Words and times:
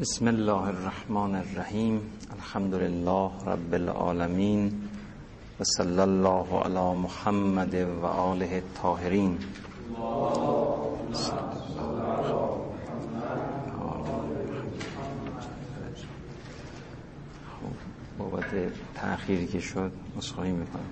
بسم 0.00 0.28
الله 0.28 0.62
الرحمن 0.62 1.34
الرحیم. 1.34 2.00
الحمد 2.30 2.74
لله 2.74 3.30
رب 3.46 3.74
العالمین 3.74 4.72
و 5.60 5.64
صلی 5.64 5.98
الله 6.00 6.60
علی 6.64 6.98
محمد 6.98 7.74
و 7.74 8.06
آله 8.06 8.52
الطاهرین. 8.52 9.38
بابت 18.18 18.72
تأخیری 18.94 19.46
که 19.46 19.60
شد 19.60 19.92
مصخواهی 20.16 20.52
می‌کنم. 20.52 20.90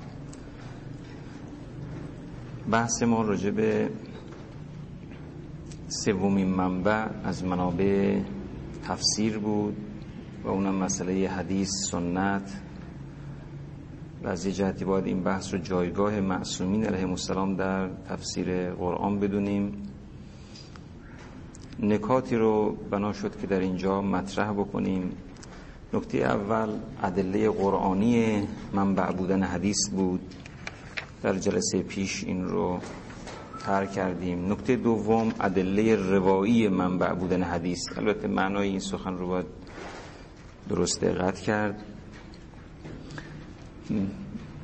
بحث 2.70 3.02
ما 3.02 3.23
راجع 3.23 3.50
به 3.50 3.91
سومین 5.88 6.48
منبع 6.48 7.07
از 7.25 7.45
منابع 7.45 8.20
تفسیر 8.88 9.38
بود 9.38 9.76
و 10.44 10.48
اونم 10.48 10.74
مسئله 10.74 11.28
حدیث 11.28 11.68
سنت. 11.90 12.60
و 14.24 14.28
از 14.28 14.46
یه 14.46 14.52
جهتی 14.52 14.84
باید 14.84 15.06
این 15.06 15.22
بحث 15.22 15.54
رو 15.54 15.60
جایگاه 15.60 16.20
معصومین 16.20 16.84
علیه 16.84 17.08
السلام 17.08 17.56
در 17.56 17.88
تفسیر 18.08 18.70
قرآن 18.70 19.20
بدونیم. 19.20 19.82
نکاتی 21.80 22.36
رو 22.36 22.77
بنا 22.91 23.12
شد 23.12 23.41
که 23.41 23.46
در 23.46 23.60
اینجا 23.60 24.02
مطرح 24.02 24.52
بکنیم. 24.52 25.10
نکته 25.92 26.18
اول 26.18 26.68
ادله 27.02 27.50
قرآنی 27.50 28.48
منبع 28.72 29.12
بودن 29.12 29.42
حدیث 29.42 29.88
بود. 29.91 30.34
در 31.22 31.34
جلسه 31.34 31.82
پیش 31.82 32.24
این 32.24 32.44
رو 32.44 32.80
تر 33.66 33.87
کردیم. 33.87 34.52
نکته 34.52 34.77
دوم 34.77 35.33
ادله 35.41 35.97
روایی 35.97 36.69
منبع 36.69 37.12
بودن 37.12 37.43
حدیث. 37.43 37.79
البته 37.97 38.29
معنای 38.29 38.69
این 38.69 38.80
سخن 38.80 39.15
رو 39.19 39.29
باید 39.29 39.47
درست 40.69 41.05
دقت 41.05 41.41
کرد. 41.41 41.83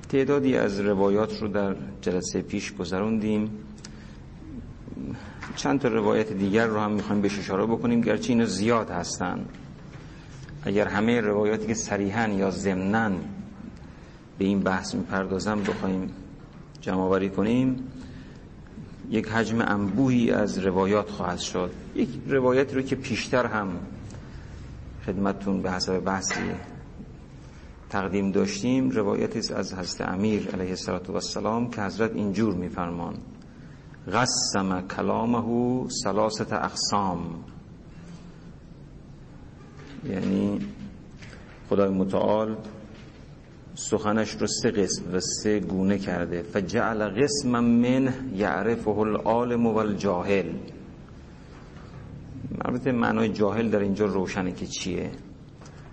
تعدادی 0.09 0.57
از 0.57 0.81
روایات 0.81 1.43
رو 1.43 1.49
در 1.49 1.77
جلسه 2.01 2.43
پیش 2.43 2.75
گذروندیم. 2.75 3.51
چند 5.57 5.81
تا 5.81 5.89
روایت 5.89 6.33
دیگر 6.33 6.67
رو 6.67 6.81
هم 6.81 6.93
می‌خوایم 6.93 7.23
بهش 7.23 7.39
اشاره 7.39 7.67
بکنیم. 7.67 8.01
گرچه 8.01 8.33
اینا 8.33 8.45
زیاد 8.45 8.91
هستن. 8.91 9.45
اگر 10.63 10.89
همه 10.89 11.21
روایاتی 11.21 11.67
که 11.67 11.75
صریحا 11.75 12.29
یا 12.29 12.51
ضمنا 12.51 13.11
به 14.39 14.45
این 14.45 14.61
بحث 14.61 14.95
می‌پردازم 14.95 15.61
بخوایم 15.61 16.11
جمع 16.81 17.29
کنیم. 17.29 17.77
یک 19.11 19.29
حجم 19.29 19.61
انبوهی 19.61 20.31
از 20.31 20.59
روایات 20.59 21.11
خواهد 21.11 21.39
شد. 21.39 21.71
یک 21.95 22.09
روایتی 22.27 22.75
رو 22.75 22.83
که 22.83 22.97
پیشتر 22.97 23.47
هم 23.47 23.69
خدمتون 25.07 25.63
به 25.63 25.71
حسب 25.73 25.99
بحثی 25.99 26.51
تقدیم 27.91 28.31
داشتیم 28.31 28.91
روایتی 28.91 29.39
از 29.39 29.75
حضرت 29.75 30.09
امیر 30.09 30.49
علیه 30.49 30.75
السلام 31.09 31.71
که 31.71 31.83
حضرت 31.83 32.13
اینجور 32.15 32.55
میفرمان. 32.55 33.15
قسم 34.13 34.81
کلامه 34.81 35.89
سلاست 35.89 36.53
اقسام. 36.53 37.45
یعنی 40.05 40.61
خدای 41.69 41.89
متعال 41.89 42.57
سخنش 43.75 44.31
رو 44.31 44.47
سه 44.47 44.71
قسم 44.71 45.15
و 45.15 45.21
سه 45.21 45.61
گونه 45.61 45.99
کرده. 45.99 46.43
فجعل 46.43 47.09
قسم 47.09 47.49
من 47.49 48.15
یعرفه 48.35 48.91
العالم 48.91 49.67
و 49.67 49.77
الجاهل 49.77 50.53
معنای 52.93 53.29
جاهل 53.29 53.71
در 53.71 53.79
اینجا 53.79 54.07
روشنه 54.07 54.53
که 54.53 54.67
چیه؟ 54.67 55.11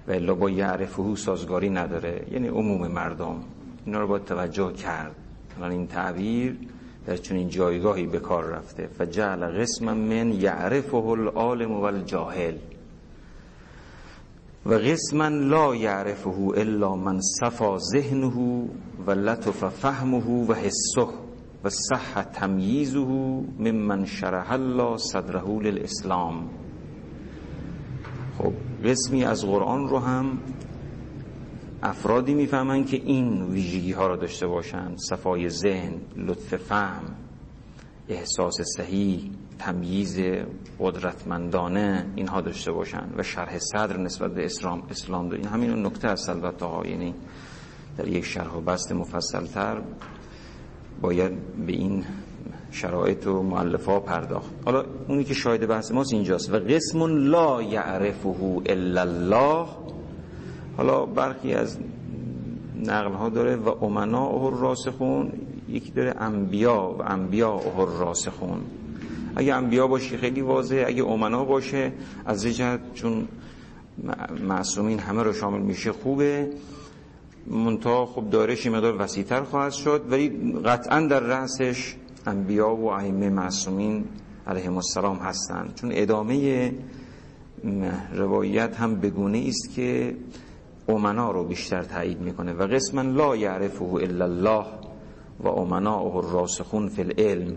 و 0.08 0.12
الا 0.12 0.36
با 0.36 0.50
یعرفه 0.50 1.16
سازگاری 1.16 1.70
نداره. 1.70 2.28
یعنی 2.32 2.48
عموم 2.48 2.88
مردم. 2.88 3.36
اینا 3.86 4.00
رو 4.00 4.08
باید 4.08 4.26
توجه 4.26 4.74
کرد. 4.74 5.16
الان 5.58 5.72
این 5.72 5.88
تعبیر 5.88 6.58
در 7.06 7.16
چنین 7.16 7.50
جایگاهی 7.50 8.06
به 8.06 8.20
کار 8.20 8.44
رفته. 8.44 8.88
فجعل 8.88 9.62
قسم 9.62 9.94
من 9.94 10.32
یعرفه 10.32 10.96
العالم 10.96 11.72
و 11.72 11.84
الجاهل 11.84 12.58
و 14.66 14.74
قسما 14.74 15.28
لا 15.28 15.76
یعرفه 15.76 16.52
الا 16.56 16.96
من 16.96 17.20
صفا 17.22 17.78
ذهنه 17.78 18.68
و 19.08 19.12
لطف 19.12 19.70
فهمه 19.70 20.46
و 20.48 20.54
حسه 20.54 21.08
و 21.64 21.70
صح 21.70 22.24
تمییزه 22.24 23.00
ممن 23.60 24.06
شرح 24.06 24.52
الله 24.52 24.98
صدره 24.98 25.60
للاسلام. 25.60 26.50
خب 28.38 28.54
قسمی 28.86 29.24
از 29.24 29.46
قرآن 29.46 29.90
رو 29.90 30.00
هم 30.00 30.38
افرادی 31.84 32.34
می‌فهمن 32.34 32.84
که 32.84 32.98
این 32.98 33.44
ویژگی 33.44 33.92
ها 33.92 34.08
رو 34.08 34.18
داشته 34.18 34.48
باشن. 34.48 34.96
صفای 35.10 35.50
ذهن 35.50 35.94
لطف 36.18 36.56
فهم 36.56 37.16
احساس 38.10 38.62
صحیح 38.78 39.32
تمییز 39.60 40.20
قدرتمندانه 40.80 42.06
اینها 42.16 42.42
داشته 42.42 42.72
باشن 42.72 43.10
و 43.18 43.24
شرح 43.24 43.58
صدر 43.58 43.98
نسبت 43.98 44.34
به 44.34 44.46
اسلام 44.46 44.84
اسلام 44.90 45.32
این 45.32 45.48
همین 45.48 45.86
نکته 45.86 46.08
است 46.08 46.30
البته 46.30 46.66
ها. 46.66 46.88
یعنی 46.88 47.14
در 47.98 48.08
یک 48.08 48.26
شرح 48.26 48.54
و 48.54 48.62
بست 48.62 48.92
مفصلتر 48.92 49.82
باید 51.02 51.56
به 51.66 51.72
این 51.72 52.06
شرایط 52.72 53.28
و 53.28 53.44
معلفه 53.44 54.00
پرداخت. 54.00 54.50
حالا 54.66 54.86
اونی 55.08 55.24
که 55.24 55.34
شاهد 55.34 55.68
بحث 55.68 55.92
ماست 55.92 56.14
اینجاست. 56.14 56.54
و 56.54 56.60
قسم 56.60 57.06
لا 57.06 57.62
یعرفه 57.62 58.62
الا 58.66 59.02
الله. 59.02 59.68
حالا 60.78 61.06
برخی 61.06 61.54
از 61.54 61.80
نقل 62.86 63.14
ها 63.14 63.30
داره 63.30 63.56
و 63.56 63.84
امنا 63.84 64.50
راسخون 64.50 65.32
یکی 65.70 65.92
داره 65.92 66.14
انبیا 66.18 66.96
و 67.00 67.04
انبیا 67.06 67.60
راسخون 68.00 68.62
اگه 69.40 69.56
انبیا 69.56 69.88
باشه 69.88 70.18
خیلی 70.18 70.42
واضحه 70.42 70.86
اگه 70.88 71.04
امنا 71.04 71.46
باشه 71.46 71.92
از 72.26 72.46
جهت 72.46 72.80
چون 72.94 73.28
معصومین 74.48 75.00
همه 75.00 75.24
رو 75.24 75.34
شامل 75.34 75.62
میشه 75.62 75.92
خوبه. 75.92 76.50
منتها 77.48 78.06
خب 78.06 78.30
دارش 78.30 78.68
مقدار 78.68 79.02
وسیعتر 79.02 79.44
خواهد 79.44 79.72
شد 79.72 80.06
ولی 80.10 80.54
قطعا 80.66 81.00
در 81.00 81.20
رأسش 81.20 81.96
انبیا 82.28 82.76
و 82.76 82.86
ائمه 82.92 83.30
معصومین 83.30 84.06
علیهم 84.48 84.76
السلام 84.76 85.18
هستند 85.18 85.74
چون 85.76 85.90
ادامه 85.94 86.72
روایت 88.14 88.76
هم 88.76 88.96
بگونه 88.96 89.46
است 89.48 89.76
که 89.76 90.16
امنا 90.88 91.32
رو 91.32 91.44
بیشتر 91.44 91.84
تایید 91.84 92.22
می‌کنه. 92.22 92.54
و 92.54 92.68
قسما 92.68 93.02
لا 93.02 93.36
یعرفه 93.36 93.86
الا 93.86 94.26
الله 94.26 94.66
و 95.40 95.48
امناءه 95.48 96.16
الراسخون 96.16 96.90
فی 96.90 97.02
العلم. 97.02 97.56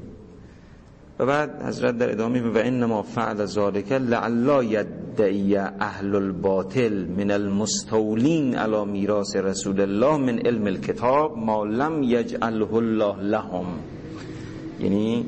و 1.19 1.27
بعد 1.27 1.63
حضرت 1.63 1.99
در 1.99 2.11
ادامه 2.11 2.41
و 2.41 2.59
انما 2.65 3.03
فعل 3.03 3.45
ذالک 3.45 3.93
لعلا 3.93 4.63
یدعی 4.63 5.57
اهل 5.57 6.15
الباطل 6.15 7.07
من 7.17 7.31
المستولین 7.31 8.55
علی 8.55 8.85
میراث 8.85 9.37
رسول 9.37 9.81
الله 9.81 10.17
من 10.17 10.39
علم 10.47 10.67
الكتاب 10.67 11.39
ما 11.39 11.65
لم 11.65 12.03
یجعله 12.03 12.75
الله 12.75 13.23
لهم. 13.23 13.67
یعنی 14.81 15.27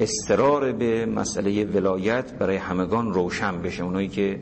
استرار 0.00 0.72
به 0.72 1.06
مسئله 1.06 1.64
ولایت 1.64 2.32
برای 2.38 2.56
همگان 2.56 3.12
روشن 3.12 3.62
بشه. 3.62 3.82
اونایی 3.84 4.08
که 4.08 4.40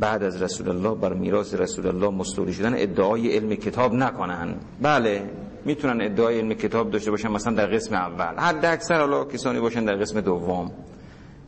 بعد 0.00 0.22
از 0.22 0.42
رسول 0.42 0.68
الله 0.68 0.94
بر 0.94 1.14
میراث 1.14 1.54
رسول 1.54 1.86
الله 1.86 2.10
مستولی 2.10 2.52
شدن 2.52 2.74
ادعای 2.76 3.36
علم 3.36 3.54
کتاب 3.54 3.94
نکنن. 3.94 4.54
بله. 4.82 5.22
می‌تونن 5.66 6.00
ادعای 6.00 6.38
علم 6.38 6.54
کتاب 6.54 6.90
داشته 6.90 7.10
باشن 7.10 7.28
مثلا 7.28 7.54
در 7.54 7.66
قسم 7.66 7.94
اول. 7.94 8.38
حد 8.38 8.64
اکثر 8.64 9.00
حالا 9.00 9.24
کسانی 9.24 9.60
باشن 9.60 9.84
در 9.84 9.96
قسم 9.96 10.20
دوم. 10.20 10.70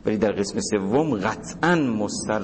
ولی 0.05 0.17
در 0.17 0.31
قسم 0.31 0.59
سوم 0.59 1.15
قطعا 1.15 1.75
مستر 1.75 2.41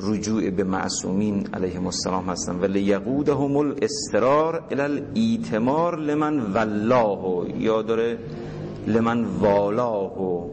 رجوع 0.00 0.50
به 0.50 0.64
معصومین 0.64 1.46
علیهم 1.54 1.86
السلام 1.86 2.28
هستن. 2.28 2.60
ولی 2.60 2.80
یقودهم 2.80 3.56
الاسترار 3.56 4.64
الى 4.70 4.82
الایتمار 4.82 5.98
لمن 5.98 6.40
والله 6.40 7.52
یا 7.58 7.82
داره 7.82 8.18
لمن 8.86 9.24
والاه 9.24 10.46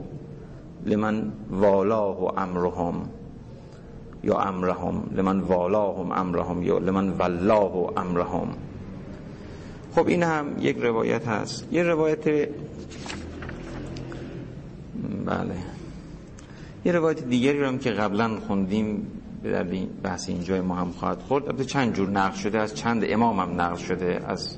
لمن 0.86 1.32
والاه 1.52 2.34
امرهم 2.38 3.10
یا 4.24 4.40
امرهم 4.40 5.04
لمن 5.16 5.40
والاهم 5.40 6.12
امرهم 6.12 6.64
یا 6.64 6.78
لمن 6.78 7.10
والله 7.20 7.90
امرهم. 7.98 8.69
خب 9.96 10.08
این 10.08 10.24
هم 10.24 10.56
یک 10.60 10.78
روایت 10.78 11.28
هست. 11.28 11.68
یه 11.72 11.84
روایت 11.84 12.50
بله. 15.26 15.56
یه 16.86 16.92
روایت 16.92 17.24
دیگری 17.24 17.60
رو 17.60 17.68
هم 17.68 17.80
که 17.80 17.92
قبلا 17.92 18.40
خوندیم 18.40 19.08
در 19.44 19.64
بحث 20.04 20.30
اینجای 20.30 20.62
ما 20.62 20.76
هم 20.76 20.92
خواهد 20.92 21.20
خورد. 21.20 21.46
البته 21.46 21.66
چند 21.66 21.94
جور 21.94 22.10
نقل 22.10 22.36
شده 22.36 22.60
از 22.60 22.76
چند 22.76 23.04
امام 23.10 23.40
هم 23.40 23.62
نقل 23.62 23.76
شده. 23.76 24.22
از 24.28 24.58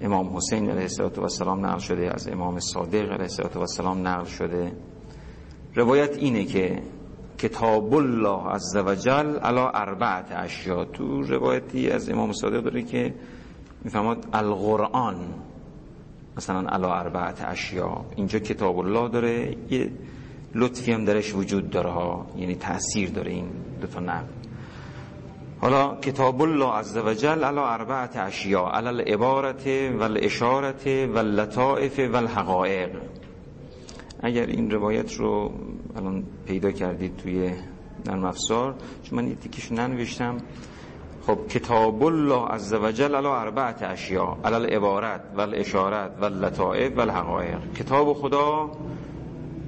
امام 0.00 0.36
حسین 0.36 0.70
علیه 0.70 0.88
السلام 1.18 1.66
نقل 1.66 1.78
شده 1.78 2.14
از 2.14 2.28
امام 2.28 2.58
صادق 2.58 3.12
علیه 3.12 3.28
السلام 3.56 4.08
نقل 4.08 4.24
شده. 4.24 4.72
روایت 5.74 6.16
اینه 6.16 6.44
که 6.44 6.82
کتاب 7.38 7.94
الله 7.94 8.50
عز 8.50 8.76
وجل 8.76 9.38
علی 9.38 9.66
اربعت 9.74 10.26
اشیا 10.30 10.84
تو 10.84 11.22
روایتی 11.22 11.90
از 11.90 12.10
امام 12.10 12.32
صادق 12.32 12.60
داره 12.62 12.82
که 12.82 13.14
می‌فهمد 13.84 14.26
القرآن 14.32 15.16
مثلا 16.36 16.68
علا 16.68 16.94
اربعت 16.94 17.44
اشیا 17.44 18.04
اینجا 18.16 18.38
کتاب 18.38 18.78
الله 18.78 19.08
داره 19.08 19.56
یه 19.70 19.90
لطفی 20.54 20.92
هم 20.92 21.04
درش 21.04 21.34
وجود 21.34 21.70
داره 21.70 22.16
یعنی 22.36 22.54
تاثیر 22.54 23.10
داره 23.10 23.32
این 23.32 23.50
دو 23.80 23.86
تا 23.86 24.00
نقل. 24.00 24.26
حالا 25.60 25.96
کتاب 26.00 26.42
الله 26.42 26.72
عز 26.72 26.96
وجل 26.96 27.44
علی 27.44 27.58
اربعت 27.58 28.16
اشیا 28.16 28.68
علی 28.68 28.88
العبارت 28.88 29.66
و 29.66 30.02
الاشارت 30.02 30.86
و 30.86 31.18
اللطائف 31.18 31.98
و 32.12 32.16
الحقائق. 32.16 32.90
اگر 34.22 34.46
این 34.46 34.70
روایت 34.70 35.14
رو 35.14 35.52
الان 35.96 36.24
پیدا 36.46 36.70
کردید 36.70 37.16
توی 37.16 37.50
نرم 38.06 38.24
افزار 38.24 38.74
چون 39.02 39.18
من 39.18 39.28
یه 39.28 39.34
تیکش 39.34 39.72
ننوشتم. 39.72 40.36
خب 41.30 41.46
کتاب 41.48 42.02
الله 42.02 42.46
عز 42.48 42.74
وجل 42.74 43.14
علی 43.14 43.26
اربعت 43.26 43.82
اشیا 43.82 44.36
علی 44.44 44.54
العبارت 44.54 45.20
و 45.36 45.40
الاشارت 45.40 46.10
و 46.20 46.24
اللطائف 46.24 46.96
و 46.96 47.00
الحقائق. 47.00 47.72
کتاب 47.74 48.12
خدا 48.12 48.70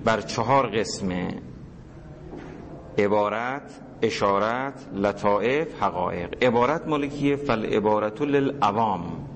بر 0.05 0.21
چهار 0.21 0.67
قسمه 0.67 1.29
عبارت 2.99 3.81
اشارت 4.03 4.89
لطائف 4.95 5.83
حقائق. 5.83 6.45
عبارت 6.45 6.89
مالکیه؟ 6.89 7.37
فل 7.37 7.67
عبارت 7.67 8.23
للعوام 8.23 9.27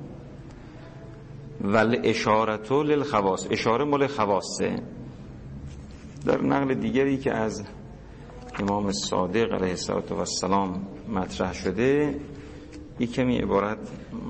و 1.65 1.77
اشارت 2.05 2.73
للخواص. 2.73 3.47
اشاره 3.51 3.85
مال 3.85 4.07
خواسته 4.07 4.83
در 6.27 6.43
نقل 6.43 6.75
دیگری 6.75 7.17
که 7.17 7.33
از 7.33 7.65
امام 8.61 8.93
صادق 8.93 9.53
علیه 9.53 9.75
السلام 10.19 10.96
مطرح 11.09 11.53
شده 11.53 12.15
یک 12.99 13.13
کمی 13.13 13.39
عبارت 13.39 13.79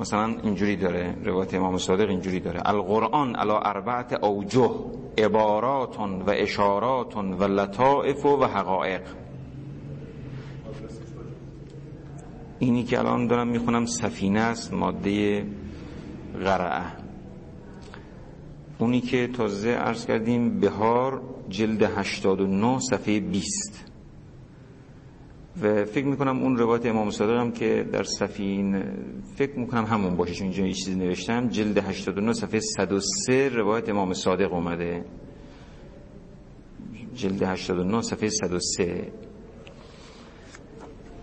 مثلا 0.00 0.24
اینجوری 0.42 0.76
داره 0.76 1.16
روایت 1.24 1.54
امام 1.54 1.78
صادق 1.78 2.08
اینجوری 2.08 2.40
داره. 2.40 2.60
القرآن 2.64 3.36
علا 3.36 3.60
اربعت 3.60 4.12
اوجه 4.12 4.70
عبارات 5.18 5.98
و 5.98 6.30
اشارات 6.30 7.16
و 7.16 7.44
لطائف 7.44 8.26
و 8.26 8.44
حقائق. 8.44 9.02
اینی 12.58 12.84
که 12.84 12.98
الان 12.98 13.26
دارم 13.26 13.48
می‌خونم 13.48 13.86
سفینه 13.86 14.40
است 14.40 14.72
ماده 14.72 15.46
غرعه. 16.44 16.82
اونی 18.78 19.00
که 19.00 19.26
تازه 19.26 19.70
عرض 19.70 20.06
کردیم 20.06 20.60
بهار 20.60 21.22
جلد 21.48 21.82
89 21.82 22.78
صفحه 22.78 23.20
20 23.20 23.85
و 25.62 25.84
فکر 25.84 26.04
می‌کنم 26.06 26.42
اون 26.42 26.56
روایت 26.56 26.86
امام 26.86 27.10
صادق 27.10 27.40
هم 27.40 27.52
که 27.52 27.88
در 27.92 28.02
سفین 28.02 28.84
فکر 29.36 29.58
می‌کنم 29.58 29.84
همون 29.84 30.16
باشه 30.16 30.34
چون 30.34 30.42
اینجا 30.42 30.66
یه 30.66 30.72
چیزی 30.72 30.94
نوشتم 30.94 31.48
جلد 31.48 31.78
89 31.78 32.32
صفحه 32.32 32.60
103 32.60 33.48
روایت 33.48 33.88
امام 33.88 34.12
صادق 34.12 34.52
اومده. 34.52 35.04
جلد 37.14 37.42
89 37.42 38.02
صفحه 38.02 38.28
103 38.28 39.12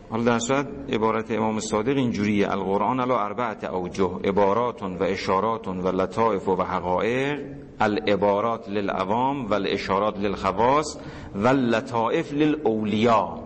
حالا 0.09 0.23
در 0.23 0.39
صورت 0.39 0.67
عبارت 0.89 1.31
امام 1.31 1.59
صادق 1.59 1.97
اینجوریه. 1.97 2.51
القرآن 2.51 2.99
علا 2.99 3.19
اربعت 3.19 3.63
اوجه 3.63 4.19
عبارات 4.23 4.83
و 4.83 5.03
اشارات 5.03 5.67
و 5.67 5.87
لطائف 5.87 6.49
و 6.49 6.63
حقائق 6.63 7.39
العبارات 7.79 8.69
للعوام 8.69 9.45
و 9.45 9.53
الاشارات 9.53 10.19
للخواص 10.19 10.97
و 11.35 11.47
اللطائف 11.47 12.33
للاولیاء. 12.33 13.42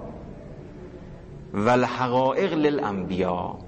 و 1.54 1.70
الحقائق 1.70 2.54
للانبیاء 2.54 3.68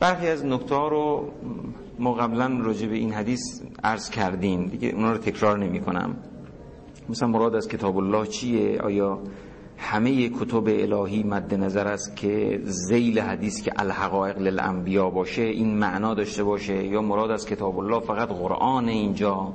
برخی 0.00 0.28
از 0.28 0.46
نکته 0.46 0.74
رو 0.74 1.32
ما 1.98 2.14
قبلا 2.14 2.60
راجع 2.62 2.86
به 2.86 2.96
این 2.96 3.12
حدیث 3.12 3.40
عرض 3.84 4.10
کردیم. 4.10 4.66
دیگه 4.66 4.88
اونا 4.88 5.12
رو 5.12 5.18
تکرار 5.18 5.58
نمی 5.58 5.80
کنم. 5.80 6.16
مثلا 7.08 7.28
مراد 7.28 7.54
از 7.54 7.68
کتاب 7.68 7.96
الله 7.96 8.26
چیه؟ 8.26 8.80
آیا 8.80 9.18
همه 9.76 10.28
کتب 10.28 10.64
الهی 10.66 11.22
مد 11.22 11.54
نظر 11.54 11.86
است 11.86 12.16
که 12.16 12.60
زیل 12.64 13.18
حدیث 13.18 13.62
که 13.62 13.72
الحقائق 13.76 14.38
للانبیا 14.38 15.10
باشه 15.10 15.42
این 15.42 15.78
معنا 15.78 16.14
داشته 16.14 16.44
باشه؟ 16.44 16.86
یا 16.86 17.02
مراد 17.02 17.30
از 17.30 17.46
کتاب 17.46 17.78
الله 17.78 18.00
فقط 18.00 18.28
قرآن 18.28 18.88
اینجا؟ 18.88 19.52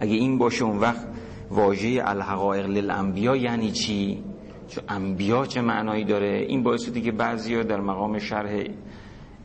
اگه 0.00 0.14
این 0.14 0.38
باشه 0.38 0.64
اون 0.64 0.78
وقت 0.78 1.06
واژه 1.50 2.02
الحقائق 2.04 2.66
للانبیا 2.66 3.36
یعنی 3.36 3.70
چی؟ 3.70 4.24
چون 4.70 4.84
انبیا 4.88 5.46
چه 5.46 5.60
معنایی 5.60 6.04
داره؟ 6.04 6.46
این 6.48 6.62
باعث 6.62 6.84
شده 6.84 7.00
که 7.00 7.12
بعضیا 7.12 7.62
در 7.62 7.80
مقام 7.80 8.18
شرح 8.18 8.64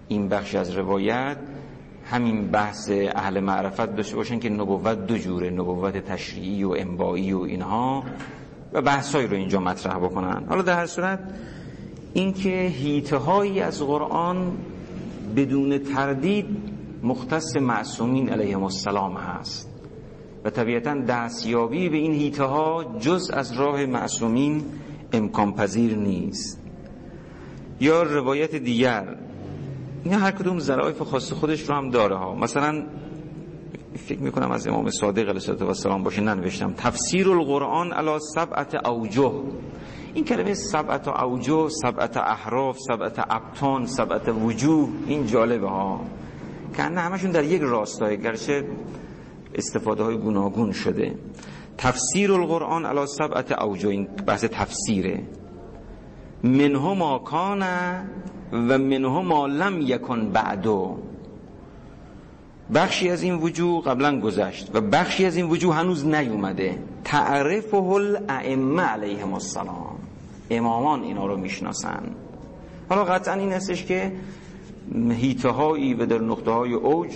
این 0.07 0.30
بخش 0.30 0.56
از 0.56 0.77
روایت 0.77 1.38
همین 2.06 2.48
بحث 2.48 2.92
اهل 2.92 3.39
معرفت 3.39 3.95
داشته 3.95 4.16
باشن 4.16 4.39
که 4.39 4.50
نبوت 4.50 5.07
دو 5.07 5.18
جوره 5.18 5.50
نبوت 5.50 5.98
تشریعی 5.98 6.63
و 6.63 6.69
انبایی 6.77 7.33
و 7.33 7.39
اینها 7.39 8.04
و 8.74 8.81
بحثایی 8.81 9.27
رو 9.27 9.36
اینجا 9.36 9.60
مطرح 9.60 9.98
بکنن. 9.98 10.45
حالا 10.50 10.62
در 10.62 10.75
هر 10.75 10.86
صورت 10.86 11.19
اینکه 12.13 12.50
هیته 12.50 13.18
هایی 13.18 13.62
از 13.62 13.81
قرآن 13.81 14.57
بدون 15.36 15.78
تردید 15.78 16.45
مختص 17.04 17.57
معصومین 17.57 18.30
علیهم 18.30 18.63
السلام 18.63 19.18
هست 19.18 19.69
و 20.44 20.50
طبیعتا 20.50 20.95
دستیابی 20.95 21.89
به 21.89 21.98
این 21.98 22.13
هیته 22.13 22.44
ها 22.44 22.95
جز 23.00 23.31
از 23.33 23.51
راه 23.51 23.86
معصومین 23.86 24.63
امکان 25.15 25.53
پذیر 25.53 25.95
نیست. 25.95 26.62
یا 27.79 28.03
روایت 28.03 28.56
دیگر 28.56 29.17
این 30.03 30.13
هر 30.13 30.31
کدوم 30.31 30.59
ظرایف 30.59 31.01
خاص 31.01 31.33
خودش 31.33 31.69
رو 31.69 31.75
هم 31.75 31.89
داره 31.89 32.17
ها. 32.17 32.35
مثلا 32.35 32.85
فکر 33.95 34.19
می‌کنم 34.19 34.51
از 34.51 34.67
امام 34.67 34.89
صادق 34.89 35.29
علیه 35.29 35.67
السلام 35.67 36.03
باشه 36.03 36.21
ننوشتم. 36.21 36.73
تفسیر 36.73 37.29
القرآن 37.29 37.91
علی 37.91 38.19
سبعت 38.35 38.88
اوجه. 38.88 39.31
این 40.13 40.25
کلمه 40.25 40.53
سبعت 40.53 41.07
اوجه 41.07 41.69
سبعت 41.69 42.18
احراف 42.18 42.77
سبعت 42.88 43.19
ابطان 43.29 43.85
سبعت 43.85 44.29
وجوه 44.29 44.89
این 45.07 45.25
جالبه 45.25 45.69
ها. 45.69 46.01
که 46.75 46.83
همشون 46.83 47.31
در 47.31 47.44
یک 47.44 47.61
راستای 47.61 48.18
گرچه 48.18 48.63
استفاده 49.56 50.03
های 50.03 50.18
گوناگون 50.18 50.71
شده. 50.71 51.15
تفسیر 51.77 52.33
القرآن 52.33 52.86
علی 52.86 53.07
سبعت 53.07 53.51
اوجه 53.51 53.89
این 53.89 54.07
بحث 54.27 54.45
تفسیره. 54.45 55.24
منه 56.44 56.94
ما 56.94 57.19
کان 57.19 57.64
و 58.52 58.78
منه 58.78 59.21
ما 59.21 59.47
لم 59.47 59.81
یکن 59.81 60.30
بعدو 60.30 60.97
بخشی 62.73 63.09
از 63.09 63.23
این 63.23 63.33
وجوه 63.33 63.83
قبلا 63.83 64.19
گذشت 64.19 64.71
و 64.76 64.81
بخشی 64.81 65.26
از 65.26 65.35
این 65.35 65.45
وجوه 65.45 65.76
هنوز 65.76 66.06
نیومده. 66.06 66.80
تعرفه 67.04 67.78
الائمه 67.78 68.83
علیهم 68.83 69.33
السلام. 69.33 69.95
امامان 70.49 71.04
اینا 71.04 71.26
رو 71.26 71.38
می‌شناسن. 71.38 72.04
حالا 72.90 73.04
قطعا 73.04 73.33
این 73.33 73.52
هستش 73.52 73.85
که 73.85 74.11
هیته 75.09 75.49
هایی 75.49 75.94
و 75.94 76.06
در 76.06 76.21
نقطه 76.21 76.52
های 76.52 76.73
اوج 76.73 77.09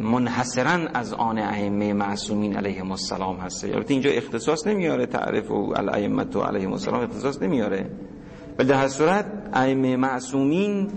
منحصرا 0.00 0.88
از 0.94 1.12
آن 1.12 1.38
ائمه 1.38 1.92
معصومین 1.92 2.56
علیهم 2.56 2.90
السلام 2.90 3.36
هسته 3.36 3.68
البته 3.68 3.94
اینجا 3.94 4.10
اختصاص 4.10 4.66
نمیاره 4.66 5.06
تعریف 5.06 5.50
و 5.50 5.72
الائمه 5.76 6.24
علیهم 6.24 6.72
السلام 6.72 7.00
اختصاص 7.00 7.42
نمیاره. 7.42 7.90
ولی 8.58 8.68
در 8.68 8.74
هر 8.74 8.88
صورت 8.88 9.26
ائمه 9.52 9.96
معصومین 9.96 10.90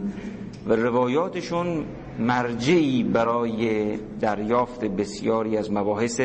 و 0.68 0.74
روایاتشون 0.74 1.86
مرجعی 2.20 3.04
برای 3.04 3.98
دریافت 4.20 4.86
بسیاری 4.86 5.58
از 5.58 5.72
مباحث 5.72 6.22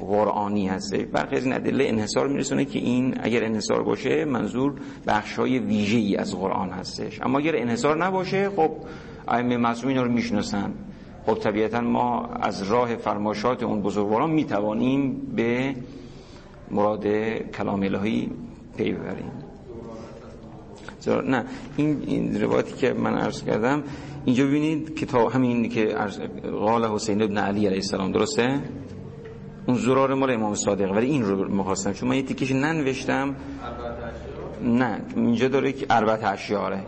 قرآنی 0.00 0.68
هسته 0.68 0.98
برخی 0.98 1.36
از 1.36 1.44
این 1.44 1.54
ادله 1.54 1.84
انحصار 1.88 2.28
میرسونه 2.28 2.64
که 2.64 2.78
این 2.78 3.14
اگر 3.22 3.44
انحصار 3.44 3.82
باشه 3.82 4.24
منظور 4.24 4.74
بخش 5.06 5.38
های 5.38 6.16
از 6.16 6.36
قرآن 6.36 6.70
هستش. 6.70 7.22
اما 7.22 7.38
اگر 7.38 7.56
انحصار 7.56 8.04
نباشه 8.04 8.50
خب 8.50 8.70
ائمه 9.28 9.56
معصومین 9.56 9.96
رو 9.96 10.12
می‌شناسن. 10.12 10.74
خب 11.26 11.34
طبیعتا 11.34 11.80
ما 11.80 12.26
از 12.26 12.62
راه 12.62 12.96
فرماشات 12.96 13.62
اون 13.62 13.82
بزرگواران 13.82 14.30
می‌توانیم 14.30 15.32
به 15.36 15.74
مراد 16.70 17.06
کلام 17.56 17.82
الهی 17.82 18.30
پی 18.76 18.92
ببریم. 18.92 19.32
نه 21.06 21.44
این, 21.76 22.02
این 22.06 22.40
روایتی 22.40 22.72
که 22.72 22.92
من 22.92 23.14
عرض 23.14 23.44
کردم 23.44 23.82
اینجا 24.24 24.44
ببینید 24.44 24.94
کتاب 24.94 25.32
همین 25.32 25.68
که 25.68 25.96
قال 26.60 26.84
حسین 26.84 27.22
ابن 27.22 27.38
علی 27.38 27.66
علیه 27.66 27.76
السلام 27.76 28.12
درسته؟ 28.12 28.60
اون 29.66 29.76
زرار 29.76 30.14
مال 30.14 30.30
امام 30.30 30.54
صادق 30.54 30.92
ولی 30.92 31.06
این 31.06 31.22
رو 31.22 31.48
می‌خواستم 31.48 31.92
چون 31.92 32.08
من 32.08 32.16
یه 32.16 32.22
تیکش 32.22 32.52
ننوشتم. 32.52 33.36
نه 34.62 35.00
اینجا 35.16 35.48
داره 35.48 35.72
که 35.72 35.86
اربعت 35.90 36.24
اشیاره 36.24 36.86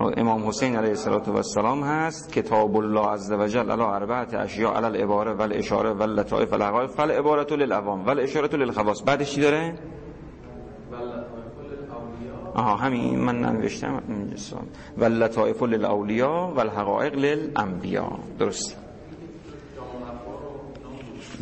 امام 0.00 0.48
حسین 0.48 0.76
علیه 0.76 0.90
السلام 0.90 1.84
هست 1.84 2.32
کتاب 2.32 2.76
الله 2.76 3.06
عز 3.06 3.32
وجل 3.32 3.70
علی 3.70 3.82
اربعت 3.82 4.34
اشیاء 4.34 4.74
علی 4.76 4.86
العباره 4.86 5.34
و 5.34 5.42
الاشاره 5.42 5.92
و 5.92 6.02
اللطائف 6.02 6.52
و 6.52 6.54
الحقائق. 6.54 6.90
فالعبارت 6.90 7.52
للعوام 7.52 8.06
و 8.06 8.10
الاشاره 8.10 8.56
للخواص. 8.56 9.02
بعدش 9.06 9.34
چی 9.34 9.40
داره؟ 9.40 9.78
آها 12.54 12.76
همین 12.76 13.18
من 13.18 13.40
ننوشتم. 13.40 14.02
و 14.98 15.04
لطائف 15.04 15.62
للاولیا 15.62 16.52
و 16.56 16.60
الحقائق 16.60 17.14
للانبیا 17.14 18.18
درست. 18.38 18.76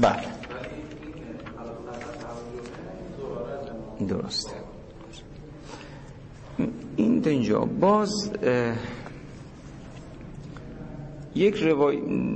بله. 0.00 0.24
درست. 4.08 4.63
این 6.96 7.28
اینجا. 7.28 7.60
باز 7.60 8.30
یک 11.34 11.56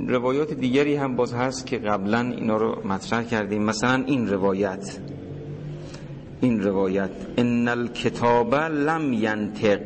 روایات 0.07 0.53
دیگری 0.53 0.95
هم 0.95 1.15
باز 1.15 1.33
هست 1.33 1.65
که 1.65 1.77
قبلا 1.77 2.19
اینا 2.19 2.57
رو 2.57 2.87
مطرح 2.87 3.23
کردیم. 3.23 3.63
مثلا 3.63 4.03
این 4.07 4.27
روایت. 4.27 4.99
این 6.41 6.63
روایت. 6.63 7.11
ان 7.37 7.67
الكتاب 7.67 8.55
لم 8.55 9.13
ينطق 9.13 9.79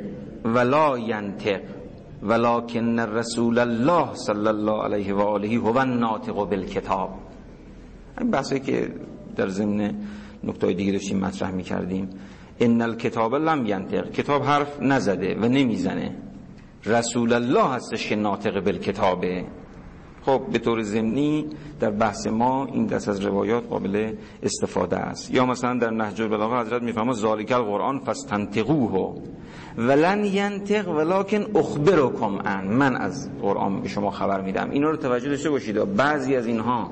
ولا 0.45 0.97
ينطق 0.97 1.61
ولكن 2.23 2.99
رسول 2.99 3.59
الله 3.59 4.13
صلی 4.13 4.47
الله 4.47 4.83
علیه 4.83 5.13
و 5.13 5.19
آله 5.19 5.57
هو 5.57 5.77
الناطق 5.77 6.33
بالکتاب. 6.33 7.09
این 8.19 8.31
بحثی 8.31 8.59
که 8.59 8.89
در 9.35 9.47
ضمن 9.47 9.95
نکته 10.43 10.73
دیگه 10.73 10.91
داشتیم 10.91 11.19
مطرح 11.19 11.51
می‌کردیم. 11.51 12.09
ان 12.63 12.81
الکتاب 12.81 13.35
لم 13.35 13.65
ینطق 13.65 14.11
کتاب 14.11 14.43
حرف 14.43 14.81
نزده 14.81 15.35
و 15.35 15.45
نمی‌زنه 15.45 16.15
رسول 16.85 17.33
الله 17.33 17.63
هستش 17.63 18.07
که 18.09 18.15
ناطق 18.15 18.59
بالکتابه 18.59 19.45
خب 20.25 20.41
به 20.51 20.59
طور 20.59 20.81
ضمنی 20.81 21.45
در 21.79 21.91
بحث 21.91 22.27
ما 22.27 22.65
این 22.65 22.85
دست 22.85 23.09
از 23.09 23.25
روایات 23.25 23.67
قابل 23.69 24.13
استفاده 24.43 24.97
است 24.97 25.31
یا 25.31 25.45
مثلا 25.45 25.79
در 25.79 25.89
نهج 25.89 26.21
البلاغه 26.21 26.59
حضرت 26.59 26.81
می‌فهمه 26.81 27.13
ذالک 27.13 27.51
القرآن 27.51 27.99
فاستنطقوه 27.99 29.21
ولن 29.77 30.25
ینطق 30.25 30.89
ولکن 30.89 31.45
اخبرکم 31.55 32.39
ان 32.45 32.67
من 32.67 32.95
از 32.95 33.29
قرآن 33.41 33.81
به 33.81 33.87
شما 33.87 34.11
خبر 34.11 34.41
میدم 34.41 34.69
اینا 34.69 34.89
رو 34.89 34.97
توجه 34.97 35.29
داشته 35.29 35.49
باشید 35.49 35.95
بعضی 35.95 36.35
از 36.35 36.45
اینها 36.45 36.91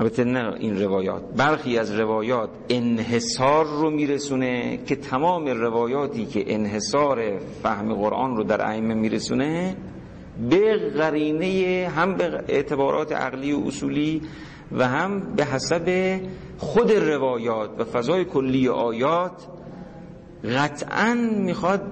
البته 0.00 0.24
نه 0.24 0.54
این 0.58 0.80
روایات 0.80 1.22
برخی 1.36 1.78
از 1.78 1.92
روایات 1.92 2.50
انحصار 2.68 3.64
رو 3.64 3.90
میرسونه 3.90 4.78
که 4.86 4.96
تمام 4.96 5.46
روایاتی 5.46 6.26
که 6.26 6.54
انحصار 6.54 7.38
فهم 7.62 7.94
قرآن 7.94 8.36
رو 8.36 8.44
در 8.44 8.66
ائمه 8.66 8.94
میرسونه 8.94 9.76
به 10.50 10.90
قرینه 10.96 11.88
هم 11.88 12.14
به 12.14 12.44
اعتبارات 12.48 13.12
عقلی 13.12 13.52
و 13.52 13.66
اصولی 13.66 14.22
و 14.72 14.88
هم 14.88 15.20
به 15.36 15.44
حسب 15.44 16.18
خود 16.58 16.92
روایات 16.92 17.70
و 17.78 17.84
فضای 17.84 18.24
کلی 18.24 18.68
آیات 18.68 19.46
قطعا 20.44 21.14
می‌خواد 21.36 21.82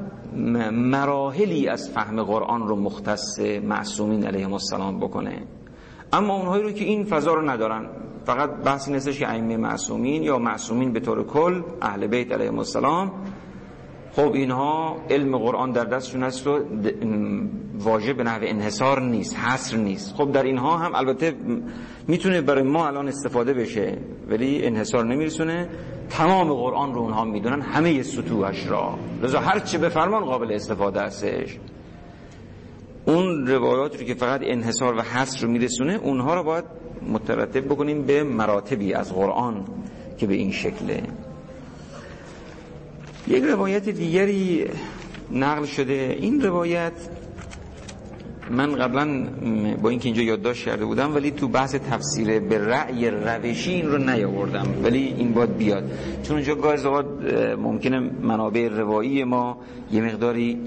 مراحلی 0.72 1.68
از 1.68 1.90
فهم 1.90 2.22
قرآن 2.22 2.68
رو 2.68 2.76
مختص 2.76 3.40
معصومین 3.62 4.26
علیهم 4.26 4.52
السلام 4.52 5.00
بکنه. 5.00 5.42
اما 6.12 6.36
اونهایی 6.36 6.62
رو 6.62 6.70
که 6.70 6.84
این 6.84 7.04
فضا 7.04 7.34
رو 7.34 7.50
ندارن 7.50 7.86
فقط 8.24 8.50
بحثی 8.50 8.92
نیستش 8.92 9.18
که 9.18 9.28
ائمه 9.28 9.56
معصومین 9.56 10.22
یا 10.22 10.38
معصومین 10.38 10.92
به 10.92 11.00
طور 11.00 11.26
کل 11.26 11.62
اهل 11.82 12.06
بیت 12.06 12.32
علیهم 12.32 12.58
السلام. 12.58 13.12
خب 14.12 14.32
اینها 14.32 14.96
علم 15.10 15.38
قرآن 15.38 15.70
در 15.70 15.84
دستشون 15.84 16.22
هست 16.22 16.46
و 16.46 16.60
واجب 17.78 18.16
به 18.16 18.24
نحو 18.24 18.40
انحصار 18.42 19.02
نیست 19.02 19.36
حصر 19.36 19.76
نیست. 19.76 20.14
خب 20.14 20.32
در 20.32 20.42
اینها 20.42 20.76
هم 20.76 20.94
البته 20.94 21.34
می‌تونه 22.08 22.40
برای 22.40 22.62
ما 22.62 22.86
الان 22.86 23.08
استفاده 23.08 23.54
بشه 23.54 23.98
ولی 24.28 24.66
انحصار 24.66 25.04
نمیرسونه. 25.04 25.68
تمام 26.10 26.52
قرآن 26.52 26.94
رو 26.94 27.00
اونها 27.00 27.24
می‌دونن 27.24 27.62
همه 27.62 28.02
سطوحش 28.02 28.66
را. 28.66 28.98
لذا 29.22 29.40
هر 29.40 29.58
چه 29.58 29.78
بفرمان 29.78 30.24
قابل 30.24 30.52
استفاده 30.52 31.00
هستش. 31.00 31.58
اون 33.08 33.46
روایات 33.46 34.00
رو 34.00 34.06
که 34.06 34.14
فقط 34.14 34.40
انحصار 34.44 34.94
و 34.94 35.02
حصر 35.02 35.40
رو 35.40 35.52
میرسونه 35.52 35.94
اونها 35.94 36.34
رو 36.34 36.42
باید 36.42 36.64
مترتب 37.12 37.64
بکنیم 37.64 38.02
به 38.02 38.22
مراتبی 38.22 38.94
از 38.94 39.12
قرآن 39.12 39.64
که 40.18 40.26
به 40.26 40.34
این 40.34 40.52
شکله. 40.52 41.02
یک 43.28 43.44
روایت 43.44 43.88
دیگری 43.88 44.66
نقل 45.30 45.64
شده. 45.64 46.16
این 46.20 46.40
روایت 46.40 46.92
من 48.50 48.74
قبلا 48.74 49.26
با 49.82 49.88
اینکه 49.88 50.06
اینجا 50.06 50.22
یادداشت 50.22 50.64
کرده 50.64 50.84
بودم 50.84 51.14
ولی 51.14 51.30
تو 51.30 51.48
بحث 51.48 51.74
تفسیر 51.74 52.40
به 52.40 52.58
رأی 52.58 53.10
روشی 53.10 53.70
این 53.70 53.88
رو 53.88 53.98
نیاوردم 53.98 54.66
ولی 54.84 55.14
این 55.18 55.32
باید 55.32 55.56
بیاد. 55.56 55.84
چون 56.22 56.36
اونجا 56.36 56.54
گاهی 56.54 56.84
اوقات 56.84 57.06
ممکنه 57.58 58.00
منابع 58.22 58.68
روایی 58.68 59.24
ما 59.24 59.58
یه 59.92 60.00
مقداری 60.02 60.58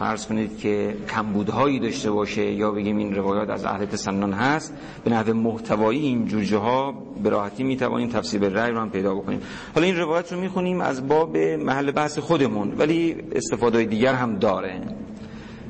فرض 0.00 0.26
کنید 0.26 0.58
که 0.58 0.96
کمبودهایی 1.08 1.78
داشته 1.78 2.10
باشه 2.10 2.52
یا 2.52 2.70
بگیم 2.70 2.96
این 2.96 3.14
روایات 3.14 3.50
از 3.50 3.64
اهل 3.64 3.84
تسنن 3.84 4.32
هست 4.32 4.74
به 5.04 5.10
نحو 5.10 5.34
محتوایی 5.34 6.00
این 6.00 6.26
جوجه 6.26 6.56
ها 6.56 6.92
به 7.22 7.30
راحتی 7.30 7.64
می 7.64 7.76
توانیم 7.76 8.08
تفسیر 8.08 8.48
رأی 8.48 8.72
رو 8.72 8.80
هم 8.80 8.90
پیدا 8.90 9.14
بکنیم. 9.14 9.40
حالا 9.74 9.86
این 9.86 9.96
روایت 9.96 10.32
رو 10.32 10.40
می‌خونیم 10.40 10.80
از 10.80 11.08
باب 11.08 11.36
محل 11.36 11.90
بحث 11.90 12.18
خودمون 12.18 12.74
ولی 12.78 13.16
استفاده 13.32 13.84
دیگر 13.84 14.14
هم 14.14 14.38
داره. 14.38 14.80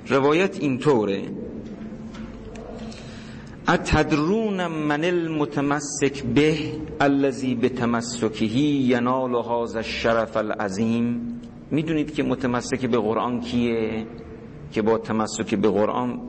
روایت 0.08 0.60
اینطوره. 0.60 1.22
اتدرون 3.68 4.66
من 4.66 5.04
المتمسک 5.04 6.22
به 6.34 6.56
الذي 7.00 7.54
بتمسکه 7.54 8.44
ینال 8.44 9.34
هذا 9.34 9.78
الشرف 9.78 10.36
العظیم. 10.36 11.40
می‌دونید 11.70 12.14
که 12.14 12.22
متمسک 12.22 12.86
به 12.86 12.98
قرآن 12.98 13.40
کیه؟ 13.40 14.06
که 14.72 14.82
با 14.82 14.98
تمسک 14.98 15.54
به 15.54 15.68
قرآن 15.68 16.20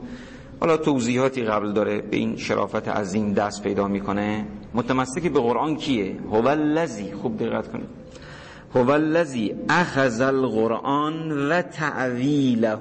حالا 0.62 0.76
توضیحاتی 0.76 1.42
قبل 1.42 1.72
داره 1.72 2.00
به 2.00 2.16
این 2.16 2.36
شرافت 2.36 2.88
عظیم 2.88 3.32
دست 3.32 3.62
پیدا 3.62 3.88
می‌کنه. 3.88 4.46
متمسک 4.74 5.22
به 5.22 5.40
قرآن 5.40 5.76
کیه؟ 5.76 6.16
هو 6.32 6.48
الذی 6.48 7.12
خوب 7.12 7.36
دقت 7.36 7.72
کنید. 7.72 7.88
هو 8.74 8.90
الذی 8.90 9.54
اخذ 9.68 10.20
القرآن 10.20 11.48
و 11.48 11.62
تعویله 11.62 12.76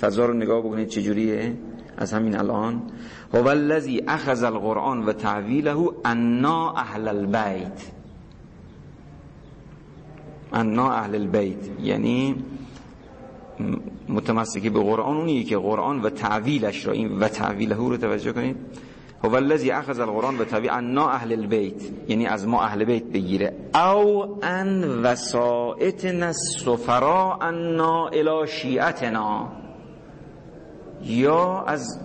فضا 0.00 0.26
رو 0.26 0.34
نگاه 0.34 0.60
بکنید 0.60 0.88
چجوریه؟ 0.88 1.56
از 1.96 2.12
همین 2.12 2.36
الان. 2.36 2.82
هو 3.34 3.48
الذی 3.48 4.02
اخذ 4.08 4.42
القرآن 4.42 5.04
و 5.04 5.12
تعویله 5.12 5.76
انا 6.04 6.72
اهل 6.72 7.08
البیت. 7.08 7.80
انا 10.52 10.92
اهل 10.92 11.14
البیت. 11.14 11.80
یعنی 11.82 12.36
متمسکی 14.14 14.70
به 14.70 14.80
قرآن 14.80 15.16
اونیه 15.16 15.44
که 15.44 15.56
قرآن 15.56 16.00
و 16.00 16.10
تعویلش 16.10 16.86
را 16.86 16.92
این 16.92 17.18
و 17.18 17.28
تعویله 17.28 17.76
رو 17.76 17.96
توجه 17.96 18.32
کنید. 18.32 18.56
هو 19.24 19.34
الذی 19.34 19.70
اخذ 19.70 20.00
القرآن 20.00 20.38
و 20.38 20.44
تعویل 20.44 20.70
انا 20.70 21.08
اهل 21.08 21.32
البیت 21.32 21.82
یعنی 22.08 22.26
از 22.26 22.48
ما 22.48 22.62
اهل 22.62 22.84
بیت 22.84 23.04
بگیره. 23.04 23.52
او 23.74 24.38
ان 24.42 25.02
وسائتنا 25.02 26.26
السفراء 26.26 27.38
انا 27.40 28.08
الى 28.08 28.46
شیعتنا. 28.46 29.48
یا 31.02 31.64
از 31.66 32.00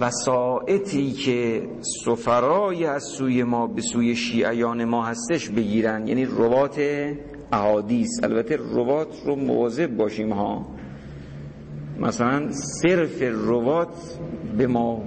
وسائتی 0.00 1.12
که 1.12 1.68
سفرای 2.04 2.84
از 2.84 3.02
سوی 3.02 3.42
ما 3.42 3.66
به 3.66 3.82
سوی 3.82 4.16
شیعیان 4.16 4.84
ما 4.84 5.04
هستش 5.04 5.48
بگیرن. 5.48 6.08
یعنی 6.08 6.24
روات 6.24 6.80
احادیث. 7.52 8.08
البته 8.22 8.56
روات 8.56 9.22
رو 9.26 9.36
مواظب 9.36 9.96
باشیم 9.96 10.32
ها. 10.32 10.77
مثلا 11.98 12.48
صرف 12.52 13.22
روات 13.22 14.18
به 14.58 14.66
ما 14.66 15.04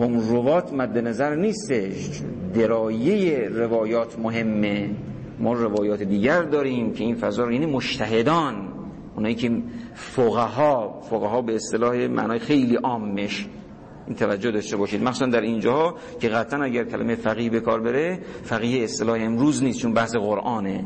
هم 0.00 0.18
روات 0.30 0.72
مد 0.72 0.98
نظر 0.98 1.34
نیستش 1.34 2.22
درایه 2.54 3.48
روایات 3.48 4.18
مهمه. 4.18 4.90
ما 5.38 5.52
روایات 5.52 6.02
دیگر 6.02 6.42
داریم 6.42 6.92
که 6.92 7.04
این 7.04 7.14
فضا 7.14 7.44
رو 7.44 7.52
یعنی 7.52 7.66
مشتهدان 7.66 8.68
اونایی 9.16 9.34
که 9.34 9.62
فقها 9.94 11.00
فقها 11.10 11.42
به 11.42 11.54
اصطلاح 11.54 11.96
معنای 11.96 12.38
خیلی 12.38 12.76
عامش 12.76 13.46
این 14.06 14.16
توجه 14.16 14.50
داشته 14.50 14.76
باشید. 14.76 15.02
مخصوصا 15.02 15.26
در 15.26 15.40
اینجاها 15.40 15.94
که 16.20 16.28
قطعا 16.28 16.62
اگر 16.62 16.84
کلمه 16.84 17.14
فقیه 17.14 17.50
به 17.50 17.60
کار 17.60 17.80
بره 17.80 18.18
فقیه 18.42 18.84
اصطلاح 18.84 19.20
امروز 19.20 19.62
نیست 19.62 19.78
چون 19.78 19.92
بحث 19.92 20.14
قرآنه. 20.14 20.84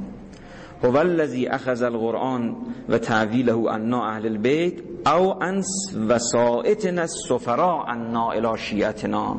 هو 0.84 0.96
الذی 0.96 1.48
اخذ 1.48 1.82
القرآن 1.82 2.56
و 2.88 2.98
تعویله 2.98 3.70
انا 3.70 4.08
اهل 4.08 4.26
البیت 4.26 4.74
او 5.06 5.42
انس 5.42 5.96
وسائتنا 6.08 7.02
السفراء 7.02 7.86
انا 7.88 8.30
الى 8.30 8.58
شیعتنا 8.58 9.36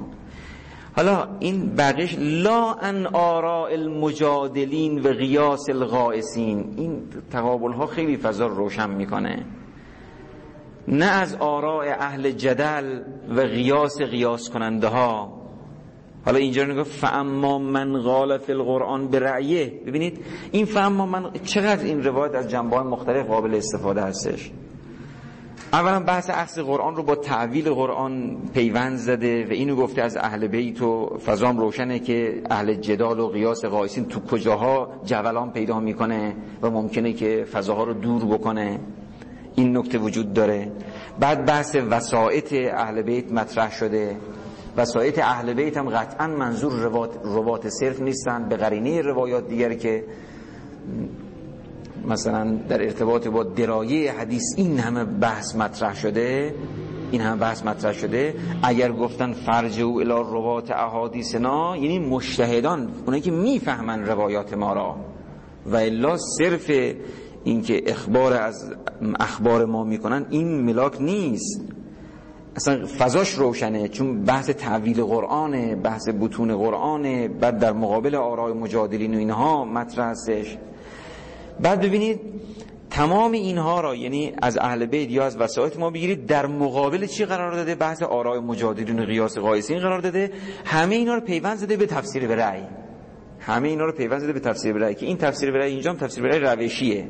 حالا 0.98 1.28
این 1.40 1.76
بقیش 1.76 2.16
لا 2.20 2.74
ان 2.74 3.08
آراء 3.08 3.74
المجادلین 3.74 5.00
و 5.00 5.08
قیاس 5.08 5.70
الغائسین 5.70 6.74
این 6.78 7.04
تقابل 7.32 7.74
ها 7.74 7.86
خیلی 7.86 8.18
فضا 8.18 8.48
روشن 8.48 8.90
می‌کنه. 8.90 9.46
نه 10.88 11.06
از 11.06 11.36
آراء 11.36 11.86
اهل 12.00 12.32
جدل 12.32 13.02
و 13.36 13.40
قیاس 13.40 14.02
قیاس 14.02 14.50
کننده 14.50 14.88
ها 14.88 15.37
حالا 16.28 16.40
اینجا 16.40 16.64
نگاه 16.64 16.84
فاما 16.84 17.60
من 17.60 18.02
قال 18.02 18.38
فی 18.38 18.52
القرآن 18.52 19.08
به 19.08 19.20
ببینید 19.88 20.20
این 20.52 20.66
فاما 20.66 21.06
من 21.06 21.32
چقدر 21.44 21.84
این 21.84 22.04
روایت 22.04 22.36
از 22.36 22.50
جنبه 22.50 22.80
مختلف 22.80 23.28
قابل 23.28 23.56
استفاده 23.56 24.02
هستش؟ 24.02 24.52
اولا 25.74 26.00
بحث 26.00 26.30
اخذ 26.30 26.60
قرآن 26.60 26.96
رو 26.96 27.04
با 27.04 27.16
تعویل 27.16 27.70
قرآن 27.70 28.38
پیوند 28.54 28.98
زده 28.98 29.46
و 29.46 29.52
اینو 29.52 29.76
گفته 29.76 30.02
از 30.02 30.18
اهل 30.18 30.48
بیت 30.48 30.82
و 30.82 31.18
فضام 31.26 31.60
روشنه 31.60 32.00
که 32.00 32.42
اهل 32.50 32.74
جدال 32.74 33.20
و 33.20 33.28
قیاس 33.28 33.66
قایسین 33.66 34.06
تو 34.06 34.20
کجاها 34.20 34.90
جولان 35.06 35.52
پیدا 35.52 35.80
می‌کنه 35.80 36.36
و 36.62 36.70
ممکنه 36.70 37.14
که 37.14 37.46
فضاها 37.52 37.84
رو 37.84 37.94
دور 37.94 38.26
بکنه. 38.26 38.80
این 39.56 39.78
نکته 39.78 39.98
وجود 39.98 40.34
داره. 40.34 40.72
بعد 41.20 41.46
بحث 41.46 41.76
وسایط 41.90 42.54
اهل 42.54 43.02
بیت 43.02 43.32
مطرح 43.32 43.72
شده. 43.72 44.18
وسایط 44.78 45.20
اهل 45.20 45.54
بیت 45.54 45.78
هم 45.78 45.90
قطعا 45.90 46.28
منظور 46.28 46.74
روات, 46.74 47.10
روات 47.24 47.70
صرف 47.70 48.02
نیستن. 48.02 48.50
به 48.50 48.58
قرینه 48.58 49.02
روایات 49.02 49.48
دیگر 49.48 49.74
که 49.74 50.04
مثلا 52.08 52.60
در 52.70 52.82
ارتباط 52.82 53.28
با 53.28 53.44
درایه 53.44 54.12
حدیث 54.12 54.44
این 54.58 54.80
همه 54.80 55.04
بحث 55.04 55.56
مطرح 55.56 55.96
شده 55.96 56.56
این 57.12 57.22
همه 57.22 57.40
بحث 57.40 57.66
مطرح 57.66 57.94
شده 57.94 58.36
اگر 58.64 58.92
گفتن 58.92 59.34
فرج 59.34 59.82
او 59.82 60.00
الى 60.00 60.10
روات 60.10 60.72
احادیثنا 60.72 61.78
یعنی 61.78 62.00
مشتهدان 62.00 62.90
اونایی 63.06 63.22
که 63.22 63.32
می‌فهمن 63.32 64.06
روایات 64.06 64.54
ما 64.54 64.74
را. 64.74 64.96
و 65.66 65.76
الا 65.76 66.18
صرف 66.18 66.72
اینکه 67.44 67.82
اخبار 67.88 68.34
از 68.34 68.74
اخبار 69.20 69.66
ما 69.66 69.84
می‌کنن 69.84 70.26
این 70.30 70.62
ملاک 70.62 71.02
نیست. 71.02 71.62
اصلا 72.58 72.86
فضاش 72.86 73.34
روشنه 73.34 73.88
چون 73.88 74.24
بحث 74.24 74.50
تعویل 74.50 75.04
قرآنه 75.04 75.76
بحث 75.76 76.10
بتون 76.22 76.58
قرآنه 76.58 77.28
بعد 77.28 77.60
در 77.60 77.74
مقابل 77.74 78.16
آرای 78.16 78.54
مجادلین 78.54 79.16
و 79.16 79.18
اینها 79.18 79.66
مطرح 79.66 80.06
هستش. 80.06 80.58
بعد 81.60 81.82
ببینید 81.82 82.20
تمام 82.90 83.32
اینها 83.32 83.82
را 83.82 83.96
یعنی 83.96 84.34
از 84.42 84.58
اهل 84.58 84.86
بیت 84.86 85.12
یا 85.12 85.26
از 85.26 85.38
وسایت 85.38 85.80
ما 85.80 85.90
بگیرید 85.90 86.26
در 86.26 86.46
مقابل 86.46 87.06
چی 87.06 87.26
قرار 87.26 87.52
داده؟ 87.52 87.76
بحث 87.76 88.04
آرای 88.04 88.40
مجادلین 88.40 89.00
و 89.00 89.06
قیاس 89.06 89.38
قایسین 89.38 89.80
قرار 89.80 90.00
داده. 90.00 90.32
همه 90.66 90.96
اینا 90.96 91.16
رو 91.16 91.22
پیوند 91.22 91.58
زده 91.58 91.78
به 91.78 91.86
تفسیر 91.86 92.28
به 92.28 92.36
رأی. 92.36 92.64
همه 93.40 93.68
اینا 93.68 93.86
رو 93.86 93.92
پیوند 93.92 94.20
زده 94.20 94.34
به 94.34 94.40
تفسیر 94.40 94.74
به 94.74 94.80
رأی 94.80 94.96
که 94.96 95.06
این 95.06 95.18
تفسیر 95.18 95.52
به 95.52 95.58
رأی 95.58 95.72
اینجا 95.72 95.94
تفسیر 95.94 96.24
به 96.24 96.30
رأی 96.30 96.64
روشیه. 96.64 97.08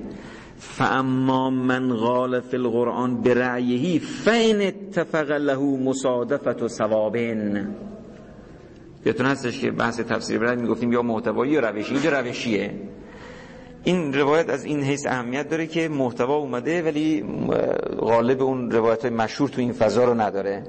فاما 0.58 1.50
من 1.50 1.94
قال 1.96 2.40
فی 2.40 2.58
القرآن 2.58 3.22
برعیهی 3.22 4.00
فین 4.00 4.62
اتفق 4.62 5.32
له 5.32 5.60
مصادفت 5.60 6.62
و 6.64 6.68
ثوابن 6.68 7.76
یادتون 9.06 9.26
هستش 9.26 9.60
که 9.60 9.72
بحث 9.72 10.00
تفسیر 10.00 10.40
برای 10.40 10.56
می‌گفتیم 10.56 10.92
یا 10.92 11.02
محتوایی 11.02 11.52
یا 11.52 11.60
روشی؟ 11.60 11.94
اینجا 11.94 12.20
روشیه. 12.20 12.74
این 13.84 14.14
روایت 14.14 14.50
از 14.50 14.66
این 14.66 14.84
حیث 14.84 15.06
اهمیت 15.06 15.50
داره 15.50 15.68
که 15.68 15.90
محتوا 15.90 16.36
اومده 16.36 16.82
ولی 16.82 17.24
غالب 18.00 18.42
اون 18.42 18.72
روایت 18.72 19.06
مشهور 19.06 19.50
تو 19.50 19.62
این 19.62 19.72
فضا 19.72 20.04
رو 20.04 20.22
نداره 20.22 20.64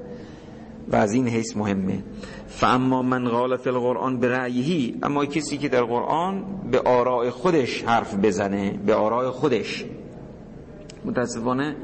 و 0.87 0.95
از 0.95 1.13
این 1.13 1.27
حیث 1.27 1.57
مهمه. 1.57 2.03
فاما 2.49 3.01
من 3.01 3.29
قال 3.29 3.57
فی 3.57 3.69
القرآن 3.69 4.19
به 4.19 4.27
رأیهی 4.27 4.95
اما 5.03 5.25
کسی 5.25 5.57
که 5.57 5.69
در 5.69 5.83
قرآن 5.83 6.45
به 6.71 6.79
آراء 6.79 7.29
خودش 7.29 7.83
حرف 7.83 8.15
بزنه 8.15 8.79
به 8.85 8.95
آراء 8.95 9.31
خودش. 9.31 9.85
متاسفانه 11.05 11.75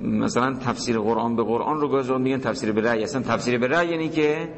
مثلا 0.00 0.54
تفسیر 0.54 0.98
قرآن 0.98 1.36
به 1.36 1.42
قرآن 1.42 1.80
رو 1.80 1.88
گاز 1.88 2.10
میگن 2.10 2.38
تفسیر 2.38 2.72
به 2.72 2.80
رأی. 2.80 3.02
اصلا 3.02 3.22
تفسیر 3.22 3.58
به 3.58 3.66
رأی 3.66 3.88
یعنی 3.88 4.08
که 4.08 4.48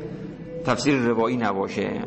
تفسیر 0.64 0.98
روایی 0.98 1.36
نباشه. 1.36 2.04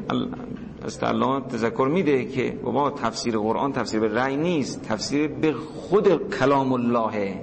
الله 1.01 1.41
تذکر 1.41 1.87
میده 1.93 2.25
که 2.25 2.59
بابا 2.63 2.91
تفسیر 2.91 3.37
قرآن 3.37 3.71
تفسیر 3.71 3.99
به 3.99 4.07
رأی 4.07 4.37
نیست. 4.37 4.81
تفسیر 4.81 5.27
به 5.27 5.53
خود 5.53 6.29
کلام 6.39 6.73
الله. 6.73 7.41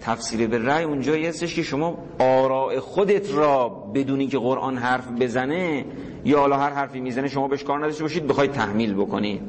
تفسیر 0.00 0.48
به 0.48 0.58
رأی 0.58 0.84
اونجایی 0.84 1.26
هستش 1.26 1.54
که 1.54 1.62
شما 1.62 1.98
آراء 2.18 2.80
خودت 2.80 3.34
را 3.34 3.68
بدونی 3.68 4.26
که 4.26 4.38
قرآن 4.38 4.78
حرف 4.78 5.08
بزنه 5.20 5.84
یا 6.24 6.38
حالا 6.38 6.56
هر 6.56 6.70
حرفی 6.70 7.00
می‌زنه 7.00 7.28
شما 7.28 7.48
بهش 7.48 7.64
کار 7.64 7.78
نداشته 7.78 8.02
باشید 8.02 8.26
بخواید 8.26 8.52
تحمیل 8.52 8.94
بکنید. 8.94 9.40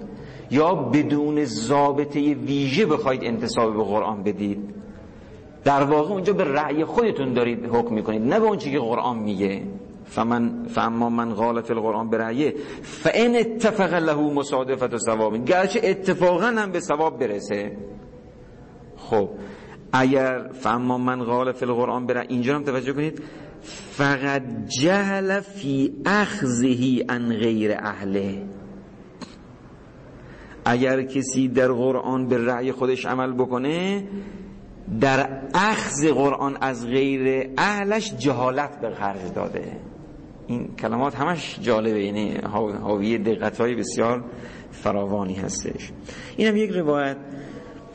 یا 0.52 0.76
بدون 0.76 1.46
ضابطه 1.46 2.20
ویژه 2.34 2.86
بخواید 2.86 3.24
انتصاب 3.24 3.78
به 3.78 3.84
قرآن 3.84 4.24
بدید. 4.24 4.74
در 5.64 5.84
واقع 5.84 6.12
اونجا 6.12 6.34
به 6.34 6.44
رأی 6.44 6.86
خودتون 6.86 7.34
دارید 7.34 7.66
حکم 7.66 7.96
می‌کنید 7.96 8.22
نه 8.22 8.40
به 8.40 8.46
اون 8.46 8.58
که 8.58 8.80
قرآن 8.80 9.18
میگه. 9.18 9.62
فمن 10.06 10.66
فاما 10.68 11.10
من 11.10 11.34
قال 11.34 11.62
فی 11.62 11.74
القرآن 11.74 12.10
برأیه 12.10 12.54
فان 12.82 13.36
اتفق 13.36 13.94
له 13.94 14.22
مصادفت 14.34 14.94
و 14.94 14.98
ثواب. 14.98 15.46
گرچه 15.46 15.82
اتفاقا 15.84 16.46
هم 16.46 16.72
به 16.72 16.80
ثواب 16.80 17.20
برسه. 17.20 17.78
خب 18.98 19.30
اگر 20.00 20.48
فاما 20.54 20.98
من 20.98 21.24
قال 21.24 21.52
فی 21.52 21.66
القرآن 21.66 22.06
برأ 22.06 22.22
اینجا 22.22 22.56
هم 22.56 22.64
توجه 22.64 22.94
کنید 22.94 23.22
فقط 23.92 24.42
جهل 24.82 25.40
فی 25.40 25.94
اخذهی 26.06 27.06
ان 27.10 27.34
غیر 27.34 27.72
اهله. 27.80 28.44
اگر 30.66 31.02
کسی 31.02 31.48
در 31.48 31.72
قرآن 31.72 32.28
به 32.28 32.38
رأی 32.38 32.72
خودش 32.72 33.06
عمل 33.06 33.34
بکنه 33.34 34.04
در 35.02 35.42
اخذ 35.54 36.08
قرآن 36.08 36.58
از 36.62 36.88
غیر 36.88 37.50
اهلش 37.58 38.14
جهالت 38.14 38.82
به 38.82 38.90
خرج 38.90 39.34
داده. 39.36 39.80
این 40.48 40.76
کلمات 40.76 41.16
همش 41.16 41.60
جالبه 41.62 42.06
یعنی 42.06 42.38
حاوی 42.82 43.18
دقت 43.18 43.62
های 43.62 43.76
بسیار 43.76 44.24
فراوانی 44.72 45.36
هستش. 45.36 45.92
این 46.38 46.48
هم 46.48 46.58
یک 46.58 46.70
روایت. 46.70 47.18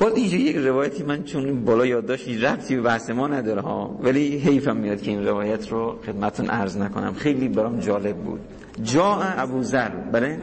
باز 0.03 0.15
اینجا 0.15 0.37
یک 0.37 0.57
روایتی 0.57 1.03
من 1.03 1.25
چون 1.25 1.65
بالا 1.65 1.87
یادداشت 1.87 2.45
ربطی 2.45 2.77
به 2.77 2.83
بحث 2.83 3.11
ما 3.11 3.29
نداره 3.29 3.61
ها. 3.61 3.99
ولی 4.03 4.39
حیفم 4.39 4.77
میاد 4.77 5.03
که 5.03 5.11
این 5.11 5.25
روایت 5.27 5.69
رو 5.69 5.99
خدمتون 6.07 6.51
عرض 6.51 6.77
نکنم. 6.77 7.13
خیلی 7.13 7.49
برام 7.49 7.79
جالب 7.79 8.17
بود. 8.17 8.41
جا 8.83 9.17
ابو 9.17 9.63
ذر. 9.63 9.89
بله؟ 9.89 10.39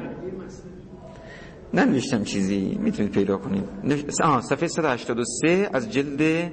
ننوشتم 1.73 2.23
چیزی. 2.23 2.77
می‌تونید 2.81 3.11
پیدا 3.11 3.37
کنید. 3.37 3.63
آه 4.23 4.41
صفحه 4.41 4.67
183 4.67 5.69
از 5.73 5.91
جلد 5.91 6.51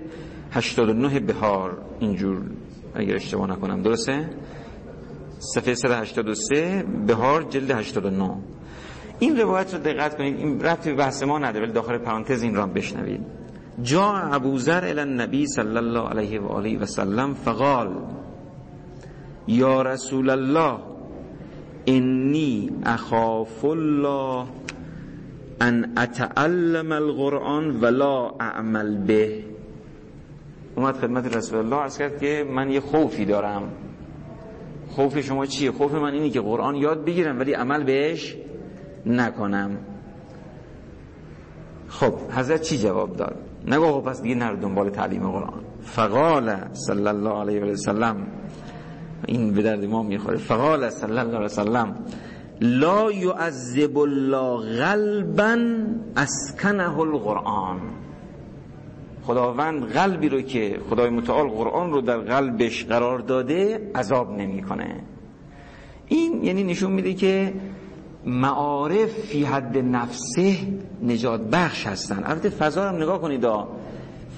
89 0.53 1.21
بهار. 1.21 1.79
اینجور. 2.01 2.43
اگر 2.95 3.15
اشتباه 3.15 3.51
نکنم. 3.51 3.83
درسته؟ 3.83 4.31
صفحه 5.39 5.75
183 5.75 6.85
بهار 7.07 7.43
جلد 7.43 7.71
89 7.71 8.37
این 9.19 9.37
روایت 9.37 9.75
رو 9.75 9.81
دقت 9.81 10.17
کنید. 10.17 10.37
این 10.37 10.61
رفت 10.61 10.89
به 10.89 10.95
بحث 10.95 11.23
ما 11.23 11.39
نداره 11.39 11.65
ولی 11.65 11.73
داخل 11.73 11.99
پرانتز 11.99 12.43
این 12.43 12.55
را 12.55 12.67
بشنوید. 12.67 13.21
جا 13.83 14.13
ابو 14.13 14.59
ذر 14.59 14.85
الی 14.85 15.01
النبی 15.01 15.47
صلی 15.47 15.77
الله 15.77 16.09
علیه 16.09 16.41
و 16.41 16.47
آله 16.47 16.79
و 16.79 16.87
سلم 16.87 17.35
فقال 17.35 17.95
یا 19.47 19.83
رسول 19.83 20.31
الله 20.31 20.79
انی 21.87 22.71
اخاف 22.87 23.65
الله 23.65 24.47
ان 25.61 25.99
اتعلم 25.99 26.93
القرآن 26.93 27.81
ولا 27.81 28.31
اعمل 28.41 29.07
به. 29.07 29.45
اومد 30.77 30.97
خدمت 30.97 31.37
رسول 31.37 31.59
الله 31.59 31.77
عرض 31.77 31.99
کرد 31.99 32.21
که 32.21 32.45
من 32.51 32.71
یه 32.71 32.81
خوفی 32.81 33.25
دارم. 33.25 33.73
خوف 34.89 35.21
شما 35.21 35.47
چیه؟ 35.47 35.73
خوف 35.73 35.95
من 35.95 36.13
اینه 36.13 36.31
که 36.31 36.41
قرآن 36.41 36.75
یاد 36.75 37.05
بگیرم 37.05 37.39
ولی 37.39 37.53
عمل 37.53 37.85
بهش 37.85 38.37
نکنم. 39.07 39.79
خب 41.89 42.15
حضرت 42.31 42.63
چی 42.63 42.79
جواب 42.79 43.17
داد؟ 43.17 43.37
نگو 43.67 43.93
خب 43.93 44.01
پس 44.01 44.23
دیگه 44.23 44.35
نرو 44.35 44.57
دنبال 44.57 44.91
تعلیم 44.91 45.31
قرآن. 45.31 45.61
فقال 45.83 46.57
صلی 46.73 47.07
الله 47.07 47.41
علیه 47.41 47.65
و 47.65 47.77
سلم 47.77 48.27
این 49.27 49.53
به 49.53 49.63
درد 49.63 49.85
ما 49.85 50.03
می‌خوره. 50.03 50.37
فقال 50.37 50.91
صلی 50.91 51.11
الله 51.11 51.37
علیه 51.37 51.47
و 51.47 51.49
سلم 51.49 51.97
لا 52.61 53.13
يعذب 53.13 53.99
الله 53.99 54.85
قلبا 54.85 55.59
اسکنه 56.17 56.99
القرآن. 56.99 57.81
خداوند 59.23 59.93
قلبی 59.93 60.29
رو 60.29 60.41
که 60.41 60.79
خدای 60.91 61.11
متعال 61.11 61.49
قرآن 61.49 61.93
رو 61.93 62.01
در 62.01 62.19
قلبش 62.19 62.85
قرار 62.85 63.19
داده 63.19 63.91
عذاب 63.95 64.33
نمی‌کنه. 64.33 65.01
این 66.07 66.45
یعنی 66.45 66.65
نشون 66.65 66.93
میده 66.93 67.15
که 67.15 67.55
معارف 68.27 69.13
فی 69.13 69.45
حد 69.45 69.79
نفسه 69.79 70.57
نجات 71.03 71.41
بخش 71.41 71.87
هستن. 71.87 72.23
البته 72.25 72.49
فضا 72.49 72.91
رو 72.91 72.97
نگاه 72.97 73.21
کنید 73.21 73.47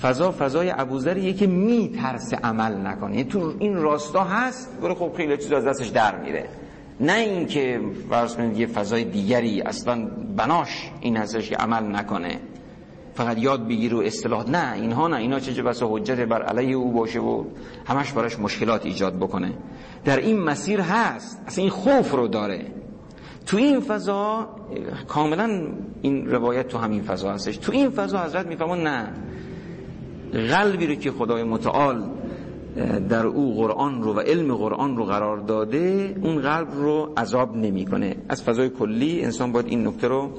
فضا 0.02 0.34
فضای 0.38 0.70
ابوذریه 0.70 1.32
که 1.32 1.46
میترسه 1.46 2.36
عمل 2.36 2.86
نکنه. 2.86 3.16
یعنی 3.16 3.24
تو 3.24 3.52
این 3.58 3.76
راستا 3.76 4.24
هست 4.24 4.80
برو 4.82 4.94
خب 4.94 5.12
خیلی 5.16 5.36
چیز 5.36 5.52
از 5.52 5.64
دستش 5.64 5.88
در 5.88 6.18
میره. 6.18 6.48
نه 7.00 7.12
اینکه 7.12 7.80
فرض 8.10 8.36
یه 8.56 8.66
فضای 8.66 9.04
دیگری 9.04 9.60
اصلا 9.60 10.10
بناش 10.36 10.90
این 11.00 11.16
هستش 11.16 11.48
که 11.48 11.56
عمل 11.56 11.96
نکنه. 11.96 12.40
فقط 13.14 13.38
یاد 13.38 13.68
بگیر 13.68 13.94
و 13.94 14.00
اصطلاح 14.00 14.50
نه 14.50 14.72
اینها 14.72 15.08
نه. 15.08 15.16
اینا 15.16 15.40
چه 15.40 15.62
بسا 15.62 15.88
حجت 15.90 16.20
بر 16.20 16.42
علیه 16.42 16.76
او 16.76 16.92
باشه 16.92 17.20
و 17.20 17.44
همش 17.86 18.12
براش 18.12 18.38
مشکلات 18.38 18.86
ایجاد 18.86 19.16
بکنه. 19.16 19.52
در 20.04 20.16
این 20.16 20.40
مسیر 20.40 20.80
هست. 20.80 21.42
اصلا 21.46 21.62
این 21.62 21.70
خوف 21.70 22.12
رو 22.12 22.28
داره. 22.28 22.66
تو 23.48 23.56
این 23.56 23.80
فضا 23.80 24.48
کاملا 25.08 25.66
این 26.02 26.30
روایت 26.30 26.68
تو 26.68 26.78
همین 26.78 27.02
فضا 27.02 27.32
هستش. 27.32 27.56
تو 27.56 27.72
این 27.72 27.90
فضا 27.90 28.18
حضرت 28.18 28.46
میفهمون 28.46 28.82
نه. 28.82 29.12
قلبی 30.32 30.86
رو 30.86 30.94
که 30.94 31.10
خدای 31.10 31.42
متعال 31.42 32.04
در 33.08 33.26
او 33.26 33.56
قرآن 33.56 34.02
رو 34.02 34.14
و 34.14 34.20
علم 34.20 34.54
قرآن 34.54 34.96
رو 34.96 35.04
قرار 35.04 35.36
داده 35.36 36.16
اون 36.22 36.40
قلب 36.40 36.68
رو 36.74 37.12
عذاب 37.16 37.56
نمی‌کنه. 37.56 38.16
از 38.28 38.42
فضای 38.42 38.68
کلی 38.68 39.24
انسان 39.24 39.52
باید 39.52 39.66
این 39.66 39.86
نکته 39.86 40.08
رو 40.08 40.30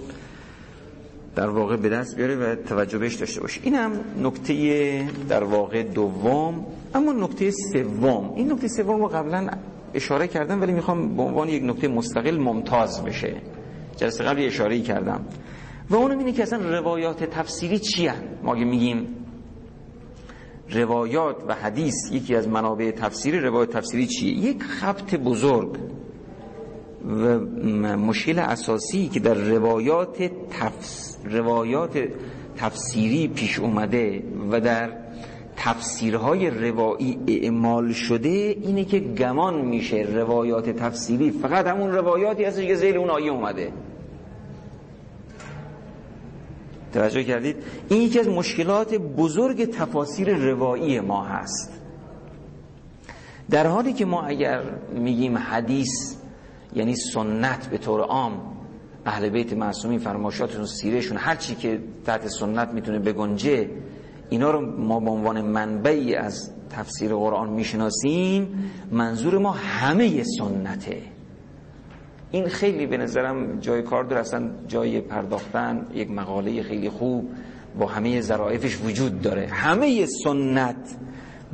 در 1.36 1.50
واقع 1.50 1.76
به 1.76 1.90
دست 1.90 2.16
بیاره 2.16 2.36
و 2.36 2.56
توجه 2.56 2.98
داشته 2.98 3.42
باشه. 3.42 3.62
این 3.64 3.76
هم 3.76 3.92
نکته 4.24 5.08
در 5.30 5.44
واقع 5.44 5.84
دوم 5.84 6.66
اما 6.96 7.12
نکته 7.12 7.52
سوم. 7.52 8.34
این 8.36 8.52
نکته 8.52 8.68
سوم 8.68 9.02
رو 9.02 9.08
قبلا 9.08 9.50
اشاره 9.94 10.28
کردم 10.28 10.62
ولی 10.62 10.72
می‌خوام 10.72 11.16
به 11.16 11.24
عنوان 11.24 11.50
یک 11.50 11.64
نکته 11.64 11.88
مستقل 11.88 12.38
ممتاز 12.38 13.04
بشه. 13.04 13.36
جلسه 13.98 14.24
قبلی 14.24 14.46
اشاره 14.46 14.82
کردم. 14.82 15.26
و 15.90 15.96
اونم 15.96 16.18
اینه 16.18 16.32
که 16.32 16.44
اصلا 16.44 16.80
روایات 16.80 17.24
تفسیری 17.24 17.80
چی 17.80 18.08
هن؟ 18.08 18.24
ما 18.44 18.54
میگیم 18.54 19.16
روایات 20.70 21.36
و 21.48 21.54
حدیث 21.54 21.96
یکی 22.12 22.36
از 22.36 22.48
منابع 22.48 22.92
تفسیری 22.92 23.40
روایت 23.40 23.70
تفسیری 23.70 24.08
چیه؟ 24.08 24.34
یک 24.34 24.64
خبت 24.64 25.16
بزرگ 25.16 25.78
و 27.06 27.40
مشکل 27.98 28.40
اساسی 28.40 29.08
که 29.08 29.20
در 29.20 29.34
روایات 29.34 30.24
تفس... 30.50 31.18
روایات 31.26 32.00
تفسیری 32.58 33.28
پیش 33.28 33.60
اومده 33.60 34.24
و 34.52 34.60
در 34.60 35.09
تفسیرهای 35.60 36.50
روایی 36.50 37.20
اعمال 37.28 37.92
شده 37.92 38.30
اینه 38.30 38.86
که 38.86 39.00
گمان 39.00 39.66
میشه 39.66 39.98
روایات 39.98 40.70
تفسیری. 40.70 41.32
فقط 41.32 41.68
همون 41.68 41.92
روایاتی 41.92 42.44
هست 42.44 42.62
که 42.62 42.76
زیر 42.76 42.98
اون 42.98 43.10
آیه 43.10 43.32
اومده. 43.32 43.72
توجه 46.94 47.24
کردید؟ 47.24 47.56
این 47.90 48.02
یکی 48.02 48.20
از 48.20 48.28
مشکلات 48.28 48.94
بزرگ 48.96 49.66
تفاسیر 49.66 50.36
روایی 50.36 51.00
ما 51.00 51.24
هست. 51.24 51.82
در 53.50 53.68
حالی 53.68 53.94
که 53.94 54.06
ما 54.06 54.22
اگر 54.22 54.64
میگیم 54.94 55.38
حدیث 55.38 56.16
یعنی 56.76 56.96
سنت 56.96 57.68
به 57.68 57.78
طور 57.78 58.02
عام 58.02 58.42
اهل 59.06 59.30
بیت 59.30 59.54
معصومین 59.54 60.00
فرماشاتشون 60.00 60.66
سیرهشون 60.66 61.18
هر 61.18 61.36
چی 61.36 61.56
که 61.56 61.80
تحت 62.06 62.28
سنت 62.28 62.70
می‌تونه 62.70 63.00
بگنجه 63.00 63.70
اینا 64.30 64.52
رو 64.52 64.82
ما 64.82 65.00
به 65.00 65.12
عنوان 65.12 65.42
منبعی 65.42 66.16
از 66.16 66.52
تفسیر 66.70 67.16
قرآن 67.16 67.50
می‌شناسیم. 67.50 68.72
منظور 68.92 69.38
ما 69.38 69.52
همه 69.52 70.24
سنته. 70.24 71.02
این 72.32 72.48
خیلی 72.48 72.86
به 72.86 72.98
نظرم 72.98 73.60
جای 73.60 73.82
کار 73.82 74.04
داره. 74.04 74.22
اصلا 74.22 74.52
جای 74.68 75.02
پرداختن 75.02 75.88
یک 75.94 76.12
مقاله 76.12 76.64
خیلی 76.64 76.90
خوب 76.90 77.30
با 77.80 77.86
همه 77.86 78.22
ظرافش 78.22 78.78
وجود 78.86 79.22
داره. 79.22 79.48
همه 79.52 80.06
سنت 80.24 80.98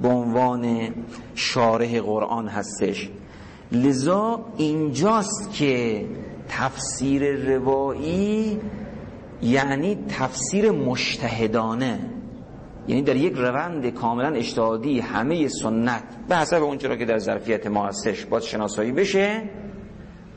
به 0.02 0.08
عنوان 0.08 0.90
شارح 1.36 2.00
قرآن 2.00 2.48
هستش. 2.48 3.10
لذا 3.72 4.46
اینجاست 4.58 5.54
که 5.54 6.06
تفسیر 6.50 7.32
روایی 7.56 8.60
یعنی 9.42 9.98
تفسیر 10.10 10.72
مشتهدانه. 10.72 12.00
یعنی 12.88 13.02
در 13.02 13.16
یک 13.16 13.34
روند 13.34 13.90
کاملا 13.90 14.30
اجتهادی 14.30 15.00
همه 15.00 15.48
سنت 15.48 16.04
به 16.30 16.36
حسب 16.36 16.64
اون 16.64 16.78
چرا 16.78 16.96
که 16.96 17.06
در 17.06 17.18
ظرفیت 17.18 17.68
ما 17.68 17.88
هستش 17.88 18.26
باید 18.26 18.44
شناسایی 18.44 18.92
بشه 18.92 19.44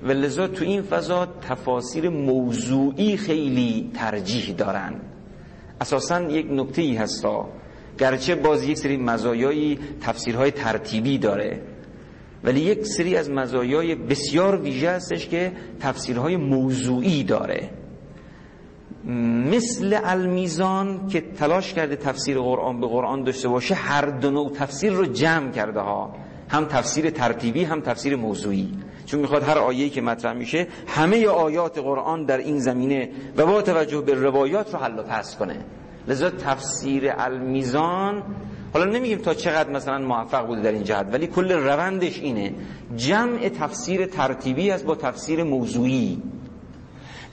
و 0.02 0.10
لذا 0.10 0.48
تو 0.48 0.64
این 0.64 0.82
فضا 0.82 1.26
تفاسیر 1.26 2.08
موضوعی 2.08 3.16
خیلی 3.16 3.90
ترجیح 3.94 4.54
دارن. 4.54 5.00
اساسا 5.80 6.20
یک 6.22 6.46
نکته 6.50 6.82
ای 6.82 6.96
هستا 6.96 7.48
گرچه 7.98 8.34
باز 8.34 8.64
یک 8.64 8.78
سری 8.78 8.96
مزایای 8.96 9.78
تفسیرهای 10.00 10.50
ترتیبی 10.50 11.18
داره 11.18 11.62
ولی 12.44 12.60
یک 12.60 12.86
سری 12.86 13.16
از 13.16 13.30
مزایای 13.30 13.94
بسیار 13.94 14.60
ویژه 14.60 14.90
هستش 14.90 15.28
که 15.28 15.52
تفسیرهای 15.80 16.36
موضوعی 16.36 17.24
داره. 17.24 17.70
مثل 19.08 20.00
المیزان 20.04 21.08
که 21.08 21.20
تلاش 21.20 21.74
کرده 21.74 21.96
تفسیر 21.96 22.38
قرآن 22.38 22.80
به 22.80 22.86
قرآن 22.86 23.22
داشته 23.22 23.48
باشه 23.48 23.74
هر 23.74 24.04
دو 24.04 24.30
نوع 24.30 24.50
تفسیر 24.50 24.92
رو 24.92 25.06
جمع 25.06 25.50
کرده 25.50 25.80
ها. 25.80 26.14
هم 26.48 26.64
تفسیر 26.64 27.10
ترتیبی 27.10 27.64
هم 27.64 27.80
تفسیر 27.80 28.16
موضوعی. 28.16 28.72
چون 29.06 29.20
می‌خواد 29.20 29.42
هر 29.42 29.58
آیه‌ای 29.58 29.90
که 29.90 30.00
مطرح 30.00 30.32
میشه 30.32 30.66
همه 30.86 31.26
آیات 31.26 31.78
قرآن 31.78 32.24
در 32.24 32.38
این 32.38 32.58
زمینه 32.58 33.10
و 33.36 33.46
با 33.46 33.62
توجه 33.62 34.00
به 34.00 34.14
روایات 34.14 34.74
رو 34.74 34.80
حل 34.80 34.98
و 34.98 35.02
فصل 35.02 35.38
کنه. 35.38 35.56
لذا 36.08 36.30
تفسیر 36.30 37.12
المیزان 37.16 38.22
حالا 38.72 38.84
نمیگیم 38.84 39.18
تا 39.18 39.34
چقدر 39.34 39.70
مثلا 39.70 39.98
موفق 39.98 40.46
بوده 40.46 40.62
در 40.62 40.72
این 40.72 40.84
جهت 40.84 41.06
ولی 41.12 41.26
کل 41.26 41.52
روندش 41.52 42.18
اینه. 42.18 42.54
جمع 42.96 43.48
تفسیر 43.48 44.06
ترتیبی 44.06 44.70
است 44.70 44.84
با 44.84 44.94
تفسیر 44.94 45.42
موضوعی. 45.42 46.22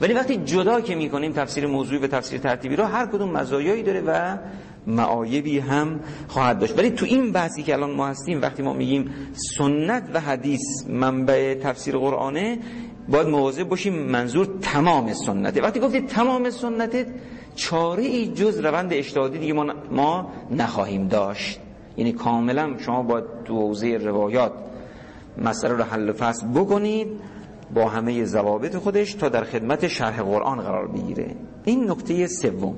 ولی 0.00 0.14
وقتی 0.14 0.36
جدا 0.36 0.80
که 0.80 0.94
می‌کنیم 0.94 1.32
تفسیر 1.32 1.66
موضوعی 1.66 1.98
و 1.98 2.06
تفسیر 2.06 2.40
ترتیبی 2.40 2.76
رو 2.76 2.84
هر 2.84 3.06
کدوم 3.06 3.30
مزایایی 3.32 3.82
داره 3.82 4.00
و 4.00 4.36
معایبی 4.86 5.58
هم 5.58 6.00
خواهد 6.28 6.58
داشت. 6.58 6.78
ولی 6.78 6.90
تو 6.90 7.06
این 7.06 7.32
بحثی 7.32 7.62
که 7.62 7.72
الان 7.72 7.90
ما 7.90 8.06
هستیم 8.06 8.42
وقتی 8.42 8.62
ما 8.62 8.72
میگیم 8.72 9.10
سنت 9.58 10.10
و 10.14 10.20
حدیث 10.20 10.60
منبع 10.88 11.54
تفسیر 11.54 11.96
قرآنه 11.96 12.58
باید 13.08 13.26
مواظب 13.26 13.68
باشیم 13.68 13.94
منظور 13.94 14.48
تمام 14.62 15.12
سنته. 15.12 15.62
وقتی 15.62 15.80
گفتید 15.80 16.06
تمام 16.06 16.50
سنته 16.50 17.06
چاره 17.54 18.02
ای 18.02 18.26
جز 18.26 18.60
روند 18.60 18.92
اجتهادی 18.92 19.38
دیگه 19.38 19.52
ما, 19.52 19.66
ما 19.90 20.32
نخواهیم 20.50 21.08
داشت. 21.08 21.60
یعنی 21.96 22.12
کاملا 22.12 22.74
شما 22.78 23.02
باید 23.02 23.24
تو 23.44 23.54
حوزه 23.54 23.96
روایات 23.96 24.52
مسئله 25.38 25.72
رو 25.74 25.84
حل 25.84 26.12
فصل 26.12 26.46
بکنید. 26.46 27.08
با 27.74 27.88
همه 27.88 28.24
ضوابط 28.24 28.76
خودش 28.76 29.14
تا 29.14 29.28
در 29.28 29.44
خدمت 29.44 29.88
شرح 29.88 30.22
قرآن 30.22 30.60
قرار 30.60 30.88
بگیره. 30.88 31.34
این 31.64 31.90
نکته 31.90 32.26
سوم. 32.26 32.76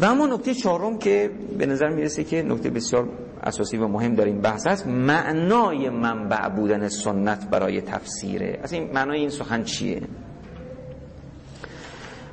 و 0.00 0.04
اما 0.04 0.26
نکته 0.26 0.54
چهارم 0.54 0.98
که 0.98 1.30
به 1.58 1.66
نظر 1.66 1.88
می‌رسه 1.88 2.24
که 2.24 2.42
نکته 2.42 2.70
بسیار 2.70 3.08
اساسی 3.42 3.76
و 3.76 3.88
مهم 3.88 4.14
در 4.14 4.24
این 4.24 4.40
بحث 4.40 4.66
است 4.66 4.86
معنای 4.86 5.90
منبع 5.90 6.48
بودن 6.48 6.88
سنت 6.88 7.50
برای 7.50 7.80
تفسیره. 7.80 8.60
از 8.62 8.72
این 8.72 8.92
معنای 8.92 9.20
این 9.20 9.30
سخن 9.30 9.62
چیه؟ 9.62 10.02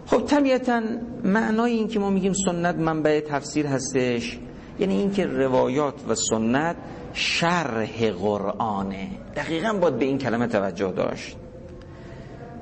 خب 0.05 0.25
طبیعتا 0.25 0.81
معنای 1.23 1.71
این 1.71 1.87
که 1.87 1.99
ما 1.99 2.09
میگیم 2.09 2.33
سنت 2.33 2.75
منبع 2.75 3.19
تفسیر 3.19 3.67
هستش 3.67 4.39
یعنی 4.79 4.97
اینکه 4.97 5.25
روایات 5.25 5.95
و 6.09 6.15
سنت 6.15 6.75
شرح 7.15 8.11
قرآنه 8.11 9.07
دقیقا 9.35 9.73
باید 9.73 9.99
به 9.99 10.05
این 10.05 10.17
کلمه 10.17 10.47
توجه 10.47 10.91
داشت. 10.91 11.37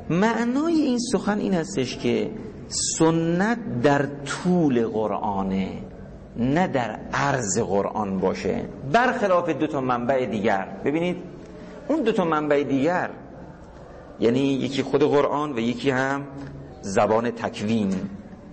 معنای 0.10 0.74
این 0.74 1.00
سخن 1.00 1.40
این 1.40 1.54
هستش 1.54 1.98
که 1.98 2.32
سنت 2.68 3.82
در 3.82 4.06
طول 4.26 4.88
قرآنه 4.88 5.70
نه 6.38 6.68
در 6.68 7.00
عرض 7.14 7.60
قرآن 7.60 8.20
باشه. 8.20 8.66
برخلاف 8.92 9.50
دو 9.50 9.68
تا 9.68 9.82
منبع 9.82 10.26
دیگر. 10.26 10.68
ببینید 10.86 11.18
اون 11.88 12.02
دو 12.02 12.12
تا 12.12 12.26
منبع 12.26 12.64
دیگر 12.64 13.10
یعنی 14.20 14.40
یکی 14.40 14.84
خود 14.84 15.04
قرآن 15.04 15.54
و 15.54 15.60
یکی 15.60 15.90
هم 15.90 16.24
زبان 16.82 17.32
تکوین 17.32 17.94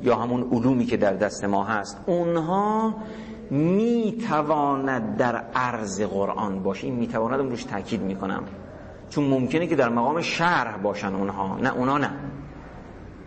یا 0.02 0.16
همون 0.16 0.48
علومی 0.52 0.86
که 0.86 0.96
در 0.96 1.12
دست 1.12 1.44
ما 1.44 1.64
هست. 1.64 1.98
اونها 2.06 2.94
می‌تواند 3.50 5.16
در 5.16 5.36
عرض 5.54 6.00
قرآن 6.02 6.62
باشه. 6.62 6.86
این 6.86 6.96
می‌تواند 6.96 7.40
روش 7.40 7.64
تاکید 7.64 8.02
می‌کنم. 8.02 8.42
چون 9.10 9.24
ممکنه 9.24 9.66
که 9.66 9.76
در 9.76 9.88
مقام 9.88 10.20
شرح 10.20 10.76
باشن 10.76 11.14
اونها. 11.14 11.56
نه 11.56 11.76
اونها 11.76 11.98
نه. 11.98 12.10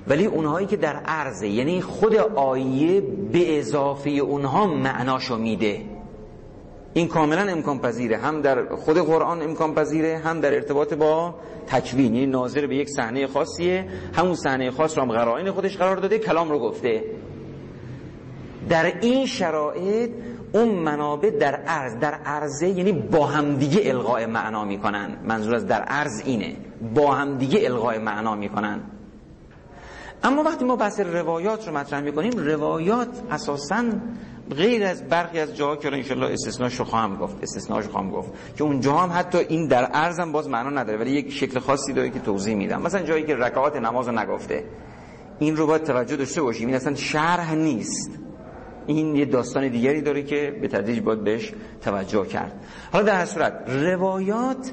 ولی 0.08 0.26
اونهایی 0.26 0.68
که 0.68 0.78
در 0.78 0.96
عرضه 0.96 1.48
یعنی 1.48 1.82
خود 1.82 2.16
آیه 2.36 3.02
به 3.32 3.60
اضافه 3.60 4.10
اونها 4.10 4.68
معناشو 4.68 5.38
میده. 5.38 5.82
این 6.94 7.08
کاملا 7.08 7.52
امکان 7.52 7.80
پذیره. 7.80 8.18
هم 8.18 8.42
در 8.42 8.76
خود 8.76 8.98
قرآن 8.98 9.42
امکان 9.42 9.76
پذیره 9.76 10.18
هم 10.18 10.40
در 10.40 10.54
ارتباط 10.54 10.94
با 10.94 11.36
تکوین. 11.68 12.16
یعنی 12.16 12.28
ناظر 12.28 12.68
به 12.68 12.76
یک 12.76 12.90
صحنه 12.90 13.28
خاصیه. 13.28 13.88
همون 14.14 14.36
صحنه 14.36 14.72
خاص 14.72 14.98
رو 14.98 15.04
هم 15.04 15.12
قرائن 15.12 15.52
خودش 15.52 15.78
قرار 15.78 15.96
داده 15.96 16.20
کلام 16.20 16.50
رو 16.50 16.60
گفته. 16.60 17.04
در 18.70 18.94
این 19.02 19.26
شرایط 19.26 20.12
اون 20.54 20.70
منابع 20.70 21.30
در 21.30 21.56
عرض 21.56 22.00
در 22.00 22.14
عرضه 22.14 22.68
یعنی 22.68 22.92
با 22.92 23.26
همدیگه 23.26 23.82
القاء 23.86 24.28
معنا 24.28 24.66
می‌کنن. 24.66 25.18
منظور 25.28 25.56
از 25.56 25.68
در 25.68 25.82
عرض 25.82 26.22
اینه. 26.26 26.56
با 26.96 27.14
همدیگه 27.14 27.60
القاء 27.66 28.00
معنا 28.00 28.36
می‌کنن. 28.36 28.80
اما 30.24 30.44
وقتی 30.44 30.66
ما 30.66 30.76
بحث 30.76 31.00
روایات 31.00 31.68
رو 31.68 31.78
مطرح 31.78 32.02
می‌کنیم 32.02 32.32
روایات 32.38 33.22
اساسا 33.32 33.84
غیر 34.52 34.84
از 34.84 35.08
برخی 35.08 35.40
از 35.40 35.56
جاها 35.56 35.76
که 35.76 35.88
انشالله 35.88 36.34
استثناش 36.34 36.76
رو 36.76 36.86
خواهم 36.86 37.16
گفت 37.16 37.44
استثناش 37.44 37.88
خواهم 37.88 38.10
گفت 38.10 38.32
که 38.58 38.64
اونجا 38.64 38.94
هم 38.94 39.20
حتی 39.20 39.38
این 39.38 39.68
در 39.68 39.90
ارزم 39.94 40.32
باز 40.32 40.50
معنا 40.50 40.70
نداره 40.70 40.98
ولی 40.98 41.12
یک 41.12 41.32
شکل 41.32 41.60
خاصی 41.60 41.94
داره 41.94 42.10
که 42.10 42.20
توضیح 42.20 42.56
میدم. 42.56 42.82
مثلا 42.82 43.02
جایی 43.02 43.24
که 43.24 43.36
رکعات 43.36 43.76
نماز 43.76 44.10
نگفته 44.10 44.64
این 45.40 45.56
رو 45.56 45.68
باید 45.68 45.84
توجه 45.84 46.16
داشته 46.16 46.42
باشیم. 46.42 46.68
این 46.68 46.76
اصلا 46.76 46.96
شرح 46.96 47.56
نیست. 47.56 48.12
این 48.88 49.16
یه 49.16 49.26
داستان 49.26 49.68
دیگری 49.68 50.02
داره 50.02 50.24
که 50.24 50.58
به 50.62 50.68
تدریج 50.68 51.00
باید 51.00 51.24
بهش 51.24 51.54
توجه 51.82 52.26
کرد. 52.26 52.66
حالا 52.92 53.06
در 53.06 53.16
هر 53.16 53.26
صورت 53.26 53.54
روایات 53.68 54.72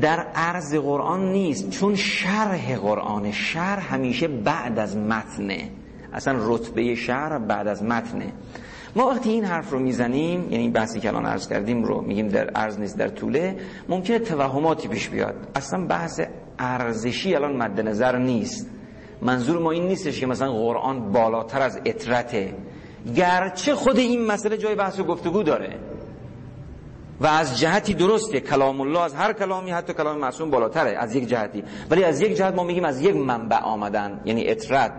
در 0.00 0.18
عرض 0.34 0.74
قرآن 0.74 1.32
نیست 1.32 1.70
چون 1.70 1.94
شرح 1.94 2.76
قرآن 2.76 3.32
شرح 3.32 3.94
همیشه 3.94 4.28
بعد 4.28 4.78
از 4.78 4.96
متنه. 4.96 5.70
اصلا 6.12 6.36
رتبه 6.40 6.94
شرح 6.94 7.38
بعد 7.38 7.68
از 7.68 7.82
متنه. 7.82 8.32
ما 8.96 9.08
وقتی 9.08 9.30
این 9.30 9.44
حرف 9.44 9.70
رو 9.70 9.78
می‌زنیم 9.78 10.52
یعنی 10.52 10.68
بحثی 10.68 11.00
که 11.00 11.08
الان 11.08 11.26
عرض 11.26 11.48
کردیم 11.48 11.84
رو 11.84 12.00
میگیم 12.00 12.28
در 12.28 12.50
عرض 12.50 12.78
نیست 12.78 12.98
در 12.98 13.08
طوله 13.08 13.56
ممکنه 13.88 14.18
توهماتی 14.18 14.88
پیش 14.88 15.08
بیاد. 15.08 15.34
اصلا 15.54 15.86
بحث 15.86 16.20
ارزشی 16.58 17.34
الان 17.34 17.56
مد 17.56 17.80
نظر 17.80 18.18
نیست. 18.18 18.70
منظور 19.22 19.58
ما 19.58 19.70
این 19.70 19.86
نیستش 19.86 20.20
که 20.20 20.26
مثلا 20.26 20.52
قرآن 20.52 21.12
بالاتر 21.12 21.62
از 21.62 21.80
اطرته. 21.84 22.54
گرچه 23.14 23.74
خود 23.74 23.98
این 23.98 24.26
مسئله 24.26 24.56
جای 24.56 24.74
بحث 24.74 25.00
و 25.00 25.04
گفتگو 25.04 25.42
داره. 25.42 25.78
و 27.20 27.26
از 27.26 27.58
جهتی 27.58 27.94
درسته 27.94 28.40
کلام 28.40 28.80
الله 28.80 29.00
از 29.00 29.14
هر 29.14 29.32
کلامی 29.32 29.70
حتی 29.70 29.92
کلام 29.92 30.18
معصوم 30.18 30.50
بالاتره 30.50 30.90
از 30.90 31.14
یک 31.14 31.28
جهتی. 31.28 31.64
ولی 31.90 32.04
از 32.04 32.20
یک 32.20 32.36
جهت 32.36 32.54
ما 32.54 32.64
میگیم 32.64 32.84
از 32.84 33.00
یک 33.00 33.16
منبع 33.16 33.58
آمدن 33.58 34.20
یعنی 34.24 34.48
اطرت 34.48 34.92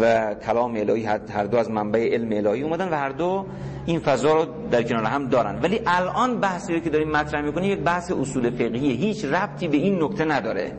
و 0.00 0.34
کلام 0.34 0.76
الهی 0.76 1.04
هر 1.04 1.44
دو 1.44 1.56
از 1.58 1.70
منبع 1.70 2.08
علم 2.12 2.46
الهی 2.46 2.62
اومدن 2.62 2.88
و 2.88 2.94
هر 2.94 3.08
دو 3.08 3.46
این 3.86 3.98
فضا 3.98 4.34
رو 4.34 4.46
در 4.70 4.82
کنار 4.82 5.04
هم 5.04 5.28
دارن. 5.28 5.58
ولی 5.62 5.80
الان 5.86 6.40
بحثی 6.40 6.80
که 6.80 6.90
داریم 6.90 7.10
مطرح 7.10 7.40
می‌کنیم 7.42 7.72
یک 7.72 7.78
بحث 7.78 8.12
اصول 8.12 8.50
فقهیه 8.50 8.92
هیچ 8.96 9.24
ربطی 9.24 9.68
به 9.68 9.76
این 9.76 10.02
نکته 10.02 10.24
نداره. 10.24 10.72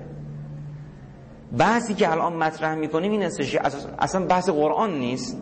بحثی 1.58 1.94
که 1.94 2.12
الان 2.12 2.34
مطرح 2.34 2.76
می‌کنیم 2.76 3.12
این 3.12 3.24
استش 3.24 3.56
اصلا 4.00 4.26
بحث 4.26 4.50
قرآن 4.50 4.94
نیست. 4.94 5.38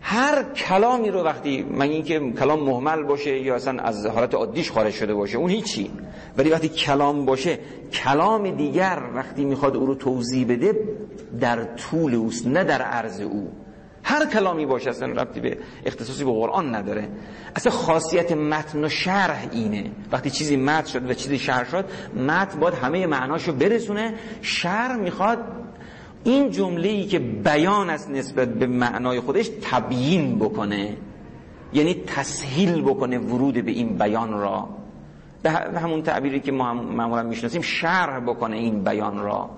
هر 0.00 0.42
کلامی 0.42 1.10
رو 1.10 1.22
وقتی 1.22 1.62
من 1.62 1.88
اینکه 1.88 2.32
کلام 2.32 2.60
محمل 2.60 3.02
باشه 3.02 3.38
یا 3.38 3.54
اصلا 3.54 3.82
از 3.82 4.06
حالت 4.06 4.34
عادیش 4.34 4.70
خارج 4.70 4.92
شده 4.94 5.14
باشه 5.14 5.38
اون 5.38 5.50
هیچی. 5.50 5.90
ولی 6.36 6.50
وقتی 6.50 6.68
کلام 6.68 7.24
باشه 7.26 7.58
کلام 7.92 8.50
دیگر 8.50 9.02
وقتی 9.14 9.44
می‌خواد 9.44 9.76
او 9.76 9.86
رو 9.86 9.94
توضیح 9.94 10.46
بده 10.46 10.74
در 11.40 11.64
طول 11.64 12.14
اوست 12.14 12.46
نه 12.46 12.64
در 12.64 12.82
عرض 12.82 13.20
او. 13.20 13.52
هر 14.02 14.26
کلامی 14.26 14.66
باشه 14.66 14.90
اصلا 14.90 15.08
ربطی 15.08 15.40
به 15.40 15.58
اختصاصی 15.86 16.24
به 16.24 16.30
قرآن 16.30 16.74
نداره. 16.74 17.08
اصلا 17.56 17.72
خاصیت 17.72 18.32
متن 18.32 18.84
و 18.84 18.88
شرح 18.88 19.48
اینه. 19.52 19.90
وقتی 20.12 20.30
چیزی 20.30 20.56
متن 20.56 20.86
شد 20.86 21.10
و 21.10 21.14
چیزی 21.14 21.38
شرح 21.38 21.70
شد 21.70 21.84
متن 22.16 22.60
باید 22.60 22.74
همه 22.74 23.06
معناشو 23.06 23.52
برسونه. 23.52 24.14
شرح 24.42 24.96
می‌خواد 24.96 25.38
این 26.24 26.50
جمله 26.50 26.88
ای 26.88 27.04
که 27.04 27.18
بیان 27.18 27.90
است 27.90 28.10
نسبت 28.10 28.48
به 28.48 28.66
معنای 28.66 29.20
خودش 29.20 29.50
تبیین 29.62 30.38
بکنه 30.38 30.96
یعنی 31.72 31.94
تسهیل 32.06 32.82
بکنه 32.82 33.18
ورود 33.18 33.64
به 33.64 33.70
این 33.70 33.98
بیان 33.98 34.32
را. 34.32 34.68
به 35.42 35.50
همون 35.50 36.02
تعبیری 36.02 36.40
که 36.40 36.52
ما 36.52 36.74
معمولا 36.74 37.22
می‌شناسیم 37.22 37.62
شرح 37.62 38.20
بکنه 38.20 38.56
این 38.56 38.84
بیان 38.84 39.18
را. 39.18 39.50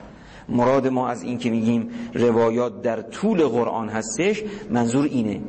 مراد 0.48 0.88
ما 0.88 1.08
از 1.08 1.22
این 1.22 1.38
که 1.38 1.50
میگیم 1.50 1.90
روایات 2.14 2.82
در 2.82 3.02
طول 3.02 3.44
قرآن 3.44 3.88
هستش 3.88 4.42
منظور 4.70 5.04
اینه. 5.04 5.40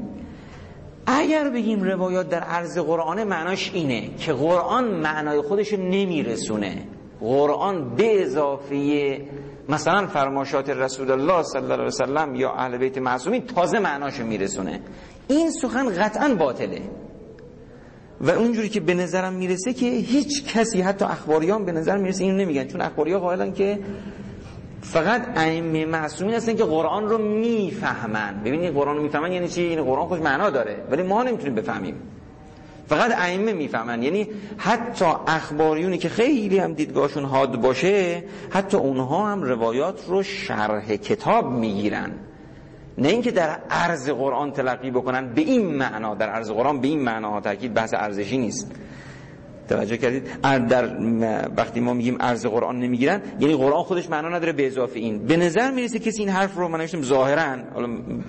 اگر 1.06 1.50
بگیم 1.50 1.84
روایات 1.84 2.30
در 2.30 2.40
عرض 2.40 2.78
قرآن 2.78 3.24
معناش 3.24 3.72
اینه 3.74 4.10
که 4.18 4.34
قرآن 4.34 4.88
معنای 4.88 5.42
خودش 5.42 5.74
نمیرسونه. 5.74 6.84
قرآن 7.20 7.96
به 7.96 8.24
اضافه 8.24 9.22
مثلا 9.70 10.08
فرماشات 10.08 10.70
رسول 10.70 11.12
الله 11.12 11.44
صلی 11.44 11.62
الله 11.62 11.74
علیه 11.74 11.86
وسلم 11.86 12.36
یا 12.36 12.52
اهل 12.52 12.78
بیت 12.78 12.98
معصومین 12.98 13.46
تازه 13.46 13.80
معناشو 13.80 14.26
میرسونه. 14.26 14.80
این 15.28 15.52
سخن 15.52 15.90
قطعا 15.90 16.36
باطله. 16.36 16.82
و 18.22 18.30
اونجوری 18.30 18.70
که 18.70 18.80
به 18.80 18.94
نظرم 18.94 19.34
می‌رسه 19.34 19.74
که 19.74 19.86
هیچ 19.86 20.56
کسی 20.58 20.82
حتی 20.82 21.06
اخباریان 21.06 21.66
به 21.66 21.72
نظر 21.72 21.98
می‌رسه 21.98 22.24
اینو 22.24 22.38
نمیگن. 22.38 22.68
چون 22.68 22.82
اخباریا 22.82 23.20
قائلن 23.20 23.54
که 23.54 23.80
فقط 24.82 25.38
ائمه 25.38 25.86
معصومین 25.86 26.36
هستن 26.36 26.56
که 26.56 26.64
قرآن 26.64 27.10
رو 27.10 27.18
می‌فهمن. 27.18 28.42
ببینید 28.46 28.74
قرآن 28.74 28.98
رو 28.98 29.04
می‌فهمن 29.04 29.32
یعنی 29.32 29.48
چی؟ 29.48 29.62
این 29.62 29.84
قرآن 29.84 30.08
خوش 30.08 30.20
معنا 30.20 30.50
داره. 30.50 30.84
ولی 30.92 31.04
ما 31.04 31.24
نمی‌تونیم 31.24 31.56
بفهمیم. 31.56 31.96
فقط 32.88 33.12
ائمه 33.18 33.54
می‌فهمن. 33.54 34.04
یعنی 34.04 34.28
حتی 34.58 35.06
اخباریونی 35.28 35.98
که 35.98 36.10
خیلی 36.10 36.60
هم 36.60 36.74
دیدگاهشون 36.74 37.26
حاد 37.26 37.62
باشه 37.62 38.24
حتی 38.50 38.78
اونها 38.78 39.32
هم 39.32 39.44
روایات 39.44 40.06
رو 40.08 40.24
شرح 40.24 40.96
کتاب 40.96 41.52
می‌گیرن. 41.52 42.12
نه 42.98 43.08
اینکه 43.08 43.32
در 43.32 43.60
عرض 43.70 44.10
قرآن 44.10 44.52
تلقی 44.52 44.92
بکنن 44.92 45.34
به 45.34 45.42
این 45.42 45.76
معنا 45.76 46.16
در 46.16 46.30
عرض 46.30 46.52
قرآن 46.52 46.82
به 46.82 46.88
این 46.88 47.02
معنا 47.02 47.42
تاکید 47.42 47.74
بحث 47.74 47.94
ارزشی 47.94 48.38
نیست. 48.38 48.72
توجه 49.70 49.98
کردید؟ 49.98 50.42
در 50.42 50.98
وقتی 51.58 51.80
ما 51.80 51.94
میگیم 51.94 52.18
عرض 52.22 52.46
قرآن 52.46 52.80
نمی‌گیرن 52.80 53.22
یعنی 53.40 53.56
قرآن 53.56 53.84
خودش 53.84 54.10
معنا 54.10 54.30
نداره 54.30 54.52
به 54.52 54.68
اضافه 54.68 55.00
این. 55.00 55.26
به 55.26 55.38
نظر 55.38 55.72
می‌رسه 55.72 56.00
کسی 56.00 56.20
این 56.20 56.30
حرف 56.30 56.56
رو 56.56 56.68
من 56.68 56.80
نوشتم 56.80 57.02
ظاهرا 57.02 57.58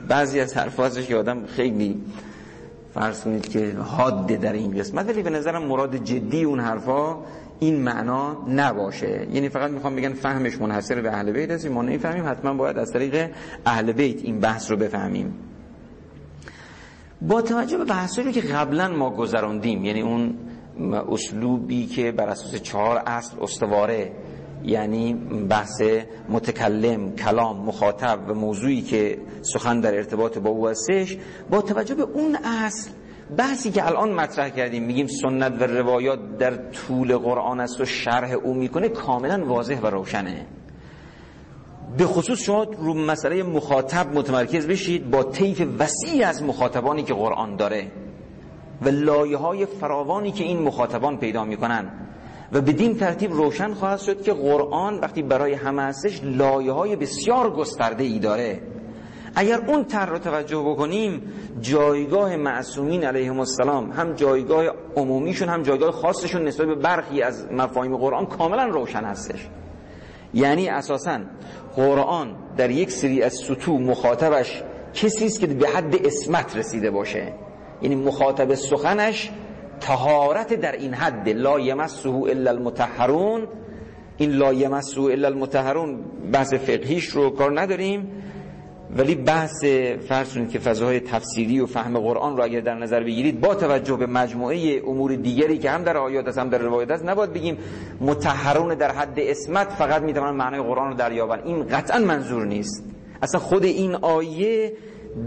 بعضی 0.08 0.40
از 0.40 0.56
حرف 0.56 0.80
هستش 0.80 1.06
که 1.06 1.16
آدم 1.16 1.46
خیلی 1.46 2.00
فرض 2.94 3.24
کنید 3.24 3.48
که 3.48 3.72
حاده 3.72 4.37
در 4.37 4.52
این 4.52 4.78
قسمت 4.78 5.09
ولی 5.09 5.22
به 5.22 5.30
نظرم 5.30 5.62
مراد 5.62 5.96
جدی 5.96 6.44
اون 6.44 6.61
حرفا 6.61 7.16
این 7.61 7.80
معنا 7.83 8.37
نباشه. 8.48 9.26
یعنی 9.33 9.48
فقط 9.48 9.70
می‌خوام 9.70 9.96
بگن 9.96 10.12
فهمش 10.12 10.61
منحصر 10.61 11.00
به 11.00 11.12
اهل 11.12 11.33
بیت 11.33 11.50
است 11.50 11.66
ما 11.66 11.83
نمی‌فهمیم. 11.83 12.28
حتما 12.28 12.54
باید 12.54 12.78
از 12.78 12.92
طریق 12.92 13.30
اهل 13.66 13.92
بیت 13.92 14.24
این 14.24 14.40
بحث 14.40 14.70
رو 14.70 14.76
بفهمیم. 14.76 15.35
با 17.22 17.42
توجه 17.42 17.78
به 17.78 17.85
بحثی 17.85 18.33
که 18.33 18.40
قبلا 18.40 18.88
ما 18.88 19.11
گذراندیم 19.11 19.85
یعنی 19.85 20.02
اون 20.02 20.35
اسلوبی 21.09 21.87
که 21.87 22.12
بر 22.12 22.28
اساس 22.28 22.54
چهار 22.54 23.02
اصل 23.07 23.37
استواره 23.42 24.12
یعنی 24.64 25.14
بحث 25.50 25.83
متکلم 26.29 27.12
کلام 27.12 27.57
مخاطب 27.57 28.18
و 28.29 28.35
موضوعی 28.35 28.83
که 28.83 29.18
سخن 29.42 29.81
در 29.81 29.94
ارتباط 29.94 30.38
با 30.38 30.50
او 30.50 30.68
هستش 30.68 31.18
با 31.50 31.62
توجه 31.62 31.94
به 31.94 32.03
اون 32.03 32.37
اصل 32.44 32.90
بحثی 33.37 33.70
که 33.70 33.87
الان 33.87 34.12
مطرح 34.12 34.48
کردیم 34.48 34.83
میگیم 34.83 35.07
سنت 35.07 35.62
و 35.62 35.64
روایات 35.64 36.38
در 36.38 36.57
طول 36.57 37.16
قرآن 37.16 37.61
است 37.61 37.81
و 37.81 37.85
شرح 37.85 38.33
او 38.33 38.55
می‌کنه 38.55 38.88
کاملا 38.88 39.44
واضح 39.46 39.81
و 39.81 39.87
روشنه. 39.87 40.46
به 41.98 42.07
خصوص 42.07 42.42
شما 42.42 42.62
رو 42.62 42.94
مسئله 42.94 43.42
مخاطب 43.42 44.18
متمرکز 44.18 44.66
بشید 44.66 45.11
با 45.11 45.22
طیف 45.22 45.66
وسیع 45.79 46.29
از 46.29 46.42
مخاطبانی 46.42 47.03
که 47.03 47.14
قرآن 47.14 47.57
داره 47.57 47.92
و 48.83 48.88
لایه 48.88 49.37
های 49.37 49.66
فراوانی 49.66 50.33
که 50.33 50.44
این 50.44 50.62
مخاطبان 50.62 51.18
پیدا 51.18 51.44
می‌کنن. 51.44 52.03
و 52.54 52.60
بدین 52.60 52.96
ترتیب 52.96 53.32
روشن 53.32 53.74
خواهد 53.74 54.00
شد 54.00 54.22
که 54.22 54.32
قرآن 54.32 54.98
وقتی 54.98 55.22
برای 55.22 55.52
همه 55.52 55.82
هستش 55.82 56.20
لایه 56.24 56.72
های 56.72 56.96
بسیار 56.96 57.50
گسترده 57.50 58.04
ای 58.04 58.18
داره. 58.18 58.60
اگر 59.34 59.60
اون 59.66 59.84
تر 59.84 60.06
رو 60.06 60.18
توجه 60.18 60.58
بکنیم 60.58 61.22
جایگاه 61.60 62.36
معصومین 62.36 63.04
علیهم 63.04 63.38
السلام 63.38 63.90
هم 63.90 64.12
جایگاه 64.12 64.64
عمومیشون 64.96 65.48
هم 65.48 65.62
جایگاه 65.62 65.90
خاصشون 65.90 66.44
نسبت 66.44 66.66
به 66.66 66.74
برخی 66.74 67.22
از 67.22 67.46
مفاهیم 67.52 67.96
قرآن 67.96 68.26
کاملا 68.26 68.64
روشن 68.64 69.04
هستش. 69.04 69.48
یعنی 70.34 70.68
اساسا 70.68 71.20
قرآن 71.76 72.36
در 72.56 72.70
یک 72.70 72.90
سری 72.90 73.22
از 73.22 73.34
سطوح 73.34 73.80
مخاطبش 73.80 74.62
کسی 74.94 75.26
است 75.26 75.40
که 75.40 75.46
به 75.46 75.68
حد 75.68 76.06
اسمت 76.06 76.56
رسیده 76.56 76.90
باشه. 76.90 77.32
یعنی 77.82 77.96
مخاطب 77.96 78.54
سخنش 78.54 79.30
تهارت 79.84 80.54
در 80.54 80.72
این 80.72 80.94
حد 80.94 81.28
لا 81.28 81.60
یمسه 81.60 82.08
الا 82.08 82.50
المتحرون 82.50 83.48
این 84.16 84.30
لا 84.30 84.52
یمسه 84.52 85.00
الا 85.00 85.28
المتحرون 85.28 86.04
بحث 86.32 86.54
فقهیش 86.54 87.04
رو 87.04 87.30
کار 87.30 87.60
نداریم 87.60 88.12
ولی 88.96 89.14
بحث 89.14 89.64
فرض 90.08 90.38
که 90.52 90.58
فضاهای 90.58 91.00
تفسیری 91.00 91.60
و 91.60 91.66
فهم 91.66 91.98
قرآن 91.98 92.36
رو 92.36 92.44
اگر 92.44 92.60
در 92.60 92.74
نظر 92.74 93.00
بگیرید 93.04 93.40
با 93.40 93.54
توجه 93.54 93.96
به 93.96 94.06
مجموعه 94.06 94.82
امور 94.86 95.14
دیگری 95.14 95.58
که 95.58 95.70
هم 95.70 95.82
در 95.82 95.96
آیات 95.96 96.28
است 96.28 96.38
هم 96.38 96.48
در 96.48 96.58
روایت 96.58 96.90
است 96.90 97.04
نباید 97.04 97.32
بگیم 97.32 97.58
متحرون 98.00 98.74
در 98.74 98.92
حد 98.92 99.20
اسمت 99.20 99.68
فقط 99.68 100.02
می‌تونن 100.02 100.30
معنای 100.30 100.60
قرآن 100.60 100.88
رو 100.88 100.94
دریابن 100.94 101.40
این 101.44 101.66
قطعا 101.66 101.98
منظور 101.98 102.46
نیست. 102.46 102.84
اصلا 103.22 103.40
خود 103.40 103.64
این 103.64 103.94
آیه 103.94 104.72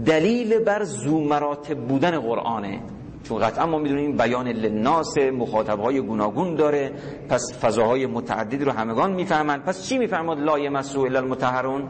دلیل 0.06 0.58
بر 0.58 0.84
زو 0.84 1.20
مراتب 1.20 1.78
بودن 1.78 2.18
قرآنه. 2.20 2.80
چون 3.28 3.38
قطعا 3.38 3.66
ما 3.66 3.78
می‌دونیم 3.78 4.16
بیان 4.16 4.48
للناس 4.48 5.18
مخاطبهای 5.18 6.00
گوناگون 6.00 6.54
داره 6.54 6.92
پس 7.28 7.58
فضاهای 7.60 8.06
متعدد 8.06 8.62
رو 8.62 8.72
همگان 8.72 9.12
می‌فهمند. 9.12 9.62
پس 9.62 9.82
چی 9.82 9.98
می‌فهمد 9.98 10.38
لا 10.38 10.58
یمسو 10.58 11.00
الا 11.00 11.18
المتحرون 11.18 11.88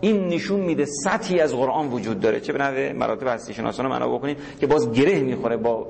این 0.00 0.28
نشون 0.28 0.60
میده 0.60 0.84
سطحی 0.84 1.40
از 1.40 1.54
قرآن 1.54 1.88
وجود 1.88 2.20
داره. 2.20 2.40
چه 2.40 2.52
به 2.52 2.58
نوع 2.58 2.92
مراتب 2.92 3.26
هستی 3.26 3.54
شناسانه 3.54 3.88
معنا 3.88 4.08
بکنید 4.08 4.38
که 4.60 4.66
باز 4.66 4.92
گره 4.92 5.20
می‌خوره 5.20 5.56
با 5.56 5.88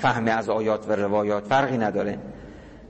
فهم 0.00 0.28
از 0.28 0.50
آیات 0.50 0.88
و 0.88 0.92
روایات. 0.92 1.44
فرقی 1.44 1.78
نداره. 1.78 2.18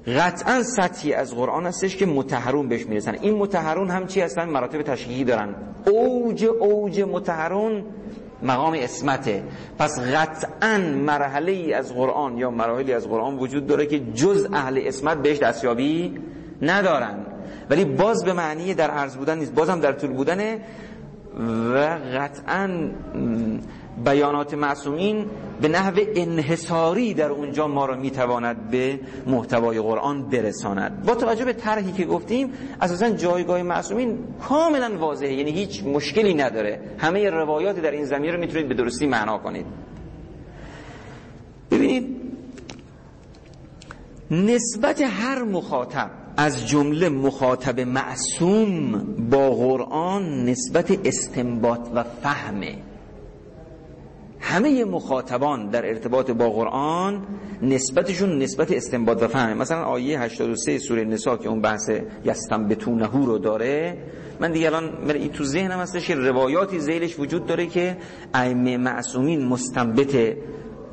قطعا 0.06 0.62
سطحی 0.62 1.12
از 1.12 1.34
قرآن 1.34 1.66
هستش 1.66 1.96
که 1.96 2.06
متحرون 2.06 2.68
بهش 2.68 2.86
می‌رسن. 2.86 3.14
این 3.22 3.34
متحرون 3.34 3.90
هم 3.90 4.06
چی 4.06 4.20
هستن؟ 4.20 4.48
مراتب 4.48 4.82
تشکیلی 4.82 5.24
دارن. 5.24 5.54
اوج 5.86 6.44
اوج 6.44 7.00
متحرون 7.00 7.84
مقام 8.42 8.74
اسمته. 8.74 9.42
پس 9.78 10.00
قطعا 10.00 10.78
مرحله 10.78 11.52
ای 11.52 11.72
از 11.72 11.94
قرآن 11.94 12.38
یا 12.38 12.50
مراحلی 12.50 12.92
از 12.92 13.08
قرآن 13.08 13.38
وجود 13.38 13.66
داره 13.66 13.86
که 13.86 14.00
جز 14.00 14.48
اهل 14.52 14.80
اسمت 14.84 15.18
بهش 15.18 15.38
دستیابی 15.38 16.18
ندارن. 16.62 17.16
ولی 17.70 17.84
باز 17.84 18.24
به 18.24 18.32
معنی 18.32 18.74
در 18.74 18.90
عرض 18.90 19.16
بودن 19.16 19.38
نیست 19.38 19.54
بازم 19.54 19.80
در 19.80 19.92
طول 19.92 20.10
بودنه 20.12 20.60
و 21.74 21.98
قطعا 22.18 22.90
بیانات 24.04 24.54
معصومین 24.54 25.26
به 25.60 25.68
نحو 25.68 26.00
انحصاری 26.14 27.14
در 27.14 27.30
اونجا 27.30 27.66
ما 27.66 27.86
را 27.86 27.96
می‌تواند 27.96 28.70
به 28.70 29.00
محتوای 29.26 29.80
قرآن 29.80 30.28
برساند. 30.28 31.06
با 31.06 31.14
توجه 31.14 31.44
به 31.44 31.52
طرحی 31.52 31.92
که 31.92 32.04
گفتیم 32.04 32.52
اساسا 32.80 33.10
جایگاه 33.10 33.62
معصومین 33.62 34.18
کاملا 34.48 34.98
واضحه 34.98 35.32
یعنی 35.32 35.50
هیچ 35.50 35.84
مشکلی 35.84 36.34
نداره. 36.34 36.80
همه 36.98 37.30
روایات 37.30 37.80
در 37.80 37.90
این 37.90 38.04
زمینه 38.04 38.32
رو 38.32 38.40
می‌تونید 38.40 38.68
به 38.68 38.74
درستی 38.74 39.06
معنا 39.06 39.38
کنید. 39.38 39.66
ببینید 41.70 42.16
نسبت 44.30 45.00
هر 45.00 45.42
مخاطب 45.42 46.10
از 46.36 46.68
جمله 46.68 47.08
مخاطب 47.08 47.80
معصوم 47.80 48.92
با 49.30 49.50
قرآن 49.50 50.44
نسبت 50.44 51.06
استنباط 51.06 51.80
و 51.94 52.02
فهمه. 52.02 52.78
همه 54.40 54.84
مخاطبان 54.84 55.70
در 55.70 55.86
ارتباط 55.86 56.30
با 56.30 56.50
قرآن 56.50 57.26
نسبتشون 57.62 58.38
نسبت 58.38 58.72
استنباط 58.72 59.22
و 59.22 59.28
فهمه 59.28 59.54
مثلا 59.54 59.84
آیه 59.84 60.20
83 60.20 60.78
سوره 60.78 61.04
نسا 61.04 61.36
که 61.36 61.48
اون 61.48 61.60
بحث 61.60 61.90
یستم 62.24 62.68
بتونهو 62.68 63.26
رو 63.26 63.38
داره 63.38 63.98
من 64.40 64.52
دیگه 64.52 64.66
الان 64.66 65.10
این 65.10 65.28
تو 65.28 65.44
ذهنم 65.44 65.78
هستش 65.78 66.06
که 66.06 66.14
روایاتی 66.14 66.80
زیلش 66.80 67.18
وجود 67.18 67.46
داره 67.46 67.66
که 67.66 67.96
ائمه 68.34 68.76
معصومین 68.76 69.46
مستنبت 69.46 70.36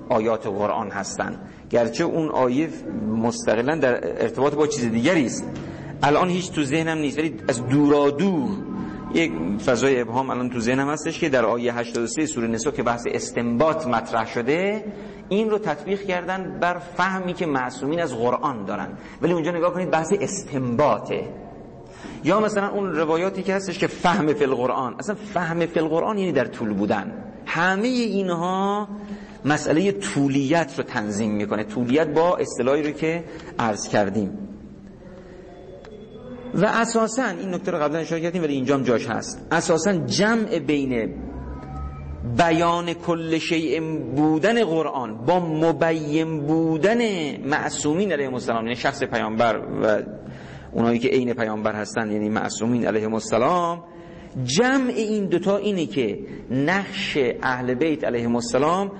آیات 0.09 0.47
قرآن 0.47 0.91
هستن. 0.91 1.39
گرچه 1.69 2.03
اون 2.03 2.29
آیه 2.29 2.69
مستقلا 3.07 3.75
در 3.75 4.23
ارتباط 4.23 4.55
با 4.55 4.67
چیز 4.67 4.91
دیگری 4.91 5.25
است. 5.25 5.43
الان 6.03 6.29
هیچ 6.29 6.51
تو 6.51 6.63
ذهنم 6.63 6.97
نیست 6.97 7.19
ولی 7.19 7.35
از 7.47 7.67
دورا 7.67 8.09
دور 8.09 8.49
یک 9.15 9.31
فضای 9.65 10.01
ابهام 10.01 10.29
الان 10.29 10.49
تو 10.49 10.59
ذهنم 10.59 10.89
هستش 10.89 11.19
که 11.19 11.29
در 11.29 11.45
آیه 11.45 11.73
83 11.73 12.25
سوره 12.25 12.47
نسا 12.47 12.71
که 12.71 12.83
بحث 12.83 13.07
استنباط 13.11 13.87
مطرح 13.87 14.27
شده 14.27 14.85
این 15.29 15.49
رو 15.49 15.57
تطبیق 15.57 16.01
کردن 16.01 16.59
بر 16.59 16.77
فهمی 16.77 17.33
که 17.33 17.45
معصومین 17.45 18.01
از 18.01 18.15
قرآن 18.15 18.65
دارن. 18.65 18.87
ولی 19.21 19.33
اونجا 19.33 19.51
نگاه 19.51 19.73
کنید 19.73 19.91
بحث 19.91 20.13
استنباطه. 20.19 21.29
یا 22.23 22.39
مثلا 22.39 22.69
اون 22.69 22.95
روایاتی 22.95 23.43
که 23.43 23.55
هستش 23.55 23.79
که 23.79 23.87
فهم 23.87 24.33
فی 24.33 24.43
القرآن. 24.43 24.95
اصلا 24.99 25.15
فهم 25.15 25.65
فی 25.65 25.79
القرآن 25.79 26.17
یعنی 26.17 26.31
در 26.31 26.45
طول 26.45 26.73
بودن. 26.73 27.13
همه 27.45 27.87
اینها 27.87 28.87
مسئله 29.45 29.91
طولیت 29.91 30.73
رو 30.77 30.83
تنظیم 30.83 31.31
می‌کنه. 31.31 31.63
طولیت 31.63 32.07
با 32.07 32.37
اصطلاحی 32.37 32.83
رو 32.83 32.91
که 32.91 33.23
عرض 33.59 33.87
کردیم. 33.87 34.54
و 36.55 36.65
اساسا 36.65 37.25
این 37.25 37.53
نکته 37.53 37.71
رو 37.71 37.77
قبلا 37.77 37.99
اشاره 37.99 38.21
کردیم 38.21 38.43
ولی 38.43 38.53
اینجام 38.53 38.83
جاش 38.83 39.07
هست. 39.07 39.47
اساسا 39.51 39.93
جمع 39.93 40.59
بین 40.59 41.13
بیان 42.37 42.93
کل 42.93 43.37
شیء 43.37 43.81
بودن 44.15 44.63
قرآن 44.63 45.25
با 45.25 45.39
مبین 45.39 46.39
بودن 46.39 46.97
معصومین 47.45 48.11
علیه 48.11 48.33
السلام 48.33 48.63
یعنی 48.63 48.75
شخص 48.75 49.03
پیامبر 49.03 49.57
و 49.83 50.01
اونایی 50.71 50.99
که 50.99 51.07
عین 51.07 51.33
پیامبر 51.33 51.75
هستن 51.75 52.11
یعنی 52.11 52.29
معصومین 52.29 52.87
علیه 52.87 53.13
السلام 53.13 53.83
جمع 54.43 54.91
این 54.95 55.25
دوتا 55.25 55.57
اینه 55.57 55.85
که 55.85 56.19
نقش 56.51 57.17
اهل 57.43 57.73
بیت 57.73 58.03
علیه 58.03 58.29
السلام 58.29 58.91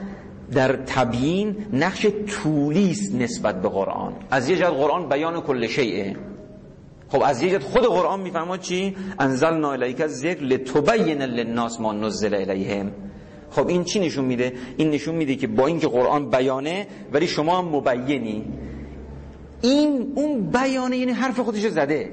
در 0.52 0.76
تبیین 0.76 1.56
نقش 1.74 2.08
طولی 2.28 2.96
نسبت 3.20 3.62
به 3.62 3.70
قرآن. 3.70 4.14
از 4.32 4.50
یه 4.50 4.58
جهت 4.58 4.70
قرآن 4.70 5.10
بیان 5.10 5.42
کل 5.42 5.68
شیء. 5.68 6.14
خب 7.16 7.24
از 7.26 7.42
یه 7.42 7.60
خود 7.60 7.84
قرآن 7.84 8.20
می‌فهمد 8.22 8.62
چی؟ 8.62 8.96
انزلنا 9.20 9.72
الیک 9.72 10.08
ذکر 10.08 10.42
لتبین 10.42 11.22
للناس 11.22 11.80
ما 11.80 11.94
نزل 11.94 12.34
الیهم. 12.34 12.92
خب 13.52 13.68
این 13.68 13.84
چی 13.84 14.00
نشون 14.00 14.26
میده؟ 14.26 14.54
این 14.78 14.90
نشون 14.90 15.16
میده 15.16 15.36
که 15.36 15.48
با 15.48 15.68
اینکه 15.68 15.88
قرآن 15.88 16.30
بیانه 16.30 16.88
ولی 17.12 17.28
شما 17.28 17.58
هم 17.58 17.66
مبینی. 17.66 18.44
این 19.62 20.12
اون 20.16 20.42
بیانه 20.42 20.98
یعنی 20.98 21.12
حرف 21.12 21.40
خودش 21.40 21.68
زده. 21.68 22.12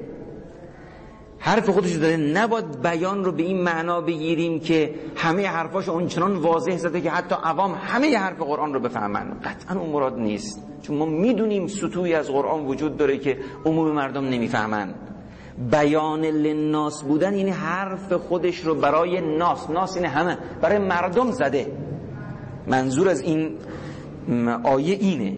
حرف 1.45 1.69
خودش 1.69 1.89
زده 1.89 2.17
نباید 2.17 2.81
بیان 2.81 3.23
رو 3.23 3.31
به 3.31 3.43
این 3.43 3.61
معنا 3.61 4.01
بگیریم 4.01 4.59
که 4.59 4.95
همه 5.15 5.47
حرفاش 5.47 5.89
اونچنان 5.89 6.35
واضح 6.35 6.77
زده 6.77 7.01
که 7.01 7.11
حتی 7.11 7.35
عوام 7.43 7.75
همه 7.81 8.17
حرف 8.17 8.41
قرآن 8.41 8.73
رو 8.73 8.79
بفهمن. 8.79 9.39
قطعا 9.43 9.79
اون 9.79 9.89
مراد 9.89 10.19
نیست. 10.19 10.63
چون 10.81 10.97
ما 10.97 11.05
می‌دونیم 11.05 11.67
سطوی 11.67 12.13
از 12.13 12.27
قرآن 12.27 12.65
وجود 12.65 12.97
داره 12.97 13.17
که 13.17 13.37
عموم 13.65 13.91
مردم 13.91 14.25
نمی‌فهمن. 14.25 14.93
بیان 15.71 16.21
لناس 16.25 17.03
بودن 17.03 17.35
یعنی 17.35 17.51
حرف 17.51 18.13
خودش 18.13 18.59
رو 18.59 18.75
برای 18.75 19.37
ناس. 19.37 19.69
ناس 19.69 19.95
این 19.95 20.05
همه. 20.05 20.37
برای 20.61 20.77
مردم 20.77 21.31
زده. 21.31 21.71
منظور 22.67 23.09
از 23.09 23.21
این 23.21 23.57
آیه 24.63 24.95
اینه. 24.95 25.37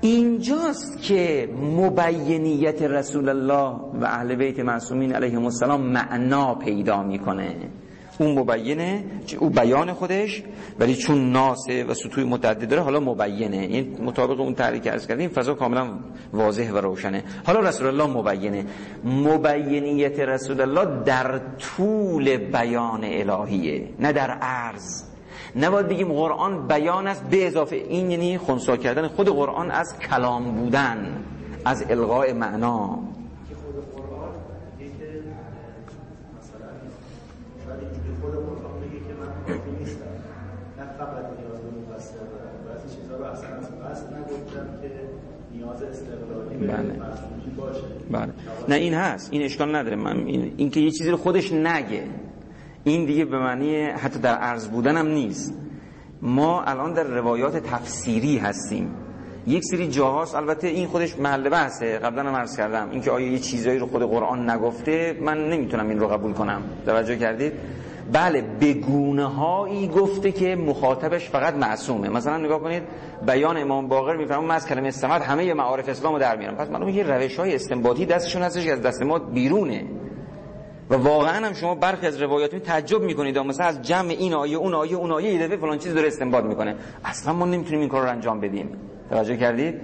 اینجاست 0.00 1.02
که 1.02 1.48
مبینیت 1.62 2.82
رسول 2.82 3.28
الله 3.28 3.80
و 4.00 4.04
اهل 4.04 4.34
بیت 4.34 4.60
معصومین 4.60 5.14
علیهم 5.14 5.44
السلام 5.44 5.80
معنا 5.80 6.54
پیدا 6.54 7.02
می‌کنه. 7.02 7.56
اون 8.18 8.38
مبینه 8.38 9.04
او 9.38 9.50
بیان 9.50 9.92
خودش 9.92 10.42
ولی 10.78 10.94
چون 10.94 11.32
ناسه 11.32 11.84
و 11.84 11.94
سطوی 11.94 12.24
متعدد 12.24 12.68
داره 12.68 12.82
حالا 12.82 13.00
مبینه. 13.00 13.56
این 13.56 14.04
مطابق 14.04 14.40
اون 14.40 14.54
تعریف 14.54 14.82
که 14.82 14.90
کردیم 14.90 15.28
فضا 15.28 15.54
کاملا 15.54 15.98
واضح 16.32 16.72
و 16.72 16.76
روشنه. 16.76 17.24
حالا 17.46 17.60
رسول 17.60 17.86
الله 17.86 18.06
مبینه. 18.06 18.66
مبینیت 19.04 20.20
رسول 20.20 20.60
الله 20.60 21.04
در 21.04 21.40
طول 21.58 22.36
بیان 22.36 23.04
الهیه 23.04 23.88
نه 23.98 24.12
در 24.12 24.30
عرض. 24.30 25.02
نباید 25.56 25.88
بگیم 25.88 26.12
قرآن 26.12 26.68
بیان 26.68 27.06
است 27.06 27.24
به 27.24 27.46
اضافه. 27.46 27.76
این 27.76 28.10
یعنی 28.10 28.38
خونسا 28.38 28.76
کردن 28.76 29.08
خود 29.08 29.28
قرآن 29.28 29.70
از 29.70 29.98
کلام 29.98 30.44
بودن 30.44 31.24
از 31.64 31.84
القاء 31.90 32.34
معنا. 32.34 32.98
بله. 46.66 47.00
بله. 48.10 48.32
نه 48.68 48.74
این 48.74 48.94
هست. 48.94 49.28
این 49.32 49.42
اشکال 49.42 49.76
نداره. 49.76 49.96
من 49.96 50.26
این, 50.26 50.54
این 50.56 50.70
که 50.70 50.80
یه 50.80 50.90
چیزی 50.90 51.10
رو 51.10 51.16
خودش 51.16 51.52
نگه. 51.52 52.04
این 52.84 53.04
دیگه 53.04 53.24
به 53.24 53.38
معنی 53.38 53.84
حتی 53.84 54.18
در 54.18 54.34
عرض 54.34 54.68
بودن 54.68 54.96
هم 54.96 55.06
نیست. 55.06 55.54
ما 56.22 56.62
الان 56.62 56.94
در 56.94 57.04
روایات 57.04 57.56
تفسیری 57.56 58.38
هستیم. 58.38 58.94
یک 59.46 59.64
سری 59.64 59.88
جاهاست. 59.88 60.34
البته 60.34 60.68
این 60.68 60.86
خودش 60.86 61.18
محل 61.18 61.48
بحثه. 61.48 61.98
قبلا 61.98 62.22
هم 62.22 62.36
عرض 62.36 62.56
کردم. 62.56 62.90
اینکه 62.90 63.10
آیا 63.10 63.28
یه 63.28 63.38
چیزایی 63.38 63.78
رو 63.78 63.86
خود 63.86 64.02
قرآن 64.02 64.50
نگفته 64.50 65.18
من 65.20 65.48
نمی‌تونم 65.48 65.88
این 65.88 66.00
رو 66.00 66.08
قبول 66.08 66.32
کنم. 66.32 66.62
توجه 66.86 67.16
کردید؟ 67.16 67.52
بله 68.12 68.42
بگونه 68.60 69.24
هایی 69.24 69.88
گفته 69.88 70.32
که 70.32 70.56
مخاطبش 70.56 71.28
فقط 71.28 71.54
معصومه. 71.54 72.08
مثلا 72.08 72.36
نگاه 72.36 72.60
کنید 72.60 72.82
بیان 73.26 73.56
امام 73.56 73.88
باقر 73.88 74.16
می‌فهمم 74.16 74.44
من 74.44 74.54
از 74.54 74.66
کلمه 74.66 74.88
استماد 74.88 75.22
همه 75.22 75.54
معارف 75.54 75.88
اسلام 75.88 76.12
رو 76.12 76.18
در 76.18 76.36
میارم. 76.36 76.56
پس 76.56 76.70
معلومه 76.70 76.92
یه 76.92 77.02
روش 77.02 77.36
های 77.38 77.54
استنباطی 77.54 78.06
دستشون 78.06 78.42
هستش 78.42 78.66
از 78.66 78.82
دست 78.82 79.02
ما 79.02 79.18
بیرونه. 79.18 79.84
و 80.90 80.94
واقعا 80.94 81.46
هم 81.46 81.52
شما 81.52 81.74
برخی 81.74 82.06
از 82.06 82.22
روایات 82.22 82.56
تعجب 82.56 83.02
می‌کنید 83.02 83.38
مثلا 83.38 83.66
از 83.66 83.82
جمع 83.82 84.08
این 84.08 84.34
آیه 84.34 84.56
اون 84.56 84.74
آیه 84.74 84.96
اون 84.96 85.12
آیه 85.12 85.32
یه 85.32 85.46
دفعه 85.46 85.56
فلان 85.56 85.78
چیز 85.78 85.94
داره 85.94 86.08
استنباط 86.08 86.44
می‌کنه. 86.44 86.76
اصلا 87.04 87.32
ما 87.32 87.46
نمی‌تونیم 87.46 87.80
این 87.80 87.88
کار 87.88 88.02
رو 88.02 88.10
انجام 88.10 88.40
بدیم. 88.40 88.68
توجه 89.10 89.36
کردید؟ 89.36 89.74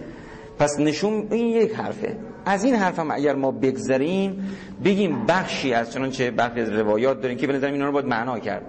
پس 0.59 0.80
نشون 0.80 1.26
این 1.30 1.46
یک 1.46 1.72
حرفه. 1.72 2.16
از 2.44 2.64
این 2.64 2.74
حرف 2.74 2.98
هم 2.98 3.11
اگر 3.11 3.34
ما 3.34 3.50
بگذریم 3.50 4.48
بگیم 4.84 5.26
بخشی 5.26 5.74
از 5.74 5.92
چنانچه 5.92 6.30
برخی 6.30 6.61
از 6.61 6.68
روایات 6.68 7.20
داریم 7.20 7.38
که 7.38 7.46
به 7.46 7.52
نظر 7.52 7.66
اینا 7.66 7.86
رو 7.86 7.92
باید 7.92 8.07
معنا 8.07 8.38
کرد. 8.38 8.62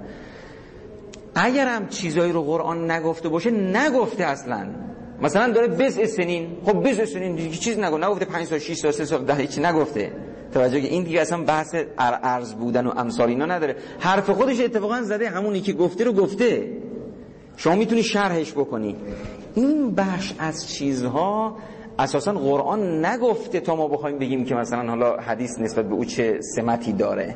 اگر 1.36 1.68
هم 1.68 1.88
چیزایی 1.88 2.32
رو 2.32 2.44
قرآن 2.44 2.92
نگفته 2.92 3.30
باشه 3.30 3.52
نگفته 3.52 4.24
اصلا. 4.24 4.68
مثلا 5.22 5.52
داره 5.52 5.68
بز 5.68 6.10
سنین. 6.10 6.58
خب 6.66 6.90
بز 6.90 7.10
سنین 7.10 7.52
چیز 7.52 7.80
نگفته 7.80 8.08
نگفته 8.08 8.26
5 8.26 8.46
سال 8.46 8.60
6 8.60 8.74
سال 8.74 8.92
3 8.92 9.06
سال 9.06 9.26
ده 9.26 9.48
چی 9.48 9.62
نگفته. 9.62 10.12
توجه 10.54 10.78
این 10.78 11.04
دیگه 11.04 11.22
اصلا 11.22 11.44
بحث 11.44 11.76
ارز 11.98 12.54
بودن 12.54 12.88
و 12.88 12.94
امثال 12.98 13.30
اینا 13.30 13.46
نداره. 13.46 13.76
حرف 14.00 14.30
خودش 14.30 14.60
اتفاقا 14.60 15.02
زده 15.02 15.30
همونی 15.30 15.62
که 15.62 15.74
گفته 15.74 16.04
رو 16.04 16.14
گفته. 16.14 16.78
شما 17.58 17.76
می‌تونی 17.76 18.04
شرحش 18.04 18.52
بکنی. 18.52 18.96
این 19.56 19.96
بخش 19.96 20.34
از 20.40 20.68
چیزها 20.68 21.58
اساسا 22.00 22.34
قرآن 22.34 23.06
نگفته 23.06 23.60
تا 23.60 23.76
ما 23.76 23.88
بخوایم 23.88 24.20
بگیم 24.20 24.46
که 24.46 24.56
مثلا 24.56 24.90
حالا 24.90 25.18
حدیث 25.18 25.60
نسبت 25.60 25.86
به 25.90 25.96
او 25.96 26.06
چه 26.06 26.40
سمتی 26.56 26.94
داره. 26.94 27.36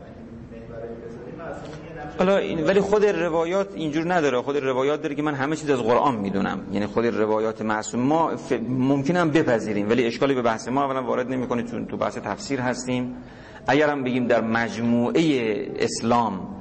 حالا 2.19 2.37
این 2.37 2.63
ولی 2.63 2.79
خود 2.79 3.05
روایات 3.05 3.67
اینجور 3.75 4.13
نداره. 4.13 4.41
خود 4.41 4.57
روایات 4.57 5.01
داره 5.01 5.15
که 5.15 5.21
من 5.21 5.33
همه 5.33 5.55
چیز 5.55 5.69
از 5.69 5.79
قرآن 5.79 6.15
می‌دونم. 6.15 6.59
یعنی 6.71 6.85
خود 6.85 7.05
روایات 7.05 7.61
معصوم 7.61 7.99
ما 7.99 8.35
ف... 8.35 8.51
ممکنم 8.69 9.29
بپذیریم 9.29 9.89
ولی 9.89 10.05
اشکالی 10.05 10.33
به 10.33 10.41
بحث 10.41 10.67
ما 10.67 10.83
اولا 10.83 11.03
وارد 11.03 11.31
نمی‌کنه 11.31 11.63
چون 11.63 11.85
تو 11.85 11.97
بحث 11.97 12.17
تفسیر 12.17 12.59
هستیم. 12.59 13.15
اگرم 13.67 14.03
بگیم 14.03 14.27
در 14.27 14.41
مجموعه 14.41 15.21
اسلام 15.79 16.60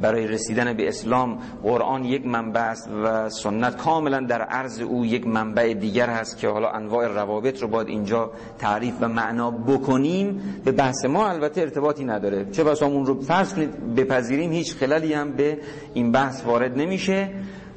برای 0.00 0.26
رسیدن 0.26 0.72
به 0.72 0.88
اسلام 0.88 1.38
قرآن 1.62 2.04
یک 2.04 2.26
منبع 2.26 2.60
است 2.60 2.90
و 3.04 3.28
سنت 3.28 3.76
کاملا 3.76 4.20
در 4.20 4.42
عرض 4.42 4.80
او 4.80 5.06
یک 5.06 5.26
منبع 5.26 5.74
دیگر 5.74 6.10
هست 6.10 6.38
که 6.38 6.48
حالا 6.48 6.70
انواع 6.70 7.08
روابط 7.08 7.62
رو 7.62 7.68
باید 7.68 7.88
اینجا 7.88 8.30
تعریف 8.58 8.94
و 9.00 9.08
معنا 9.08 9.50
بکنیم. 9.50 10.40
به 10.64 10.72
بحث 10.72 11.04
ما 11.04 11.28
البته 11.28 11.60
ارتباطی 11.60 12.04
نداره. 12.04 12.46
چه 12.52 12.64
بس 12.64 12.82
اون 12.82 13.06
رو 13.06 13.20
فرض 13.20 13.54
کنید 13.54 13.94
بپذیریم 13.94 14.52
هیچ 14.52 14.74
خلالی 14.74 15.12
هم 15.12 15.32
به 15.32 15.58
این 15.94 16.12
بحث 16.12 16.44
وارد 16.44 16.78
نمیشه. 16.78 17.30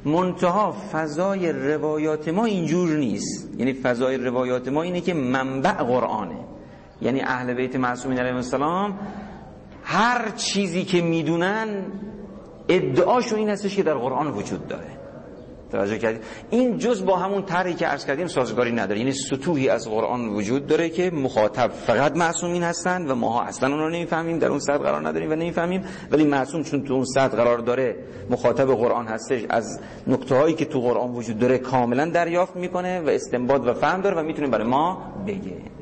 منتها 0.04 0.72
فضای 0.92 1.52
روایات 1.52 2.28
ما 2.28 2.44
اینجور 2.44 2.90
نیست. 2.90 3.50
یعنی 3.58 3.72
فضای 3.72 4.16
روایات 4.16 4.68
ما 4.68 4.82
اینه 4.82 5.00
که 5.00 5.14
منبع 5.14 5.72
قرآنه. 5.72 6.38
یعنی 7.02 7.20
اهل 7.20 7.54
بیت 7.54 7.76
معصومین 7.76 8.18
علیهم 8.18 8.36
السلام 8.36 8.98
هر 9.92 10.30
چیزی 10.30 10.84
که 10.84 11.00
می‌دونن 11.02 11.84
ادعاشون 12.68 13.38
این 13.38 13.48
هستش 13.48 13.76
که 13.76 13.82
در 13.82 13.94
قرآن 13.94 14.26
وجود 14.26 14.68
داره. 14.68 14.86
توجه 15.72 15.98
کردید 15.98 16.22
این 16.50 16.78
جز 16.78 17.04
با 17.04 17.16
همون 17.16 17.42
طرحی 17.42 17.74
که 17.74 17.86
عرض 17.86 18.06
کردیم 18.06 18.26
سازگاری 18.26 18.72
نداره. 18.72 18.98
یعنی 18.98 19.12
سطوحی 19.12 19.68
از 19.68 19.88
قرآن 19.88 20.28
وجود 20.28 20.66
داره 20.66 20.88
که 20.88 21.10
مخاطب 21.10 21.70
فقط 21.70 22.16
معصومین 22.16 22.62
هستند 22.62 23.10
و 23.10 23.14
ماها 23.14 23.42
اصلا 23.42 23.68
اون 23.68 23.78
رو 23.78 23.88
نمی‌فهمیم 23.88 24.38
در 24.38 24.48
اون 24.48 24.58
سطح 24.58 24.78
قرار 24.78 25.08
نداریم 25.08 25.30
و 25.30 25.34
نمی‌فهمیم. 25.34 25.84
ولی 26.10 26.24
معصوم 26.24 26.62
چون 26.62 26.84
تو 26.84 26.94
اون 26.94 27.04
سطح 27.04 27.36
قرار 27.36 27.58
داره 27.58 27.96
مخاطب 28.30 28.66
قرآن 28.74 29.06
هستش 29.06 29.42
از 29.50 29.80
نکته 30.06 30.34
هایی 30.34 30.54
که 30.54 30.64
تو 30.64 30.80
قرآن 30.80 31.10
وجود 31.10 31.38
داره 31.38 31.58
کاملا 31.58 32.10
دریافت 32.10 32.56
می‌کنه 32.56 33.00
و 33.00 33.08
استنباط 33.08 33.62
و 33.66 33.74
فهم 33.74 34.00
داره 34.00 34.20
و 34.20 34.22
می‌تونه 34.22 34.48
برای 34.48 34.66
ما 34.66 35.14
بگه. 35.26 35.81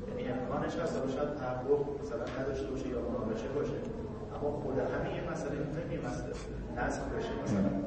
امکانش 0.33 0.75
هست 0.75 0.95
و 0.95 1.11
شاید 1.15 1.29
تحقق 1.35 1.81
مثلا 2.01 2.43
نداشته 2.43 2.67
باشه 2.67 2.87
یا 2.87 2.97
مناقشه 2.99 3.47
باشه. 3.55 3.77
اما 4.35 4.51
خود 4.51 4.75
همین 4.79 5.15
یه 5.15 5.31
مسئله 5.31 5.51
مهمی 5.51 5.97
مسئله 6.07 6.33
نسخ 6.77 7.01
بشه 7.01 7.29
مثلا 7.43 7.81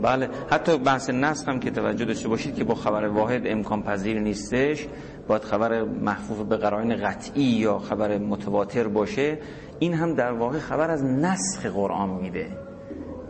بله. 0.00 0.28
حتی 0.50 0.78
بحث 0.78 1.10
نسخ 1.10 1.48
هم 1.48 1.60
که 1.60 1.70
توجه 1.70 2.04
داشته 2.04 2.28
باشید 2.28 2.54
که 2.54 2.64
با 2.64 2.74
خبر 2.74 3.08
واحد 3.08 3.42
امکان 3.46 3.82
پذیر 3.82 4.20
نیستش 4.20 4.88
باید 5.28 5.42
خبر 5.42 5.82
محفوظ 5.82 6.38
به 6.38 6.56
قرائن 6.56 6.96
قطعی 6.96 7.42
یا 7.42 7.78
خبر 7.78 8.18
متواتر 8.18 8.88
باشه. 8.88 9.38
این 9.78 9.94
هم 9.94 10.14
در 10.14 10.32
واقع 10.32 10.58
خبر 10.58 10.90
از 10.90 11.04
نسخ 11.04 11.66
قرآن 11.66 12.10
میده. 12.10 12.46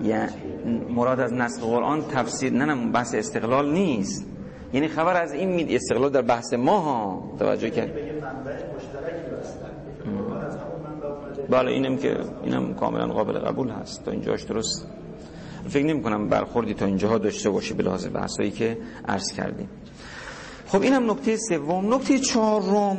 یعنی 0.03 0.33
مراد 0.95 1.21
از 1.21 1.33
نسخ 1.33 1.63
قرآن 1.63 2.03
تفسیر 2.09 2.53
نه 2.53 2.65
نه 2.65 2.91
بحث 2.93 3.15
استقلال 3.15 3.73
نیست. 3.73 4.27
یعنی 4.73 4.89
خبر 4.89 5.23
از 5.23 5.33
این 5.33 5.49
میده 5.53 5.75
استقلال 5.75 6.11
در 6.11 6.23
بحث 6.23 6.55
ما 6.55 6.79
ها 6.79 7.23
توجه 7.39 7.71
کرد. 7.71 8.10
بله 11.51 11.71
اینم 11.71 11.97
که 11.97 12.17
اینم 12.43 12.75
کاملا 12.75 13.07
قابل 13.07 13.39
قبول 13.39 13.71
هست. 13.71 14.05
تا 14.05 14.11
اینجاش 14.11 14.43
درست. 14.43 14.87
فکر 15.69 15.87
نمی 15.87 16.03
کنم 16.03 16.29
برخوردی 16.29 16.75
تا 16.75 16.87
اینجاها 16.87 17.19
داشته 17.19 17.51
باشه 17.51 17.75
به 17.75 17.83
لحاظ 17.83 18.07
بحثایی 18.07 18.51
که 18.51 18.79
عرض 19.09 19.33
کردیم. 19.33 19.69
خب 20.67 20.83
اینم 20.83 21.11
نکته 21.11 21.37
سوم. 21.37 21.95
نکته 21.95 22.19
چهارم. 22.19 22.97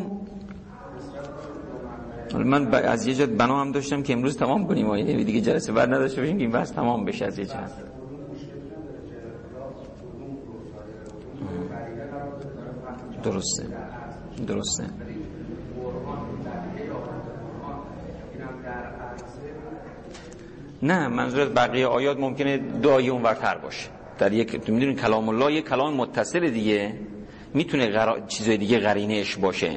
من 2.35 2.73
از 2.73 3.07
یه 3.07 3.13
جد 3.13 3.37
بنا 3.37 3.61
هم 3.61 3.71
داشتم 3.71 4.03
که 4.03 4.13
امروز 4.13 4.37
تمام 4.37 4.67
کنیم. 4.67 4.89
و 4.89 4.95
دیگه 4.95 5.41
جلسه 5.41 5.71
بعد 5.71 5.93
نداشته 5.93 6.21
باشیم 6.21 6.37
که 6.37 6.43
این 6.43 6.51
بحث 6.51 6.71
تمام 6.71 7.05
بشه 7.05 7.25
از 7.25 7.39
یه 7.39 7.45
جد 7.45 7.71
درسته. 13.23 13.63
درسته. 14.47 15.10
نه 20.83 21.07
منظور 21.07 21.45
بقیه 21.45 21.87
آیات 21.87 22.17
ممکنه 22.19 22.57
دعای 22.57 23.09
اون 23.09 23.21
ورتر 23.23 23.57
باشه. 23.57 23.89
در 24.17 24.33
یک 24.33 24.69
می‌دونید 24.69 25.01
کلام 25.01 25.29
الله 25.29 25.53
یک 25.53 25.69
کلام 25.69 25.93
متصل 25.93 26.49
دیگه. 26.49 26.93
می‌تونه 27.53 27.87
غرا... 27.87 28.19
چیزای 28.27 28.57
دیگه 28.57 28.79
قرینش 28.79 29.37
باشه. 29.37 29.71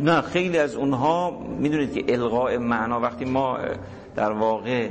نه 0.00 0.20
خیلی 0.20 0.58
از 0.58 0.74
اونها 0.74 1.30
می‌دونید 1.58 1.92
که 1.92 2.14
القاء 2.14 2.58
معنا 2.58 3.00
وقتی 3.00 3.24
ما 3.24 3.58
در 4.16 4.32
واقع 4.32 4.88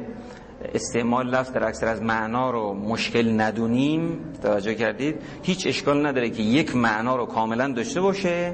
استعمال 0.73 1.27
لفظ 1.27 1.51
در 1.51 1.67
اکثر 1.67 1.87
از 1.87 2.01
معنا 2.01 2.51
رو 2.51 2.73
مشکل 2.73 3.41
ندونیم. 3.41 4.19
توجه 4.43 4.75
کردید؟ 4.75 5.15
هیچ 5.43 5.67
اشکال 5.67 6.05
نداره 6.05 6.29
که 6.29 6.43
یک 6.43 6.75
معنا 6.75 7.15
رو 7.15 7.25
کاملا 7.25 7.71
داشته 7.71 8.01
باشه. 8.01 8.53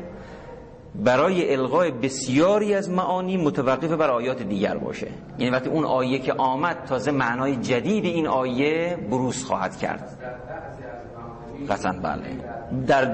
برای 0.95 1.53
الغای 1.53 1.91
بسیاری 1.91 2.73
از 2.73 2.89
معانی 2.89 3.37
متوقف 3.37 3.91
بر 3.91 4.09
آیات 4.09 4.41
دیگر 4.43 4.77
باشه. 4.77 5.07
یعنی 5.37 5.51
وقتی 5.51 5.69
اون 5.69 5.85
آیه 5.85 6.19
که 6.19 6.33
آمد 6.33 6.83
تازه 6.87 7.11
معنای 7.11 7.55
جدید 7.55 8.05
این 8.05 8.27
آیه 8.27 8.97
بروز 9.11 9.43
خواهد 9.43 9.77
کرد. 9.77 10.17
قطعا 11.69 11.91
بله. 11.91 12.21
در 12.87 13.05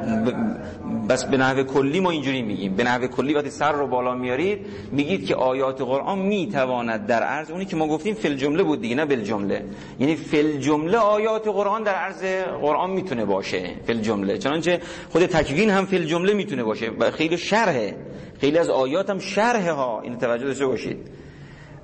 بس 1.10 1.26
به 1.26 1.38
نحو 1.38 1.64
کلی 1.64 2.00
ما 2.00 2.12
اینجوری 2.12 2.42
میگیم. 2.42 2.76
به 2.76 2.84
نحو 2.84 3.08
کلی 3.08 3.34
وقتی 3.34 3.50
سر 3.50 3.72
رو 3.72 3.88
بالا 3.88 4.14
میارید 4.14 4.66
میگید 4.92 5.26
که 5.26 5.36
آیات 5.36 5.82
قرآن 5.82 6.20
می‌تواند 6.20 7.06
در 7.06 7.24
عرض 7.24 7.52
اونی 7.52 7.66
که 7.66 7.76
ما 7.76 7.88
گفتیم 7.88 8.14
فل 8.14 8.36
جمله 8.36 8.64
بود 8.64 8.82
دیگه 8.82 8.96
نه 8.96 9.06
بل 9.06 9.22
جمله 9.22 9.66
یعنی 10.00 10.16
فل 10.16 10.58
جمله 10.58 10.98
آیات 10.98 11.48
قرآن 11.48 11.84
در 11.84 11.96
عرض 11.96 12.24
قرآن 12.62 12.90
می‌تونه 12.90 13.26
باشه. 13.26 13.70
فل 13.88 14.02
جمله 14.02 14.38
چنانچه 14.38 14.80
خود 15.10 15.26
تکوین 15.26 15.70
هم 15.70 15.86
فل 15.86 16.04
جمله 16.04 16.34
می‌تونه 16.34 16.64
باشه. 16.64 16.92
خیلی 17.12 17.38
شرحه. 17.38 17.96
خیلی 18.42 18.58
از 18.58 18.70
آیات 18.70 19.10
هم 19.10 19.20
شرحه 19.20 19.72
ها. 19.72 20.02
این 20.02 20.18
توجه 20.18 20.46
داشته 20.46 20.66
باشید. 20.66 20.98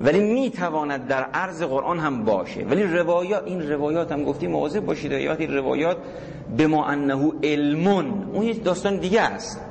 ولی 0.01 0.19
می‌تواند 0.19 1.07
در 1.07 1.23
عرض 1.23 1.63
قرآن 1.63 1.99
هم 1.99 2.23
باشه. 2.23 2.63
ولی 2.63 2.83
روایات 2.83 3.43
این 3.45 3.69
روایات 3.69 4.11
هم 4.11 4.23
گفتیم 4.23 4.51
مواظب 4.51 4.85
باشید 4.85 5.13
روایات 5.13 5.39
این 5.39 5.53
روایات 5.53 5.97
به 6.57 6.67
ما 6.67 6.85
انه 6.85 7.31
علمون. 7.43 8.29
اون 8.33 8.45
یه 8.45 8.53
داستان 8.53 8.97
دیگه 8.97 9.21
است. 9.21 9.61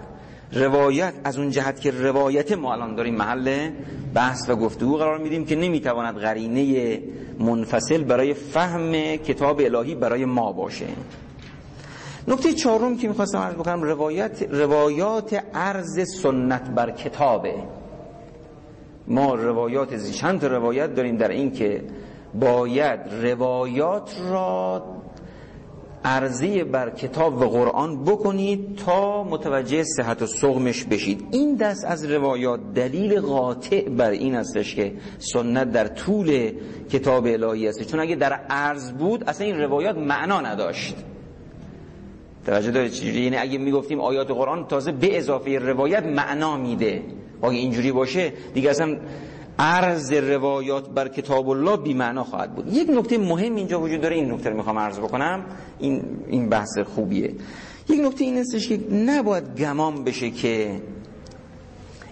روایت 0.53 1.14
از 1.24 1.39
اون 1.39 1.51
جهت 1.51 1.81
که 1.81 1.91
روایت 1.91 2.53
ما 2.53 2.72
الان 2.72 2.95
داریم 2.95 3.14
محل 3.14 3.70
بحث 4.14 4.49
و 4.49 4.57
گفتگو 4.57 4.97
قرار 4.97 5.18
میدیم 5.18 5.45
که 5.45 5.57
نمی‌تواند 5.57 6.16
قرینه 6.16 6.99
منفصل 7.39 8.05
برای 8.05 8.35
فهم 8.35 8.93
کتاب 9.16 9.61
الهی 9.61 9.95
برای 9.95 10.24
ما 10.24 10.53
باشه. 10.53 10.87
نکته 12.29 12.53
چهارم 12.53 12.97
که 12.97 13.09
می‌خواستم 13.09 13.39
عرض 13.39 13.55
بکنم 13.55 13.83
روایت 13.83 14.43
روایات 14.51 15.45
عرض 15.55 16.20
سنت 16.22 16.70
بر 16.70 16.91
کتابه. 16.91 17.55
ما 19.09 19.34
روایات 19.34 20.11
چند 20.11 20.44
روایت 20.44 20.94
داریم 20.94 21.16
در 21.16 21.28
این 21.28 21.52
که 21.52 21.84
باید 22.34 23.00
روایات 23.22 24.16
را 24.30 24.82
عرضی 26.04 26.64
بر 26.64 26.90
کتاب 26.90 27.42
و 27.42 27.44
قرآن 27.44 28.04
بکنید 28.04 28.76
تا 28.76 29.24
متوجه 29.24 29.84
صحت 29.84 30.22
و 30.22 30.26
سقمش 30.26 30.84
بشید. 30.84 31.24
این 31.32 31.54
دست 31.54 31.84
از 31.84 32.04
روایات 32.04 32.61
دلیل 32.74 33.20
قاطع 33.20 33.88
بر 33.88 34.11
این 34.11 34.34
استش 34.34 34.74
که 34.74 34.92
سنت 35.18 35.70
در 35.70 35.86
طول 35.86 36.52
کتاب 36.90 37.26
الهی 37.26 37.68
است. 37.68 37.82
چون 37.82 38.00
اگه 38.00 38.16
در 38.16 38.32
عرض 38.32 38.92
بود 38.92 39.24
اصلا 39.24 39.46
این 39.46 39.56
روایات 39.56 39.96
معنا 39.96 40.40
نداشت. 40.40 40.96
توجه 42.46 42.70
دارید 42.70 43.02
یعنی 43.02 43.36
اگه 43.36 43.59
می‌گفتیم 43.59 44.00
آیات 44.00 44.30
قرآن 44.30 44.66
تازه 44.66 44.92
به 44.92 45.18
اضافه 45.18 45.59
روایت 45.59 46.02
معنا 46.02 46.56
میده. 46.56 47.02
اگه 47.43 47.53
اینجوری 47.53 47.93
باشه 47.93 48.32
دیگه 48.55 48.70
اصلا 48.70 48.97
عرض 49.59 50.12
روایات 50.12 50.91
بر 50.91 51.09
کتاب 51.09 51.49
الله 51.49 51.76
بی 51.76 51.95
معنا 51.95 52.24
خواهد 52.24 52.55
بود. 52.55 52.72
یک 52.72 52.91
نکته 52.91 53.18
مهم 53.18 53.55
اینجا 53.55 53.80
وجود 53.80 54.01
داره 54.01 54.16
این 54.16 54.32
نکته 54.32 54.51
رو 54.51 54.57
می‌خوام 54.57 54.78
عرض 54.78 54.99
بکنم. 54.99 55.45
این 55.78 56.03
این 56.28 56.49
بحث 56.49 56.78
خوبیه. 56.78 57.34
یک 57.89 58.01
نکته 58.01 58.24
این 58.24 58.39
استش 58.39 58.68
که 58.68 58.80
نباید 58.93 59.61
گمان 59.61 60.05
بشه 60.05 60.30
که 60.30 60.80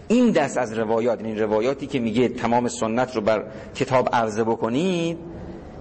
این 0.08 0.30
دست 0.30 0.58
از 0.58 0.72
روایات 0.72 1.24
این 1.24 1.38
روایاتی 1.38 1.86
که 1.86 1.98
میگه 1.98 2.28
تمام 2.28 2.68
سنت 2.68 3.16
رو 3.16 3.20
بر 3.20 3.44
کتاب 3.74 4.08
عرضه 4.12 4.44
بکنید 4.44 5.18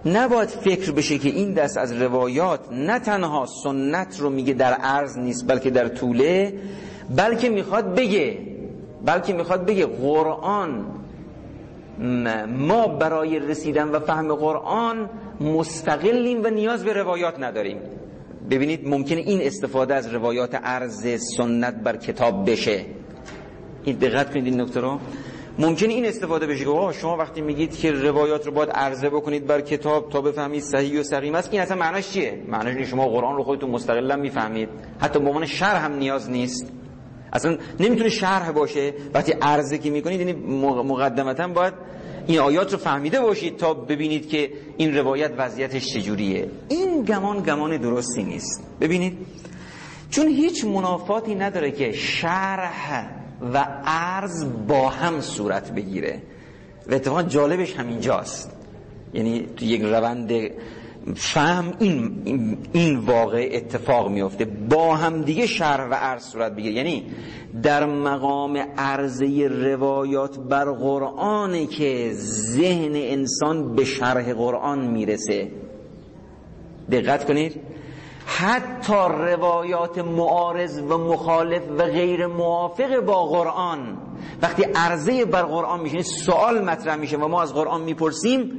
نباید 0.06 0.50
فکر 0.50 0.92
بشه 0.92 1.18
که 1.18 1.30
این 1.30 1.54
دست 1.54 1.78
از 1.78 1.94
روایات 1.94 2.60
نه 2.72 3.00
تنها 3.00 3.46
سنت 3.64 4.20
رو 4.20 4.30
میگه 4.30 4.54
در 4.54 4.74
عرض 4.74 5.18
نیست 5.18 5.48
بلکه 5.48 5.70
در 5.70 5.88
طوله 5.88 6.54
بلکه 7.16 7.50
می‌خواد 7.50 7.96
بگه 7.96 8.38
بلکه 9.06 9.34
می‌خواد 9.34 9.66
بگه 9.66 9.86
قرآن 9.86 10.86
ما 12.48 12.88
برای 12.88 13.40
رسیدن 13.40 13.90
و 13.90 14.00
فهم 14.00 14.36
قرآن 14.36 15.10
مستقلیم 15.42 16.44
و 16.44 16.48
نیاز 16.48 16.84
به 16.84 16.94
روایات 16.94 17.40
نداریم. 17.40 17.78
ببینید 18.50 18.88
ممکنه 18.88 19.20
این 19.20 19.42
استفاده 19.42 19.96
از 19.96 20.14
روایات 20.14 20.56
عرض 20.56 21.22
سنت 21.38 21.76
بر 21.76 21.96
کتاب 21.96 22.50
بشه. 22.50 22.86
این 23.84 23.96
دقت 23.96 24.34
کنید 24.34 24.46
این 24.46 24.62
نکته 24.62 24.80
رو. 24.80 25.00
ممکنه 25.60 25.94
این 25.94 26.06
استفاده 26.06 26.48
بشه 26.48 26.66
که 26.66 26.92
شما 26.92 27.18
وقتی 27.18 27.42
میگید 27.42 27.78
که 27.78 27.92
روایات 27.92 28.46
رو 28.46 28.52
باید 28.52 28.70
عرضه 28.70 29.10
بکنید 29.10 29.48
بر 29.48 29.62
کتاب 29.62 30.10
تا 30.10 30.22
بفهمید 30.22 30.62
صحیح 30.62 31.00
و 31.00 31.04
سقیم 31.04 31.36
است 31.36 31.50
این 31.52 31.62
اصلا 31.62 31.78
معناش 31.78 32.12
چیه؟ 32.12 32.44
معناش 32.48 32.78
شما 32.78 33.08
قرآن 33.08 33.36
رو 33.36 33.44
خودتون 33.44 33.70
مستقلا 33.70 34.16
می‌فهمید. 34.16 34.70
حتی 35.00 35.20
به 35.20 35.28
عنوان 35.28 35.46
شرح 35.46 35.86
هم 35.86 35.94
نیاز 35.94 36.32
نیست. 36.32 36.72
اصلا 37.36 37.58
نمی‌تونه 37.80 38.10
شرح 38.10 38.52
باشه. 38.52 38.94
وقتی 39.14 39.32
عرضه 39.32 39.78
که 39.78 39.90
می‌کنید 39.90 40.20
یعنی 40.20 40.34
مقدمتا 40.84 41.48
باید 41.48 41.74
این 42.28 42.40
آیات 42.40 42.72
رو 42.72 42.78
فهمیده 42.78 43.20
باشید 43.22 43.58
تا 43.58 43.74
ببینید 43.74 44.30
که 44.30 44.50
این 44.78 44.98
روایت 44.98 45.32
وضعیتش 45.38 45.86
چجوریه. 45.94 46.50
این 46.70 47.04
گمان 47.04 47.44
گمان 47.44 47.78
درستی 47.78 48.24
نیست. 48.24 48.64
ببینید 48.82 49.18
چون 50.10 50.28
هیچ 50.28 50.66
منافاتی 50.66 51.36
نداره 51.36 51.72
که 51.72 51.92
شرح 51.92 53.10
و 53.54 53.58
عرض 53.86 54.46
با 54.68 54.90
هم 54.90 55.22
صورت 55.22 55.72
بگیره. 55.72 56.22
و 56.88 56.94
اتفاقا 56.94 57.24
جالبش 57.24 57.74
همینجاست. 57.74 58.52
یعنی 59.14 59.48
تو 59.58 59.66
یک 59.66 59.82
روند 59.82 60.32
فهم 61.14 61.74
این, 61.80 62.58
این 62.74 62.98
واقع 62.98 63.50
اتفاق 63.54 64.10
میفته 64.10 64.46
با 64.46 64.96
هم 64.96 65.22
دیگه 65.22 65.46
شرح 65.46 65.90
و 65.90 65.94
عرض 65.94 66.24
صورت 66.24 66.52
بگیره. 66.56 66.74
یعنی 66.74 67.04
در 67.64 67.86
مقام 67.86 68.58
عرضه 68.78 69.48
روایات 69.48 70.40
بر 70.40 70.66
قرآنه 70.66 71.66
که 71.66 72.12
ذهن 72.14 72.92
انسان 72.96 73.76
به 73.76 73.84
شرح 73.84 74.34
قرآن 74.34 74.88
می‌رسه. 74.88 75.52
دقت 76.92 77.26
کنید. 77.26 77.62
حتی 78.26 78.94
روایات 79.10 79.98
معارض 79.98 80.80
و 80.80 80.98
مخالف 80.98 81.62
و 81.78 81.84
غیر 81.84 82.28
موافق 82.28 83.00
با 83.00 83.26
قرآن 83.26 83.98
وقتی 84.42 84.64
عرضه 84.64 85.26
بر 85.26 85.44
قرآن 85.44 85.80
میشه 85.80 86.02
سوال 86.02 86.64
مطرح 86.64 86.96
میشه 86.96 87.18
و 87.18 87.28
ما 87.28 87.42
از 87.42 87.54
قرآن 87.54 87.82
می‌پرسیم 87.82 88.52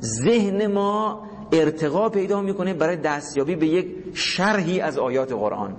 ذهن 0.00 0.66
ما 0.66 1.29
ارتقا 1.52 2.08
پیدا 2.08 2.40
می‌کنه 2.40 2.74
برای 2.74 2.96
دستیابی 2.96 3.56
به 3.56 3.66
یک 3.66 3.86
شرحی 4.14 4.80
از 4.80 4.98
آیات 4.98 5.32
قرآن. 5.32 5.76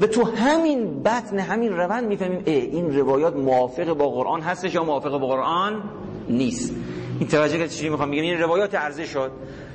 و 0.00 0.06
تو 0.06 0.24
همین 0.24 1.02
بطن 1.02 1.38
همین 1.38 1.72
روند 1.72 2.04
می‌فهمیم 2.08 2.42
این 2.44 2.98
روایات 2.98 3.36
موافق 3.36 3.92
با 3.92 4.08
قرآن 4.08 4.40
هستش 4.40 4.74
یا 4.74 4.84
موافق 4.84 5.20
با 5.20 5.26
قرآن 5.26 5.82
نیست. 6.28 6.74
این 7.18 7.28
توجه 7.28 7.58
که 7.58 7.68
چیزی 7.68 7.88
می‌خوام 7.88 8.10
بگم 8.10 8.22
این 8.22 8.38
روایات 8.38 8.74
عرضه 8.74 9.04
شد. 9.06 9.30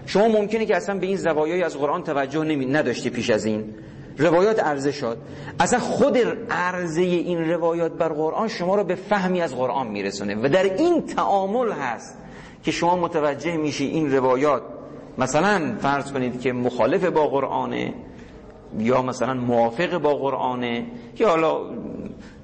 شما 0.06 0.28
ممکنه 0.28 0.66
که 0.66 0.76
اصلا 0.76 1.00
به 1.00 1.06
این 1.06 1.18
زوایای 1.18 1.64
از 1.64 1.78
قرآن 1.78 2.04
توجه 2.04 2.44
نمی 2.44 2.66
نداشتی 2.66 3.10
پیش 3.10 3.30
از 3.30 3.46
این. 3.46 3.76
روایات 4.18 4.60
عرضه 4.60 4.92
شد. 4.92 5.18
اصلا 5.60 5.80
خود 5.80 6.18
عرضه 6.50 7.02
این 7.02 7.50
روایات 7.50 7.92
بر 7.92 8.10
قرآن 8.10 8.48
شما 8.48 8.76
رو 8.76 8.84
به 8.84 8.96
فهمی 8.96 9.42
از 9.42 9.56
قرآن 9.56 9.88
میرسونه. 9.88 10.36
و 10.36 10.50
در 10.50 10.64
این 10.64 11.06
تعامل 11.06 11.72
هست 11.72 12.18
که 12.64 12.72
شما 12.72 12.96
متوجه 12.96 13.58
میشی 13.58 13.86
این 13.86 14.12
روایات 14.12 14.62
مثلا 15.18 15.76
فرض 15.82 16.12
کنید 16.12 16.42
که 16.42 16.54
مخالف 16.54 17.06
با 17.06 17.28
قرآنه 17.28 17.94
یا 18.80 19.02
مثلا 19.02 19.34
موافق 19.34 19.98
با 19.98 20.16
قرآنه 20.16 20.86
یا 21.20 21.30
حالا 21.30 21.62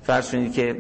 فرض 0.02 0.32
کنید 0.32 0.54
که 0.54 0.76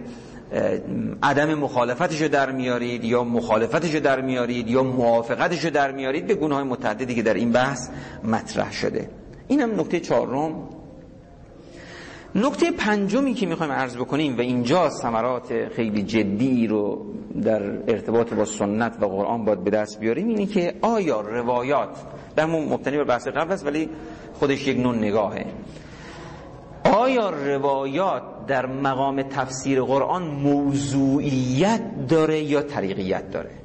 عدم 1.23 1.53
مخالفتشو 1.53 2.27
در 2.27 2.51
میارید 2.51 3.03
یا 3.03 3.23
مخالفتشو 3.23 3.99
در 3.99 4.21
میارید 4.21 4.69
یا 4.69 4.83
موافقتشو 4.83 5.69
در 5.69 5.91
میارید 5.91 6.39
به 6.39 6.55
های 6.55 6.63
متعددی 6.63 7.15
که 7.15 7.21
در 7.21 7.33
این 7.33 7.51
بحث 7.51 7.89
مطرح 8.23 8.71
شده. 8.71 9.09
اینم 9.47 9.79
نکته 9.79 9.99
چهارم. 9.99 10.69
نکته 12.35 12.71
پنجمی 12.71 13.33
که 13.33 13.45
می‌خوایم 13.45 13.71
عرض 13.71 13.97
بکنیم 13.97 14.37
و 14.37 14.41
اینجا 14.41 14.89
ثمرات 14.89 15.67
خیلی 15.75 16.03
جدی 16.03 16.67
رو 16.67 17.05
در 17.43 17.63
ارتباط 17.63 18.33
با 18.33 18.45
سنت 18.45 18.97
و 19.01 19.05
قرآن 19.05 19.45
باید 19.45 19.63
به 19.63 19.71
دست 19.71 19.99
بیاریم 19.99 20.27
اینه 20.27 20.45
که 20.45 20.73
آیا 20.81 21.21
روایات 21.21 21.89
در 22.35 22.45
مبتنی 22.45 22.97
بر 22.97 23.03
بحث 23.03 23.27
قبل 23.27 23.51
است 23.51 23.65
ولی 23.65 23.89
خودش 24.33 24.67
یک 24.67 24.77
نوع 24.77 24.95
نگاهه. 24.95 25.45
آیا 26.93 27.29
روایات 27.29 28.23
در 28.47 28.65
مقام 28.65 29.21
تفسیر 29.21 29.81
قرآن 29.81 30.23
موضوعیت 30.23 32.07
داره 32.07 32.39
یا 32.39 32.61
طریقیت 32.61 33.31
داره؟ 33.31 33.62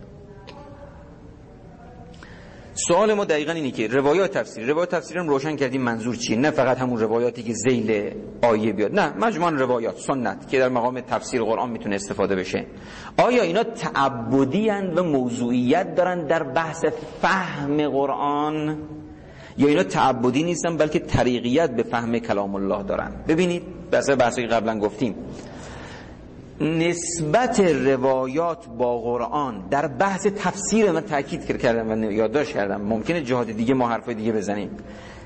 سوال 2.86 3.14
ما 3.14 3.24
دقیقا 3.24 3.52
اینه 3.52 3.70
که 3.70 3.88
روایات 3.88 4.30
تفسیر 4.38 4.66
روایات 4.66 4.94
تفسیر 4.94 5.18
هم 5.18 5.28
روشن 5.28 5.56
کردیم 5.56 5.82
منظور 5.82 6.16
چیه؟ 6.16 6.36
نه 6.36 6.50
فقط 6.50 6.78
همون 6.78 7.00
روایاتی 7.00 7.42
که 7.42 7.52
زیل 7.52 8.14
آیه 8.42 8.72
بیاد. 8.72 8.94
نه 9.00 9.14
مجموعا 9.16 9.50
روایات 9.50 9.98
سنت 9.98 10.48
که 10.48 10.58
در 10.58 10.68
مقام 10.68 11.00
تفسیر 11.00 11.42
قرآن 11.42 11.70
می‌تونه 11.70 11.94
استفاده 11.94 12.36
بشه. 12.36 12.66
آیا 13.16 13.42
اینا 13.42 13.62
تعبدی 13.62 14.70
و 14.70 15.02
موضوعیت 15.02 15.94
دارن 15.94 16.26
در 16.26 16.42
بحث 16.42 16.84
فهم 17.22 17.88
قرآن؟ 17.88 18.78
یا 19.58 19.68
اینا 19.68 19.82
تعبدی 19.82 20.42
نیستن 20.42 20.76
بلکه 20.76 20.98
طریقیت 20.98 21.70
به 21.70 21.82
فهم 21.82 22.18
کلام 22.18 22.54
الله 22.54 22.82
دارن؟ 22.82 23.12
ببینید 23.28 23.62
بحث 23.90 24.10
بحثی 24.10 24.46
قبلا 24.46 24.78
گفتیم. 24.78 25.14
نسبت 26.60 27.60
روایات 27.60 28.66
با 28.78 28.98
قرآن 28.98 29.68
در 29.70 29.86
بحث 29.86 30.26
تفسیر 30.26 30.90
من 30.90 31.00
تاکید 31.00 31.58
کردم 31.58 31.90
و 31.90 32.12
یادداشت 32.12 32.52
کردم. 32.52 32.80
ممکنه 32.80 33.22
جهاد 33.22 33.46
دیگه 33.46 33.74
ما 33.74 33.88
حرفای 33.88 34.14
دیگه 34.14 34.32
بزنیم. 34.32 34.70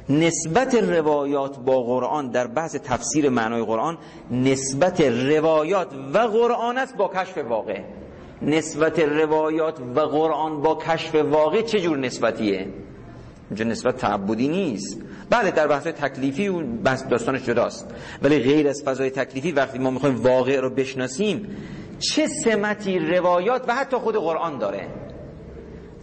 نسبت 0.08 0.74
روایات 0.74 1.58
با 1.58 1.82
قرآن 1.82 2.30
در 2.30 2.46
بحث 2.46 2.76
تفسیر 2.76 3.28
معنای 3.28 3.62
قرآن 3.64 3.98
نسبت 4.30 5.00
روایات 5.00 5.88
و 6.14 6.18
قرآن 6.18 6.78
است 6.78 6.96
با 6.96 7.10
کشف 7.14 7.38
واقع. 7.38 7.80
نسبت 8.42 8.98
روایات 8.98 9.80
و 9.94 10.00
قرآن 10.00 10.62
با 10.62 10.74
کشف 10.74 11.14
واقع 11.14 11.62
چه 11.62 11.80
جور 11.80 11.98
نسبتیه؟ 11.98 12.68
اینجا 13.52 13.64
نسبت 13.64 13.96
تعبدی 13.96 14.48
نیست. 14.48 15.00
بله 15.30 15.50
در 15.50 15.66
بحث 15.66 15.86
تکلیفی 15.86 16.48
و 16.48 16.62
بحث 16.62 17.06
داستانش 17.06 17.42
جداست. 17.42 17.94
ولی 18.22 18.38
غیر 18.38 18.68
از 18.68 18.82
فضای 18.84 19.10
تکلیفی 19.10 19.52
وقتی 19.52 19.78
ما 19.78 19.90
می‌خوایم 19.90 20.22
واقع 20.22 20.60
رو 20.60 20.70
بشناسیم 20.70 21.56
چه 21.98 22.26
سمتی 22.26 22.98
روایات 22.98 23.64
و 23.68 23.74
حتی 23.74 23.96
خود 23.96 24.16
قرآن 24.16 24.58
داره؟ 24.58 24.88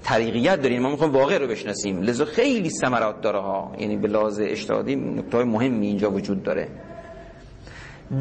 طریقیت 0.04 0.62
داریم 0.62 0.82
ما 0.82 0.90
می‌خوایم 0.90 1.14
واقع 1.14 1.38
رو 1.38 1.48
بشناسیم. 1.48 2.02
لذا 2.02 2.26
خیلی 2.26 2.70
ثمرات 2.70 3.22
داره 3.22 3.40
ها. 3.40 3.76
یعنی 3.80 3.98
به 3.98 4.08
لحاظ 4.08 4.40
اجتهادی 4.44 4.96
نکته 4.96 5.44
مهمی 5.44 5.88
اینجا 5.88 6.12
وجود 6.12 6.44
داره. 6.44 6.68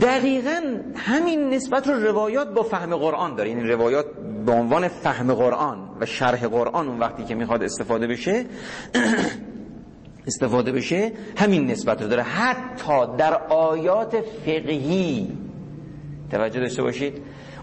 دقیقا 0.00 0.60
همین 0.96 1.48
نسبت 1.48 1.88
رو 1.88 1.94
روایات 1.94 2.48
با 2.54 2.62
فهم 2.62 2.96
قرآن 2.96 3.34
داره. 3.34 3.50
یعنی 3.50 3.62
روایات 3.62 4.06
به 4.46 4.52
عنوان 4.52 4.88
فهم 4.88 5.34
قرآن 5.34 5.90
و 6.00 6.06
شرح 6.06 6.46
قرآن 6.46 6.88
اون 6.88 6.98
وقتی 6.98 7.24
که 7.24 7.34
می‌خواد 7.34 7.62
استفاده 7.62 8.06
بشه 8.06 8.46
استفاده 10.26 10.72
بشه 10.72 11.12
همین 11.36 11.66
نسبت 11.70 12.02
رو 12.02 12.08
داره. 12.08 12.22
حتی 12.22 13.16
در 13.18 13.34
آیات 13.48 14.20
فقهی 14.20 15.32
توجه 16.30 16.60
داشته 16.60 16.82
باشید 16.82 17.22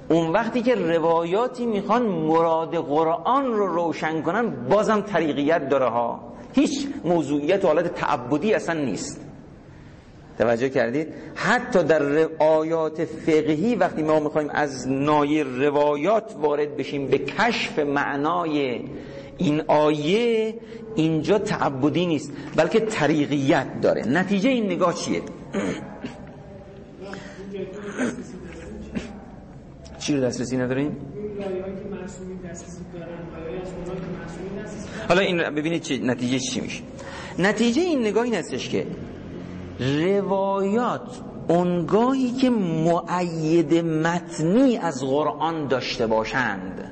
اون 0.10 0.32
وقتی 0.32 0.62
که 0.62 0.76
روایاتی 0.76 1.66
می‌خوان 1.66 2.06
مراد 2.06 2.76
قرآن 2.76 3.46
رو 3.46 3.68
روشن 3.68 4.22
کنن 4.22 4.68
بازم 4.70 5.02
طریقیت 5.02 5.70
داره 5.70 5.90
ها. 5.90 6.34
هیچ 6.54 6.88
موضوعیت 7.04 7.66
و 7.66 7.68
حالت 7.68 7.94
تعبدی 7.94 8.54
اصلا 8.54 8.82
نیست. 8.82 9.25
توجه 10.38 10.70
کردید؟ 10.70 11.08
حتی 11.36 11.84
در 11.84 12.30
آیات 12.40 13.06
فقهی 13.06 13.76
وقتی 13.76 14.04
ما 14.04 14.20
می‌خوایم 14.20 14.50
از 14.50 14.88
نای 14.88 15.44
روایات 15.44 16.36
وارد 16.40 16.78
بشیم 16.78 17.08
به 17.08 17.18
کشف 17.18 17.80
معنای 17.80 18.82
این 19.38 19.62
آیه 19.68 20.54
اینجا 20.96 21.40
تعبدی 21.40 22.06
نیست 22.06 22.32
بلکه 22.56 22.80
طریقیت 22.80 23.82
داره. 23.82 24.08
نتیجه 24.08 24.50
این 24.50 24.66
نگاه 24.66 24.94
چیه؟ 24.94 25.22
چی 30.00 30.16
رو 30.16 30.22
دسترسی 30.22 30.58
نداریم؟ 30.58 30.98
حالا 35.08 35.22
این 35.22 35.38
ببینید 35.38 35.82
چی 35.82 35.98
نتیجه 35.98 36.40
چی 36.40 36.62
میشه. 36.62 36.84
نتیجه 37.40 37.82
این 37.82 38.00
نگاه 38.00 38.24
این 38.24 38.36
هستش 38.36 38.70
که 38.70 38.88
روایات 39.80 41.22
اونگاهی 41.48 42.32
که 42.32 42.50
معید 42.50 43.74
متنی 43.74 44.78
از 44.78 45.04
قرآن 45.04 45.68
داشته 45.68 46.08
باشند. 46.08 46.92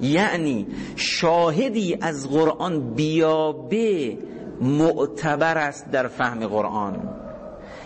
یعنی 0.00 0.66
شاهدی 0.96 1.98
از 2.00 2.30
قرآن 2.30 2.94
بیابه 2.94 4.18
معتبر 4.60 5.58
است 5.58 5.90
در 5.90 6.08
فهم 6.08 6.46
قرآن. 6.46 7.08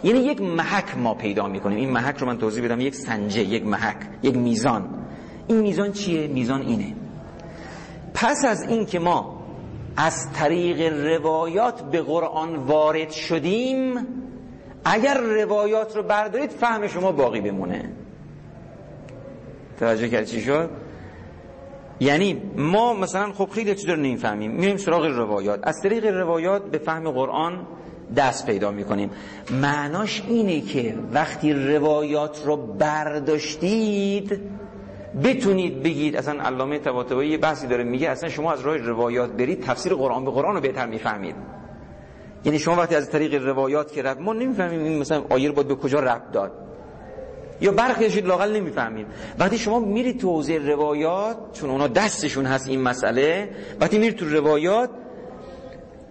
یعنی 0.05 0.19
یک 0.19 0.41
محک 0.41 0.99
ما 0.99 1.15
پیدا 1.15 1.49
می‌کنیم. 1.49 1.79
این 1.79 1.91
محک 1.91 2.17
رو 2.17 2.27
من 2.27 2.39
توضیح 2.39 2.65
بدم. 2.65 2.81
یک 2.81 2.95
سنجه 2.95 3.41
یک 3.41 3.67
محک 3.67 3.97
یک 4.23 4.37
میزان. 4.37 4.89
این 5.47 5.61
میزان 5.61 5.93
چیه؟ 5.93 6.27
میزان 6.27 6.61
اینه. 6.61 6.95
پس 8.15 8.45
از 8.45 8.63
این 8.63 8.87
که 8.87 8.99
ما 8.99 9.40
از 9.97 10.33
طریق 10.33 11.07
روایات 11.07 11.83
به 11.83 12.03
قرآن 12.03 12.57
وارد 12.57 13.11
شدیم. 13.11 14.07
اگر 14.85 15.21
روایات 15.21 15.97
رو 15.97 16.03
بردارید 16.03 16.51
فهم 16.51 16.87
شما 16.87 17.13
باقی 17.13 17.41
بمونه. 17.41 17.93
توجه 19.81 20.09
کرد 20.09 20.25
چی 20.25 20.41
شد؟ 20.41 20.71
یعنی 22.01 22.43
ما 22.57 22.95
مثلا 22.95 23.33
خب 23.33 23.49
خیلی 23.51 23.75
چیز 23.75 23.89
رو 23.89 23.97
نمی‌فهمیم. 23.97 24.51
میریم 24.51 24.77
سراغ 24.77 25.05
روایات. 25.05 25.61
از 25.63 25.83
طریق 25.83 26.07
روایات 26.07 26.71
به 26.71 26.79
فهم 26.79 27.11
قرآن 27.11 27.67
دست 28.17 28.47
پیدا 28.47 28.71
می‌کنیم. 28.71 29.11
معناش 29.51 30.23
اینه 30.29 30.61
که 30.61 30.95
وقتی 31.13 31.53
روایات 31.53 32.43
رو 32.47 32.57
برداشتید 32.57 34.41
بتونید 35.25 35.83
بگید 35.83 36.17
اصلا 36.17 36.43
علامه 36.43 36.79
طباطبایی 36.79 37.31
یه 37.31 37.39
بحثی 37.39 37.67
داره 37.67 37.85
میگه 37.85 38.11
اصلا 38.11 38.29
شما 38.29 38.53
از 38.53 38.61
راه 38.61 38.77
روایات 38.77 39.31
برید 39.31 39.63
تفسیر 39.63 39.95
قرآن 39.95 40.25
به 40.25 40.31
قرآن 40.31 40.55
رو 40.55 40.61
بهتر 40.61 40.87
می‌فهمید. 40.87 41.37
یعنی 42.45 42.59
شما 42.59 42.77
وقتی 42.77 42.95
از 42.95 43.11
طریق 43.11 43.35
روایات 43.47 43.93
که 43.93 44.03
رب 44.03 44.21
ما 44.21 44.33
نمی‌فهمیم 44.33 44.85
این 44.85 44.99
مثلا 44.99 45.23
آیر 45.31 45.53
باید 45.53 45.69
به 45.69 45.75
کجا 45.75 46.01
رب 46.01 46.33
داد. 46.33 46.53
یا 47.61 47.73
برخیشید 47.73 48.27
لاقل 48.27 48.57
نمی‌فهمیم. 48.57 49.07
وقتی 49.39 49.59
شما 49.59 49.79
میرید 49.81 50.21
تو 50.21 50.29
حوزه 50.29 50.59
روایات 50.59 51.37
چون 51.53 51.71
اونا 51.71 51.89
دستشون 51.89 52.47
هست 52.47 52.69
این 52.69 52.81
مسئله 52.81 53.51
وقتی 53.81 53.99
میرید 53.99 54.17
تو 54.17 54.29
روایات 54.29 54.91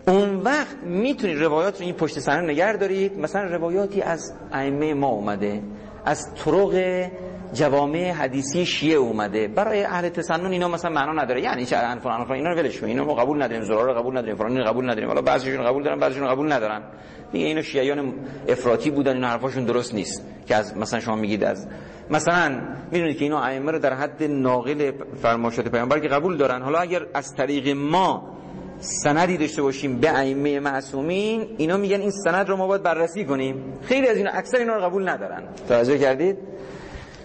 اون 0.08 0.36
وقت 0.36 0.78
می‌تونید 0.84 1.40
روایات 1.40 1.80
رو 1.80 1.86
این 1.86 1.96
پشت 1.96 2.20
سر 2.20 2.42
نگر 2.42 2.74
دارید. 2.74 3.20
مثلا 3.20 3.44
روایاتی 3.44 4.02
از 4.02 4.34
ائمه 4.52 4.94
ما 4.94 5.08
اومده 5.08 5.62
از 6.06 6.34
طرق 6.36 7.06
جوامع 7.54 8.12
حدیثی 8.12 8.66
شیعه 8.66 8.98
اومده. 8.98 9.48
برای 9.48 9.84
اهل 9.84 10.10
تسنن 10.10 10.52
اینا 10.52 10.68
مثلا 10.68 10.92
معنا 10.92 11.24
نداره. 11.24 11.42
یعنی 11.42 11.66
چه 11.66 11.76
فلان 11.76 12.00
فلان 12.00 12.32
اینا 12.32 12.50
رو 12.50 12.56
ولش 12.56 12.84
اینا 12.84 13.06
ما 13.06 13.14
قبول 13.14 13.44
نداریم 13.44 13.62
زرار 13.62 13.86
رو 13.86 13.94
قبول 13.94 14.18
نداریم 14.18 14.36
فلان 14.36 14.64
قبول 14.64 14.86
نداریم. 14.86 15.08
حالا 15.08 15.22
بعضیشون 15.22 15.66
قبول 15.66 15.84
دارن 15.84 16.00
بعضیشون 16.00 16.28
قبول 16.28 16.52
ندارن. 16.52 16.84
دیگه 17.32 17.46
اینا 17.46 17.62
شیعیان 17.62 18.14
افراطی 18.48 18.92
بودن 18.92 19.14
اینا 19.14 19.28
حرفاشون 19.28 19.66
درست 19.66 19.94
نیست. 19.94 20.26
که 20.48 20.56
از 20.56 20.78
مثلا 20.78 21.00
شما 21.00 21.16
میگید 21.16 21.44
از 21.44 21.68
مثلا 22.10 22.62
می‌دونید 22.92 23.18
که 23.18 23.24
اینا 23.24 23.40
ائمه 23.40 23.72
رو 23.72 23.80
در 23.80 23.94
حد 23.94 24.24
ناقل 24.24 24.92
فرمایشات 25.22 25.68
پیامبر 25.68 26.00
که 26.00 26.08
قبول 26.08 26.38
دارن. 26.38 26.62
حالا 26.62 26.80
اگر 26.80 27.02
از 27.14 27.36
طریق 27.36 27.68
ما 27.76 28.36
سندی 28.80 29.38
داشته 29.38 29.62
باشیم 29.62 30.00
به 30.00 30.10
ائمه 30.18 30.60
معصومین 30.60 31.48
اینا 31.58 31.78
میگن 31.78 32.02
این 32.02 32.12
سند 32.12 32.50
رو 32.50 32.58
ما 32.58 32.68
باید 32.68 32.84
بررسی 32.84 33.26
کنیم. 33.26 33.74
خیلی 33.82 34.08
از 34.08 34.18
اینا 34.18 34.32
اکثر 34.34 34.58
اینا 34.58 34.76
رو 34.76 34.82
قبول 34.82 35.10
ندارن. 35.10 35.44
توجه 35.68 35.98
کردید؟ 35.98 36.38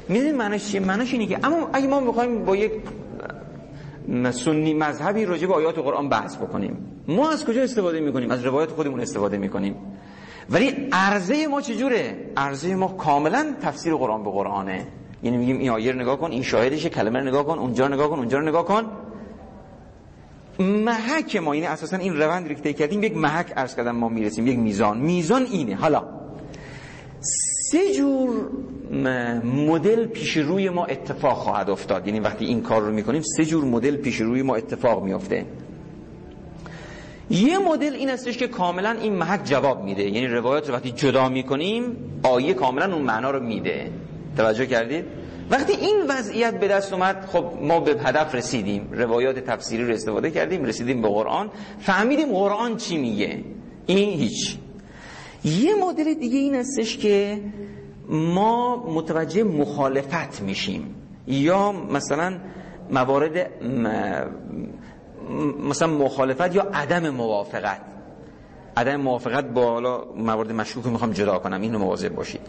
می‌دونید 0.09 0.35
معنیش 0.35 0.69
چیه؟ 0.69 0.81
معنیش 0.81 1.13
اینه 1.13 1.27
که 1.27 1.39
اما 1.43 1.71
اگه 1.73 1.87
ما 1.87 2.01
می‌خوایم 2.01 2.45
با 2.45 2.57
یک 2.57 2.73
سنی 4.31 4.75
مذهبی 4.75 5.25
راجع 5.25 5.47
به 5.47 5.55
آیات 5.55 5.79
قرآن 5.79 6.09
بحث 6.09 6.37
بکنیم 6.37 6.77
ما 7.09 7.31
از 7.31 7.45
کجا 7.45 7.63
استفاده 7.63 8.01
می‌کنیم؟ 8.01 8.31
از 8.31 8.45
روایت 8.45 8.71
خودمون 8.71 9.01
استفاده 9.01 9.39
می‌کنیم. 9.39 9.77
ولی 10.51 10.89
عرضه 10.93 11.47
ما 11.47 11.61
چجوره؟ 11.61 12.17
عرضه 12.37 12.75
ما 12.75 12.89
کاملا 12.89 13.55
تفسیر 13.63 13.95
قرآن 13.95 14.25
به 14.25 14.31
قرآنه. 14.31 14.87
یعنی 15.23 15.37
میگیم 15.37 15.59
این 15.59 15.71
آیه 15.71 15.93
رو 15.93 16.01
نگاه 16.01 16.17
کن 16.19 16.31
این 16.31 16.43
شاهدشه 16.43 16.89
کلمه 16.89 17.19
رو 17.19 17.27
نگاه 17.27 17.47
کن 17.47 17.59
اونجا 17.59 17.89
نگاه 17.89 18.11
کن 18.11 18.19
اونجا 18.19 18.39
رو 18.39 18.49
نگاه 18.49 18.65
کن. 18.65 18.85
محک 20.59 21.37
ما 21.37 21.53
اینه 21.53 21.67
اساسا 21.67 21.97
این 21.97 22.17
روند 22.17 22.49
رو 22.49 22.55
که 22.55 22.73
کردیم 22.73 23.03
یک 23.03 23.17
محک 23.17 23.53
عرض 23.57 23.77
کردم 23.77 23.97
ما 23.97 24.09
می‌رسیم 24.09 24.47
یک 24.47 24.59
میزان. 24.59 24.99
میزان 24.99 25.43
اینه. 25.43 25.75
حالا 25.75 26.05
سه 27.71 27.95
جور 27.95 28.51
مدل 29.45 30.07
پیش 30.07 30.37
روی 30.37 30.69
ما 30.69 30.85
اتفاق 30.85 31.37
خواهد 31.37 31.71
افتاد. 31.71 32.07
یعنی 32.07 32.21
وقتی 32.21 32.45
این 32.45 32.62
کار 32.62 32.83
رو 32.83 32.93
می‌کنیم 32.93 33.23
سه 33.37 33.45
جور 33.45 33.65
مدل 33.65 33.97
پیش 33.97 34.17
روی 34.17 34.43
ما 34.43 34.55
اتفاق 34.55 35.05
میافته. 35.05 35.47
یه 37.31 37.59
مدل 37.59 37.95
این 37.95 38.11
استش 38.11 38.37
که 38.37 38.49
کاملا 38.49 38.91
این 38.91 39.12
محک 39.15 39.45
جواب 39.45 39.85
میده. 39.85 40.03
یعنی 40.03 40.27
روایات 40.27 40.69
رو 40.69 40.75
وقتی 40.75 40.91
جدا 40.91 41.29
می‌کنیم 41.29 41.97
آیه 42.23 42.55
کاملا 42.55 42.95
اون 42.95 43.03
معنا 43.03 43.31
رو 43.31 43.43
میده. 43.43 43.91
توجه 44.37 44.67
کردید؟ 44.67 45.05
وقتی 45.51 45.73
این 45.73 45.97
وضعیت 46.09 46.61
به 46.61 46.69
دست 46.69 46.93
اومد 46.93 47.29
خب 47.33 47.45
ما 47.62 47.81
به 47.81 47.91
هدف 47.91 48.35
رسیدیم. 48.35 48.89
روایات 48.93 49.39
تفسیری 49.39 49.85
رو 49.85 49.95
استفاده 49.95 50.31
کردیم 50.31 50.65
رسیدیم 50.65 51.03
به 51.03 51.09
قرآن. 51.09 51.51
فهمیدیم 51.79 52.29
قرآن 52.33 52.77
چی 52.77 52.99
میگه؟ 52.99 53.45
این 53.87 54.19
هیچ. 54.19 54.57
یه 55.45 55.74
مدل 55.74 56.14
دیگه 56.14 56.38
این 56.38 56.55
هستش 56.55 56.99
که 56.99 57.40
ما 58.09 58.76
متوجه 58.76 59.42
مخالفت 59.42 60.42
میشیم. 60.42 60.95
یا 61.26 61.72
مثلا 61.72 62.38
موارد 62.90 63.51
مثلا 65.68 65.88
مخالفت 65.88 66.55
یا 66.55 66.62
عدم 66.62 67.11
موافقت. 67.11 67.80
عدم 68.76 68.97
موافقت 68.97 69.45
با 69.45 69.72
حالا 69.72 70.05
موارد 70.16 70.53
مشکوک 70.53 70.86
می‌خوام 70.86 71.12
جدا 71.12 71.38
کنم. 71.38 71.61
اینو 71.61 71.78
مواظب 71.78 72.14
باشید. 72.14 72.40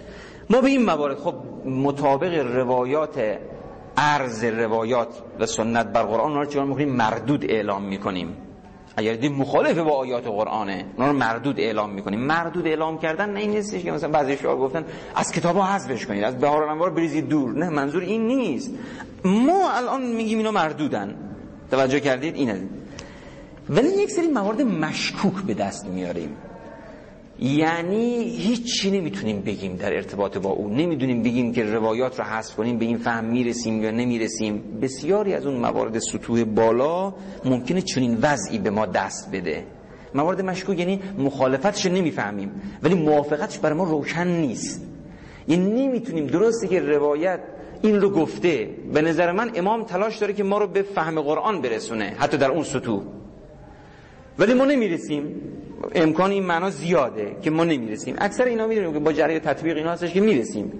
ما 0.50 0.62
به 0.62 0.68
این 0.68 0.86
موارد 0.86 1.18
خب 1.18 1.36
مطابق 1.66 2.34
روایات 2.56 3.40
عرض 3.98 4.44
روایات 4.44 5.08
و 5.40 5.46
سنت 5.46 5.86
بر 5.86 6.04
قرآن 6.04 6.36
رو 6.36 6.46
چیکار 6.46 6.86
مردود 6.86 7.46
اعلام 7.46 7.84
می‌کنیم. 7.84 8.38
اگر 8.98 9.14
دید 9.14 9.32
مخالف 9.32 9.78
با 9.78 9.92
آیات 9.92 10.28
قرآنه 10.28 10.86
اونا 10.98 11.12
رو 11.12 11.18
مردود 11.18 11.60
اعلام 11.60 11.90
می‌کنیم 11.90 12.20
مردود 12.20 12.68
اعلام 12.68 12.98
کردن 12.98 13.30
نه 13.30 13.40
این 13.40 13.50
نیستش 13.50 13.84
که 13.84 13.92
مثلا 13.92 14.10
بعضی 14.10 14.38
شما 14.38 14.56
گفتن 14.56 14.86
از 15.16 15.32
کتابا 15.32 15.66
حذفش 15.66 16.06
کنید 16.06 16.24
از 16.24 16.38
بهار 16.38 16.64
الانوار 16.64 16.90
بریزید 16.90 17.30
دور. 17.30 17.54
نه 17.58 17.70
منظور 17.70 18.02
این 18.02 18.28
نیست. 18.28 18.72
ما 19.26 19.72
الان 19.72 20.02
میگیم 20.02 20.38
اینا 20.38 20.52
مردودن. 20.52 21.16
توجه 21.72 22.00
کردید؟ 22.00 22.36
این 22.36 22.70
ولی 23.70 23.88
یک 23.88 24.12
سری 24.12 24.28
موارد 24.28 24.62
مشکوک 24.62 25.34
به 25.48 25.54
دست 25.54 25.86
میاریم. 25.86 26.38
یعنی 27.40 28.24
هیچی 28.24 28.92
نمی‌تونیم 28.92 29.42
بگیم 29.42 29.76
در 29.76 29.94
ارتباط 29.94 30.38
با 30.38 30.50
او. 30.50 30.70
نمی‌دونیم 30.70 31.24
بگیم 31.24 31.54
که 31.54 31.64
روایات 31.64 32.20
رو 32.20 32.26
حذف 32.26 32.56
کنیم 32.56 32.78
به 32.78 32.86
این 32.86 32.98
فهم 32.98 33.26
می‌رسیم 33.26 33.84
یا 33.84 33.92
نمی‌رسیم. 33.92 34.64
بسیاری 34.82 35.34
از 35.34 35.46
اون 35.46 35.56
موارد 35.58 36.00
سطوح 36.00 36.44
بالا 36.44 37.14
ممکنه 37.46 37.82
چنین 37.82 38.18
وضعی 38.22 38.60
به 38.60 38.70
ما 38.70 38.86
دست 38.86 39.32
بده. 39.32 39.64
موارد 40.16 40.42
مشکوک 40.42 40.80
یعنی 40.80 41.00
مخالفتش 41.18 41.86
نمی‌فهمیم 41.86 42.52
ولی 42.84 42.94
موافقتش 42.94 43.60
برای 43.60 43.78
ما 43.78 43.84
روشن 43.84 44.28
نیست. 44.28 44.88
یعنی 45.48 45.88
نمی‌تونیم 45.88 46.28
درسته 46.28 46.68
که 46.68 46.80
روایت 46.80 47.40
این 47.82 48.02
رو 48.02 48.10
گفته 48.10 48.70
به 48.94 49.02
نظر 49.02 49.32
من 49.32 49.52
امام 49.56 49.84
تلاش 49.84 50.18
داره 50.18 50.34
که 50.34 50.44
ما 50.44 50.58
رو 50.58 50.68
به 50.68 50.82
فهم 50.82 51.22
قرآن 51.22 51.62
برسونه 51.62 52.16
حتی 52.18 52.38
در 52.38 52.52
اون 52.52 52.64
سطوح. 52.64 53.04
ولی 54.40 54.54
ما 54.54 54.66
نمی‌رسیم. 54.66 55.42
امکان 55.96 56.32
این 56.32 56.44
معنا 56.44 56.70
زیاده 56.70 57.38
که 57.42 57.52
ما 57.52 57.64
نمی‌رسیم. 57.64 58.16
اکثر 58.18 58.44
اینا 58.44 58.68
می‌دونیم 58.68 58.94
که 58.94 59.00
با 59.00 59.14
جریان 59.14 59.40
تطبیق 59.40 59.78
اینا 59.78 59.92
هستش 59.92 60.14
که 60.14 60.22
می‌رسیم. 60.22 60.74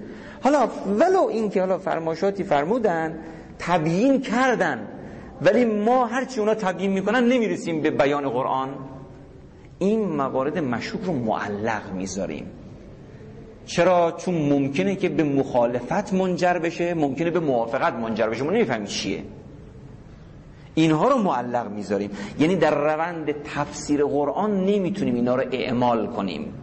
حالا 0.44 0.68
ولو 1.00 1.28
این 1.28 1.50
که 1.50 1.60
حالا 1.60 1.78
فرماشاتی 1.78 2.44
فرمودن 2.44 3.20
تبیین 3.60 4.22
کردن 4.22 4.88
ولی 5.42 5.66
ما 5.66 6.06
هرچی 6.06 6.40
اونا 6.40 6.56
تبیین 6.56 6.92
می‌کنن 6.92 7.24
نمی‌رسیم 7.24 7.82
به 7.82 7.92
بیان 7.92 8.30
قرآن. 8.30 8.70
این 9.80 10.06
موارد 10.06 10.58
مشکوک 10.58 11.02
رو 11.04 11.14
معلق 11.14 11.94
می‌ذاریم. 11.94 12.46
چرا؟ 13.66 14.14
چون 14.18 14.36
ممکنه 14.36 14.96
که 14.96 15.10
به 15.10 15.24
مخالفت 15.24 16.14
منجر 16.14 16.54
بشه 16.54 16.94
ممکنه 16.94 17.30
به 17.32 17.40
موافقت 17.40 17.94
منجر 17.94 18.30
بشه. 18.30 18.44
ما 18.44 18.52
نمی‌فهمیم 18.52 18.86
چیه. 18.86 19.24
اینها 20.76 21.08
رو 21.08 21.18
معلق 21.18 21.72
می‌ذاریم. 21.72 22.10
یعنی 22.40 22.56
در 22.56 22.94
روند 22.94 23.36
تفسیر 23.56 24.06
قرآن 24.06 24.66
نمی‌تونیم 24.66 25.16
اینا 25.16 25.36
رو 25.36 25.44
اعمال 25.52 26.08
کنیم. 26.08 26.54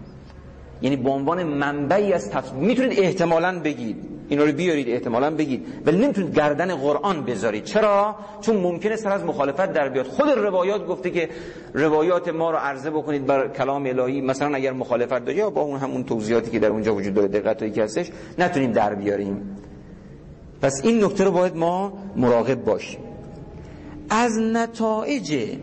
یعنی 0.82 0.96
به 0.96 1.10
عنوان 1.10 1.44
منبعی 1.44 2.12
از 2.12 2.30
تفسیر 2.30 2.54
می‌تونید 2.54 3.00
احتمالا 3.00 3.60
بگید. 3.64 3.96
اینا 4.28 4.44
رو 4.44 4.52
بیارید 4.52 4.88
احتمالا 4.88 5.30
بگید. 5.30 5.66
ولی 5.86 5.98
نمی‌تونید 5.98 6.36
گردن 6.36 6.74
قرآن 6.74 7.24
بذارید. 7.24 7.64
چرا؟ 7.64 8.16
چون 8.40 8.56
ممکنه 8.56 8.96
سر 8.96 9.12
از 9.12 9.24
مخالفت 9.24 9.72
در 9.72 9.88
بیاد. 9.88 10.06
خود 10.06 10.28
روایات 10.28 10.86
گفته 10.86 11.10
که 11.10 11.28
روایات 11.74 12.28
ما 12.28 12.50
رو 12.50 12.56
عرضه 12.56 12.90
بکنید 12.90 13.26
بر 13.26 13.48
کلام 13.48 13.86
الهی. 13.86 14.20
مثلا 14.20 14.56
اگر 14.56 14.72
مخالفت 14.72 15.24
داره 15.24 15.34
یا 15.34 15.50
با 15.50 15.60
اون 15.60 15.78
همون 15.78 16.04
توضیحاتی 16.04 16.50
که 16.50 16.58
در 16.58 16.68
اونجا 16.68 16.94
وجود 16.94 17.14
داره 17.14 17.28
دقت 17.28 17.74
که 17.74 17.82
هستش 17.82 18.10
نتونیم 18.38 18.72
در 18.72 18.94
بیاریم. 18.94 19.56
پس 20.62 20.80
این 20.84 21.04
نکته 21.04 21.24
رو 21.24 21.30
باید 21.30 21.56
ما 21.56 21.92
مراقب 22.16 22.64
باشیم. 22.64 23.00
از 24.14 24.38
نتایج 24.38 25.58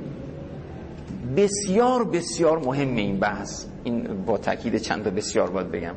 بسیار 1.37 2.03
بسیار 2.03 2.59
مهم 2.59 2.95
این 2.95 3.19
بحث 3.19 3.65
این 3.83 4.25
با 4.25 4.37
تاکید 4.37 4.77
چند 4.77 5.03
تا 5.03 5.09
بسیار 5.09 5.49
باید 5.49 5.71
بگم. 5.71 5.95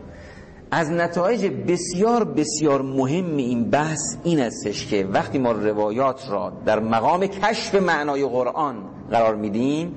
از 0.70 0.90
نتایج 0.90 1.46
بسیار 1.46 2.24
بسیار 2.24 2.82
مهم 2.82 3.36
این 3.36 3.70
بحث 3.70 4.16
این 4.24 4.40
استش 4.40 4.86
که 4.86 5.04
وقتی 5.04 5.38
ما 5.38 5.52
روایات 5.52 6.30
را 6.30 6.52
در 6.66 6.80
مقام 6.80 7.26
کشف 7.26 7.74
معنای 7.74 8.26
قرآن 8.26 8.76
قرار 9.10 9.34
میدیم 9.34 9.94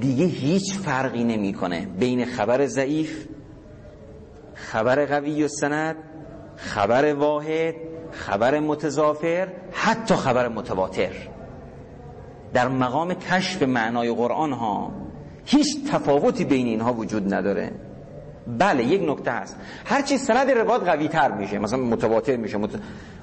دیگه 0.00 0.24
هیچ 0.24 0.74
فرقی 0.74 1.24
نمی‌کنه 1.24 1.86
بین 2.00 2.24
خبر 2.24 2.66
ضعیف 2.66 3.26
خبر 4.54 5.06
قوی 5.06 5.44
و 5.44 5.48
سند 5.48 5.96
خبر 6.56 7.14
واحد 7.14 7.74
خبر 8.10 8.60
متضافر 8.60 9.48
حتی 9.72 10.14
خبر 10.14 10.48
متواتر. 10.48 11.12
در 12.54 12.68
مقام 12.68 13.14
کشف 13.14 13.62
معنای 13.62 14.12
قرآن 14.12 14.52
ها 14.52 14.92
هیچ 15.44 15.84
تفاوتی 15.92 16.44
بین 16.44 16.66
اینها 16.66 16.92
وجود 16.92 17.34
نداره. 17.34 17.72
بله 18.58 18.84
یک 18.84 19.02
نکته 19.10 19.30
هست. 19.30 19.56
هرچی 19.84 20.18
سند 20.18 20.50
روایت 20.50 20.82
قوی 20.82 21.08
تر 21.08 21.32
میشه 21.32 21.58
مثلا 21.58 21.78
متواتر 21.78 22.36
میشه 22.36 22.58
مت... 22.58 22.70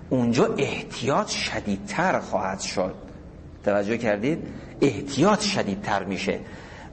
اونجا 0.10 0.56
احتیاط 0.58 1.28
شدیدتر 1.28 2.20
خواهد 2.20 2.60
شد. 2.60 2.96
توجه 3.66 3.98
کردید؟ 3.98 4.40
احتیاط 4.82 5.40
شدیدتر 5.40 6.04
میشه. 6.04 6.40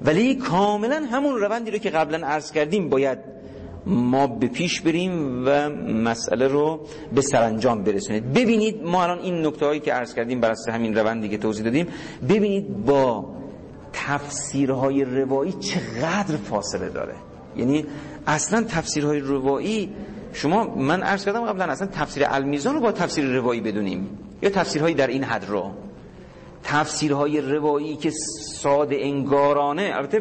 ولی 0.02 0.34
کاملا 0.34 1.06
همون 1.12 1.34
روندی 1.34 1.70
رو 1.70 1.78
که 1.78 1.90
قبلا 1.90 2.26
عرض 2.26 2.52
کردیم 2.52 2.88
باید 2.88 3.18
ما 3.86 4.26
به 4.26 4.46
پیش 4.46 4.80
بریم 4.80 5.44
و 5.46 5.68
مسئله 5.92 6.48
رو 6.48 6.80
به 7.14 7.20
سرانجام 7.20 7.82
برسونید. 7.82 8.32
ببینید 8.32 8.82
ما 8.82 9.02
الان 9.02 9.18
این 9.18 9.46
نکته 9.46 9.66
هایی 9.66 9.80
که 9.80 9.92
عرض 9.92 10.14
کردیم 10.14 10.40
بر 10.40 10.50
اساس 10.50 10.74
همین 10.74 10.94
روندی 10.94 11.28
که 11.28 11.38
توضیح 11.38 11.64
دادیم 11.64 11.86
ببینید 12.28 12.84
با 12.84 13.36
تفسیرهای 13.92 15.04
روایی 15.04 15.52
چقدر 15.52 16.36
فاصله 16.36 16.88
داره. 16.88 17.14
یعنی 17.56 17.84
اصلا 18.26 18.62
تفسیرهای 18.62 19.20
روایی 19.20 19.92
شما 20.32 20.74
من 20.74 21.02
عرض 21.02 21.24
کردم 21.24 21.44
قبلا 21.44 21.64
اصلا 21.64 21.86
تفسیر 21.86 22.26
المیزان 22.28 22.74
رو 22.74 22.80
با 22.80 22.92
تفسیر 22.92 23.24
روایی 23.24 23.60
بدونیم 23.60 24.18
یا 24.42 24.50
تفسیرهایی 24.50 24.94
در 24.94 25.06
این 25.06 25.24
حد 25.24 25.44
رو. 25.48 25.85
تفسیرهای 26.66 27.40
روایی 27.40 27.96
که 27.96 28.10
ساده 28.40 28.96
انگارانه 29.00 29.90
البته 29.94 30.18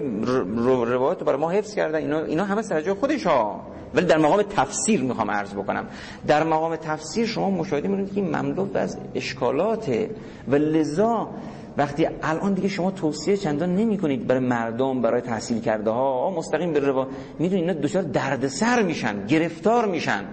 روایت 0.88 1.20
رو 1.20 1.26
برای 1.26 1.39
ما 1.39 1.50
حفظ 1.50 1.76
کردن 1.76 1.96
اینا, 1.96 2.20
اینا 2.20 2.46
همه 2.46 2.62
سر 2.62 2.82
جای 2.82 2.93
خودش 2.93 3.28
ها 3.28 3.62
ولی 3.93 4.06
در 4.06 4.18
مقام 4.18 4.41
تفسیر 4.41 5.02
می‌خوام 5.02 5.32
عرض 5.32 5.54
بکنم. 5.54 5.88
در 6.28 6.43
مقام 6.43 6.76
تفسیر 6.76 7.26
شما 7.26 7.50
مشاهده 7.50 7.88
می‌کنید 7.88 8.14
که 8.14 8.22
مملو 8.22 8.68
از 8.78 8.98
اشکالاته. 9.16 10.10
و 10.48 10.56
لذا 10.56 11.30
وقتی 11.78 12.08
الان 12.24 12.54
دیگه 12.54 12.68
شما 12.68 12.91
توصیه 12.91 13.38
چندان 13.38 13.76
نمی 13.76 13.98
کنید 13.98 14.28
برای 14.28 14.41
مردم 14.41 15.02
برای 15.02 15.22
تحصیل 15.22 15.60
کرده 15.62 15.91
ها 15.91 16.34
مستقیم 16.38 16.74
به 16.74 16.80
روا 16.80 17.08
می‌دونید 17.39 17.70
اینا 17.70 17.82
دچار 17.82 18.04
دردسر 18.04 18.82
میشن 18.82 19.26
گرفتار 19.26 19.86
میشن. 19.86 20.26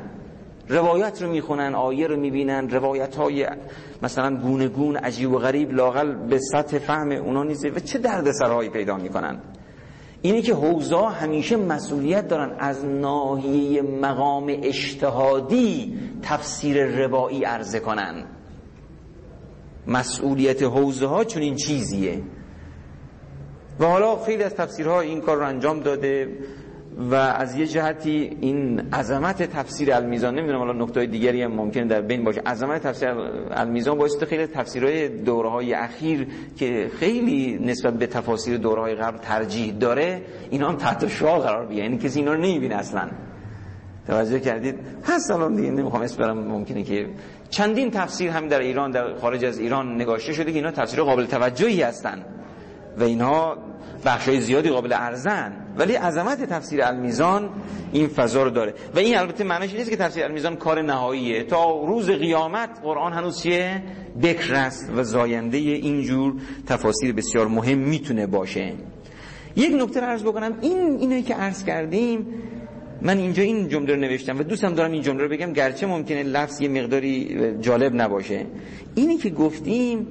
روایت 0.68 1.22
رو 1.22 1.30
می‌خونن 1.30 1.74
آیه 1.74 2.06
رو 2.06 2.16
می‌بینن 2.16 2.70
روایت 2.70 3.16
های 3.16 3.46
مثلا 4.02 4.36
گونه 4.36 4.68
گون 4.68 4.96
عجیب 4.96 5.32
و 5.32 5.38
غریب 5.38 5.72
لاقل 5.72 6.14
به 6.14 6.38
سطح 6.38 6.78
فهم 6.78 7.10
اونا 7.12 7.42
نیزه. 7.44 7.70
و 7.70 7.78
چه 7.78 7.98
دردسرهایی 7.98 8.70
پیدا 8.70 8.96
می‌کنن؟ 8.96 9.40
اینه 10.22 10.42
که 10.42 10.54
حوزا 10.54 11.08
همیشه 11.08 11.56
مسئولیت 11.56 12.28
دارن 12.28 12.56
از 12.58 12.84
ناحیه 12.84 13.82
مقام 13.82 14.46
اجتهادی 14.62 15.98
تفسیر 16.22 16.84
روایی 16.84 17.44
عرضه 17.44 17.80
کنن. 17.80 18.24
مسئولیت 19.86 20.62
حوزه 20.62 21.06
ها 21.06 21.24
چون 21.24 21.42
این 21.42 21.56
چیزیه. 21.56 22.22
و 23.80 23.84
حالا 23.84 24.16
خیلی 24.16 24.42
از 24.42 24.54
تفسیرها 24.54 25.00
این 25.00 25.20
کار 25.20 25.36
رو 25.36 25.46
انجام 25.46 25.80
داده. 25.80 26.38
و 26.98 27.14
از 27.14 27.56
یه 27.56 27.66
جهتی 27.66 28.36
این 28.40 28.80
عظمت 28.92 29.42
تفسیر 29.42 29.92
المیزان 29.92 30.34
نمی‌دونم 30.34 30.58
حالا 30.58 30.84
نکته 30.84 31.06
دیگری 31.06 31.42
هم 31.42 31.52
ممکن 31.52 31.86
در 31.86 32.00
بین 32.00 32.24
باشه. 32.24 32.40
عظمت 32.40 32.82
تفسیر 32.82 33.08
المیزان 33.50 33.98
باعث 33.98 34.22
خیلی 34.22 34.46
تفسیرهای 34.46 35.08
دوره 35.08 35.50
های 35.50 35.74
اخیر 35.74 36.26
که 36.56 36.90
خیلی 36.98 37.58
نسبت 37.64 37.94
به 37.94 38.06
تفاسیر 38.06 38.56
دوره 38.56 38.82
های 38.82 38.94
قبل 38.94 39.18
ترجیح 39.18 39.72
داره 39.72 40.22
اینا 40.50 40.68
هم 40.68 40.76
تحت 40.76 41.08
شعار 41.08 41.38
قرار 41.38 41.66
بگیره 41.66 41.84
یعنی 41.84 41.98
کسی 41.98 42.18
اینا 42.18 42.32
رو 42.32 42.40
نمی‌بینه 42.40 42.74
اصلا. 42.74 43.08
توجه 44.06 44.40
کردید؟ 44.40 44.74
هست 45.04 45.30
الان 45.30 45.54
دیگه 45.54 45.70
نمی‌خوام 45.70 46.02
اسم 46.02 46.32
ممکنه 46.32 46.82
که 46.82 47.08
چندین 47.50 47.90
تفسیر 47.90 48.30
هم 48.30 48.48
در 48.48 48.60
ایران 48.60 48.90
در 48.90 49.14
خارج 49.14 49.44
از 49.44 49.58
ایران 49.58 49.94
نگاشته 49.94 50.32
شده 50.32 50.52
که 50.52 50.58
اینا 50.58 50.70
تفسیر 50.70 51.02
قابل 51.02 51.26
توجهی 51.26 51.82
هستن. 51.82 52.24
و 52.98 53.02
اینها 53.02 53.58
بخشای 54.04 54.40
زیادی 54.40 54.70
قابل 54.70 54.92
ارزن. 54.92 55.52
ولی 55.78 55.94
عظمت 55.94 56.44
تفسیر 56.44 56.82
المیزان 56.82 57.50
این 57.92 58.08
فضا 58.08 58.42
رو 58.42 58.50
داره. 58.50 58.74
و 58.94 58.98
این 58.98 59.18
البته 59.18 59.44
معنیش 59.44 59.74
نیست 59.74 59.90
که 59.90 59.96
تفسیر 59.96 60.24
المیزان 60.24 60.56
کار 60.56 60.82
نهاییه. 60.82 61.42
تا 61.42 61.84
روز 61.84 62.10
قیامت 62.10 62.70
قرآن 62.82 63.12
هنوز 63.12 63.42
چیه 63.42 63.82
بکر 64.22 64.54
است 64.54 64.90
و 64.96 65.02
زاینده 65.02 65.58
اینجور 65.58 66.34
تفاسیر 66.66 67.12
بسیار 67.12 67.48
مهم 67.48 67.78
می‌تونه 67.78 68.26
باشه. 68.26 68.72
یک 69.56 69.72
نکته 69.74 70.00
رو 70.00 70.06
عرض 70.06 70.22
بکنم. 70.22 70.58
این 70.60 70.96
اینایی 71.00 71.22
که 71.22 71.34
عرض 71.34 71.64
کردیم 71.64 72.26
من 73.02 73.18
اینجا 73.18 73.42
این 73.42 73.68
جمله 73.68 73.94
رو 73.94 74.00
نوشتم 74.00 74.38
و 74.38 74.42
دوستم 74.42 74.74
دارم 74.74 74.92
این 74.92 75.02
جمله 75.02 75.22
رو 75.22 75.28
بگم 75.28 75.52
گرچه 75.52 75.86
ممکنه 75.86 76.22
لفظ 76.22 76.60
یه 76.60 76.68
مقداری 76.68 77.38
جالب 77.60 77.94
نباشه. 77.94 78.46
اینی 78.94 79.16
که 79.16 79.30
گفتیم 79.30 80.06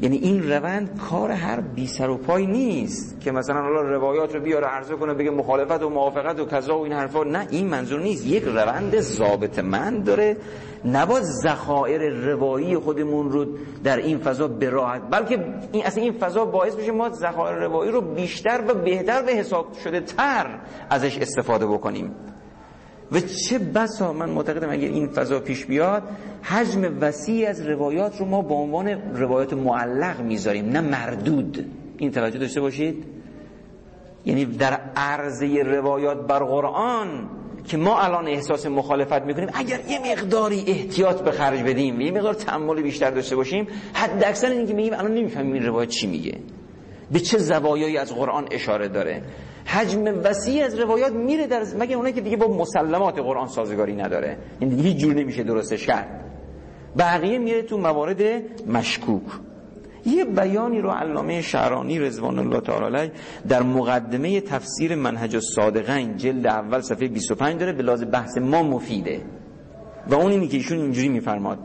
یعنی 0.00 0.16
این 0.16 0.52
روند 0.52 1.00
کار 1.10 1.30
هر 1.30 1.60
بی 1.60 1.86
سر 1.86 2.10
و 2.10 2.16
پای 2.16 2.46
نیست 2.46 3.20
که 3.20 3.32
مثلا 3.32 3.62
حالا 3.62 3.82
روایات 3.82 4.34
رو 4.34 4.40
بیاره 4.40 4.66
عرضه 4.66 4.96
کنه 4.96 5.14
بگه 5.14 5.30
مخالفت 5.30 5.82
و 5.82 5.88
موافقت 5.90 6.40
و 6.40 6.46
کذا 6.46 6.78
و 6.78 6.82
این 6.82 6.92
حرفا. 6.92 7.24
نه 7.24 7.46
این 7.50 7.66
منظور 7.66 8.00
نیست. 8.00 8.26
یک 8.26 8.42
روند 8.44 9.00
ضابط 9.00 9.58
من 9.58 10.02
داره. 10.02 10.36
نباید 10.84 11.24
ذخایر 11.24 12.08
روایی 12.08 12.76
خودمون 12.76 13.30
رو 13.30 13.46
در 13.84 13.96
این 13.96 14.18
فضا 14.18 14.48
براحت 14.48 15.02
بلکه 15.10 15.44
این 15.72 15.86
اصلا 15.86 16.02
این 16.02 16.12
فضا 16.12 16.44
باعث 16.44 16.74
بشه 16.74 16.92
ما 16.92 17.08
ذخایر 17.08 17.56
روایی 17.56 17.90
رو 17.90 18.00
بیشتر 18.00 18.64
و 18.68 18.74
بهتر 18.74 19.22
به 19.22 19.32
حساب 19.32 19.72
شده 19.84 20.00
تر 20.00 20.60
ازش 20.90 21.18
استفاده 21.18 21.66
بکنیم. 21.66 22.14
و 23.12 23.20
چه 23.20 23.58
بسا 23.58 24.12
من 24.12 24.30
معتقدم 24.30 24.70
اگر 24.70 24.88
این 24.88 25.08
فضا 25.08 25.40
پیش 25.40 25.64
بیاد 25.64 26.02
حجم 26.42 26.98
وسیع 27.00 27.48
از 27.48 27.66
روایات 27.66 28.20
رو 28.20 28.26
ما 28.26 28.42
به 28.42 28.54
عنوان 28.54 28.88
روایات 29.16 29.52
معلق 29.52 30.20
می‌ذاریم 30.20 30.68
نه 30.68 30.80
مردود. 30.80 31.64
این 31.98 32.10
توجه 32.10 32.38
داشته 32.38 32.60
باشید؟ 32.60 33.04
یعنی 34.26 34.44
در 34.44 34.80
عرضه 34.96 35.62
روایات 35.62 36.26
بر 36.26 36.38
قرآن 36.38 37.28
که 37.66 37.76
ما 37.76 38.00
الان 38.00 38.28
احساس 38.28 38.66
مخالفت 38.66 39.22
می‌کنیم 39.22 39.48
اگر 39.54 39.80
یه 39.88 40.12
مقداری 40.12 40.64
احتیاط 40.66 41.20
به 41.20 41.30
خرج 41.30 41.62
بدیم 41.62 42.00
یه 42.00 42.12
مقدار 42.12 42.34
تحمل 42.34 42.82
بیشتر 42.82 43.10
داشته 43.10 43.36
باشیم 43.36 43.66
حد 43.92 44.24
اکثر 44.24 44.50
این 44.50 44.66
که 44.66 44.74
میگیم 44.74 44.92
الان 44.92 45.14
نمی‌فهمیم 45.14 45.52
این 45.52 45.66
روایت 45.66 45.88
چی 45.88 46.06
میگه. 46.06 46.38
به 47.12 47.20
چه 47.20 47.38
زوایایی 47.38 47.96
از 47.96 48.14
قرآن 48.14 48.48
اشاره 48.50 48.88
داره. 48.88 49.22
حجم 49.68 50.04
وسیع 50.24 50.64
از 50.64 50.78
روایات 50.78 51.12
میره 51.12 51.46
در 51.46 51.62
مگه 51.78 51.96
اونایی 51.96 52.14
که 52.14 52.20
دیگه 52.20 52.36
با 52.36 52.48
مسلمات 52.48 53.18
قرآن 53.18 53.48
سازگاری 53.48 53.96
نداره؟ 53.96 54.28
این 54.28 54.70
یعنی 54.70 54.82
دیگه 54.82 54.88
هیچ 54.88 54.98
جور 54.98 55.14
نمیشه 55.14 55.42
درستش 55.42 55.86
کرد. 55.86 56.24
بقیه 56.98 57.38
میره 57.38 57.62
تو 57.62 57.78
موارد 57.78 58.22
مشکوک. 58.66 59.22
یه 60.06 60.24
بیانی 60.24 60.80
رو 60.80 60.90
علامه 60.90 61.42
شعرانی 61.42 61.98
رضوان 61.98 62.38
الله 62.38 62.60
تعالی 62.60 63.10
در 63.48 63.62
مقدمه 63.62 64.40
تفسیر 64.40 64.94
منهج 64.94 65.34
الصادقین 65.34 66.16
جلد 66.16 66.46
اول 66.46 66.80
صفحه 66.80 67.08
25 67.08 67.60
داره 67.60 67.72
به 67.72 67.82
لحاظ 67.82 68.04
بحث 68.12 68.38
ما 68.38 68.62
مفیده. 68.62 69.20
و 70.06 70.14
اون 70.14 70.30
اینی 70.30 70.48
که 70.48 70.56
ایشون 70.56 70.78
اینجوری 70.78 71.08
میفرماد. 71.08 71.58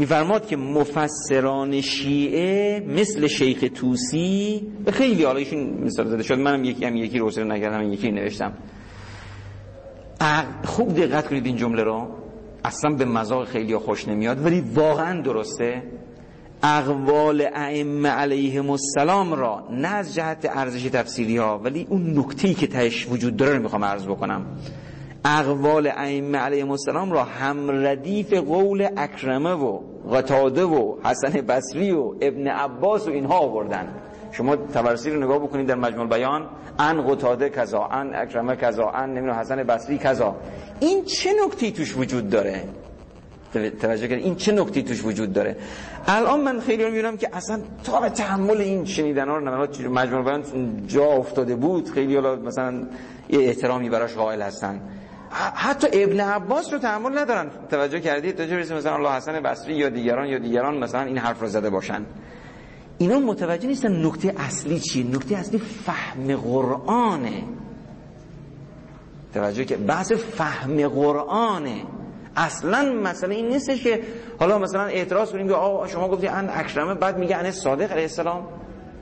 میفرماد 0.00 0.46
که 0.46 0.56
مفسران 0.56 1.80
شیعه 1.80 2.80
مثل 2.80 3.26
شیخ 3.26 3.64
توسی 3.74 4.62
به 4.84 4.92
خیلی 4.92 5.24
حالا 5.24 5.38
ایشون 5.38 5.60
مثال 5.60 6.08
زده 6.08 6.22
شد 6.22 6.38
منم 6.38 6.64
یکی 6.64 6.84
هم 6.84 6.96
یکی 6.96 7.18
رو 7.18 7.44
نکردم 7.44 7.92
یکی 7.92 8.10
نوشتم. 8.10 8.52
خوب 10.64 10.94
دقت 10.94 11.28
کنید 11.28 11.46
این 11.46 11.56
جمله 11.56 11.82
رو. 11.82 12.08
اصلا 12.64 12.94
به 12.94 13.04
مذاق 13.04 13.44
خیلی 13.48 13.76
خوش 13.76 14.08
نمیاد 14.08 14.44
ولی 14.44 14.60
واقعا 14.74 15.20
درسته. 15.20 15.82
اقوال 16.62 17.46
ائمه 17.54 18.08
علیهم 18.08 18.70
السلام 18.70 19.34
را 19.34 19.68
نه 19.70 19.88
از 19.88 20.14
جهت 20.14 20.50
ارزش 20.56 20.82
تفسیری 20.82 21.36
ها 21.36 21.58
ولی 21.58 21.86
اون 21.90 22.18
نکته 22.18 22.54
که 22.54 22.66
تهش 22.66 23.06
وجود 23.10 23.36
داره 23.36 23.56
رو 23.56 23.62
می‌خوام 23.62 23.84
عرض 23.84 24.06
بکنم. 24.06 24.46
اقوال 25.24 25.86
ائمه 25.86 26.38
علیهم 26.38 26.70
السلام 26.70 27.12
را 27.12 27.24
هم 27.24 27.86
ردیف 27.86 28.34
قول 28.34 28.88
اکرمه 28.96 29.52
و 29.52 29.89
قتاده 30.12 30.64
و 30.64 30.96
حسن 31.04 31.30
بصری 31.30 31.90
و 31.92 32.14
ابن 32.20 32.46
عباس 32.48 33.08
و 33.08 33.10
اینها 33.10 33.38
آوردن. 33.38 33.88
شما 34.32 34.56
تبرسی 34.56 35.10
رو 35.10 35.24
نگاه 35.24 35.38
بکنید 35.38 35.66
در 35.66 35.74
مجموع 35.74 36.06
بیان. 36.06 36.48
ان 36.78 37.14
قتاده 37.14 37.50
کذا 37.50 37.88
ان 37.90 38.14
اکرمه 38.14 38.56
کذا 38.56 38.84
ان 38.94 39.10
نمی‌دونم 39.10 39.32
حسن 39.32 39.62
بصری 39.62 39.98
کذا. 39.98 40.36
این 40.80 41.04
چه 41.04 41.30
نکته 41.46 41.70
توش 41.70 41.96
وجود 41.96 42.30
داره؟ 42.30 42.64
توجه 43.52 44.08
کنید 44.08 44.24
این 44.24 44.34
چه 44.34 44.52
نکته 44.52 44.82
توش 44.82 45.04
وجود 45.04 45.32
داره؟ 45.32 45.56
الان 46.06 46.40
من 46.40 46.60
خیلی 46.60 46.84
رو 46.84 46.90
می‌بینم 46.90 47.16
که 47.16 47.28
اصلا 47.32 47.60
تا 47.84 48.00
به 48.00 48.08
تحمل 48.08 48.56
این 48.56 48.84
شنیدن 48.84 49.28
ها 49.28 49.36
رو 49.36 49.90
مجموع 49.90 50.24
بیان 50.24 50.42
جا 50.86 51.04
افتاده 51.04 51.56
بود. 51.56 51.88
خیلی 51.88 52.14
حالا 52.14 52.36
مثلا 52.36 52.86
یه 53.28 53.40
احترامی 53.40 53.90
براش 53.90 54.14
قائل 54.14 54.42
هستن. 54.42 54.80
حتی 55.32 55.88
ابن 55.92 56.20
عباس 56.20 56.72
رو 56.72 56.78
تحمل 56.78 57.18
ندارن. 57.18 57.50
توجه 57.70 58.00
کردید؟ 58.00 58.36
تا 58.36 58.46
جوری 58.46 58.62
مثلا 58.62 58.94
الله 58.94 59.10
حسن 59.10 59.40
بصری 59.40 59.74
یا 59.74 59.88
دیگران 59.88 60.28
یا 60.28 60.38
دیگران 60.38 60.78
مثلا 60.78 61.02
این 61.02 61.18
حرف 61.18 61.40
رو 61.40 61.46
زده 61.46 61.70
باشن. 61.70 62.06
اینا 62.98 63.18
متوجه 63.18 63.68
نیستن 63.68 64.06
نکته 64.06 64.34
اصلی 64.38 64.80
چیه. 64.80 65.06
نکته 65.06 65.36
اصلی 65.36 65.58
فهم 65.58 66.36
قرآنه. 66.36 67.42
توجه 69.34 69.64
که 69.64 69.76
بحث 69.76 70.12
فهم 70.12 70.88
قرآنه. 70.88 71.82
اصلا 72.36 72.92
مثلا 72.92 73.34
این 73.34 73.48
نیستش 73.48 73.82
که 73.82 74.02
حالا 74.38 74.58
مثلا 74.58 74.84
اعتراض 74.84 75.32
کنیم 75.32 75.48
که 75.48 75.54
شما 75.86 76.08
گفتی 76.08 76.28
ان 76.28 76.50
اکرمه 76.52 76.94
بعد 76.94 77.18
میگه 77.18 77.36
ان 77.36 77.50
صادق 77.50 77.92
علیه 77.92 78.02
السلام. 78.02 78.48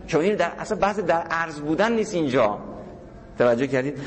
شما 0.06 0.20
این 0.20 0.36
در 0.36 0.52
اصلا 0.58 0.78
بحث 0.78 0.98
در 0.98 1.22
عرض 1.22 1.60
بودن 1.60 1.92
نیست 1.92 2.14
اینجا. 2.14 2.58
توجه 3.38 3.66
کردید؟ 3.66 3.98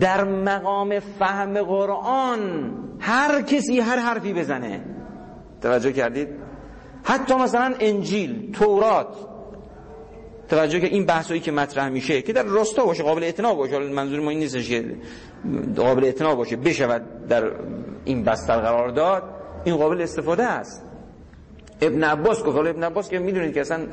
در 0.00 0.24
مقام 0.24 1.00
فهم 1.00 1.62
قرآن 1.62 2.72
هر 3.00 3.42
کسی 3.42 3.80
هر 3.80 3.96
حرفی 3.96 4.32
بزنه. 4.32 4.84
توجه 5.62 5.92
کردید؟ 5.92 6.28
حتی 7.04 7.34
مثلا 7.34 7.74
انجیل 7.80 8.52
تورات. 8.52 9.16
توجه 10.48 10.80
که 10.80 10.86
این 10.86 11.06
بحثایی 11.06 11.40
که 11.40 11.52
مطرح 11.52 11.88
میشه 11.88 12.22
که 12.22 12.32
در 12.32 12.42
راستا 12.42 12.84
باشه 12.84 13.02
قابل 13.02 13.22
اعتنا 13.22 13.54
باشه. 13.54 13.78
منظور 13.78 14.20
ما 14.20 14.30
این 14.30 14.38
نیستش 14.38 14.68
که 14.68 14.96
قابل 15.76 16.04
اعتنا 16.04 16.34
باشه 16.34 16.56
بشود 16.56 17.02
در 17.28 17.50
این 18.04 18.24
بستر 18.24 18.60
قرار 18.60 18.88
داد 18.88 19.22
این 19.64 19.76
قابل 19.76 20.00
استفاده 20.02 20.44
است. 20.44 20.86
ابن 21.80 22.04
عباس 22.04 22.44
گفت 22.44 22.58
ابن 22.58 22.82
عباس 22.82 23.08
که 23.08 23.18
می‌دونید 23.18 23.54
که 23.54 23.60
اصلا 23.60 23.86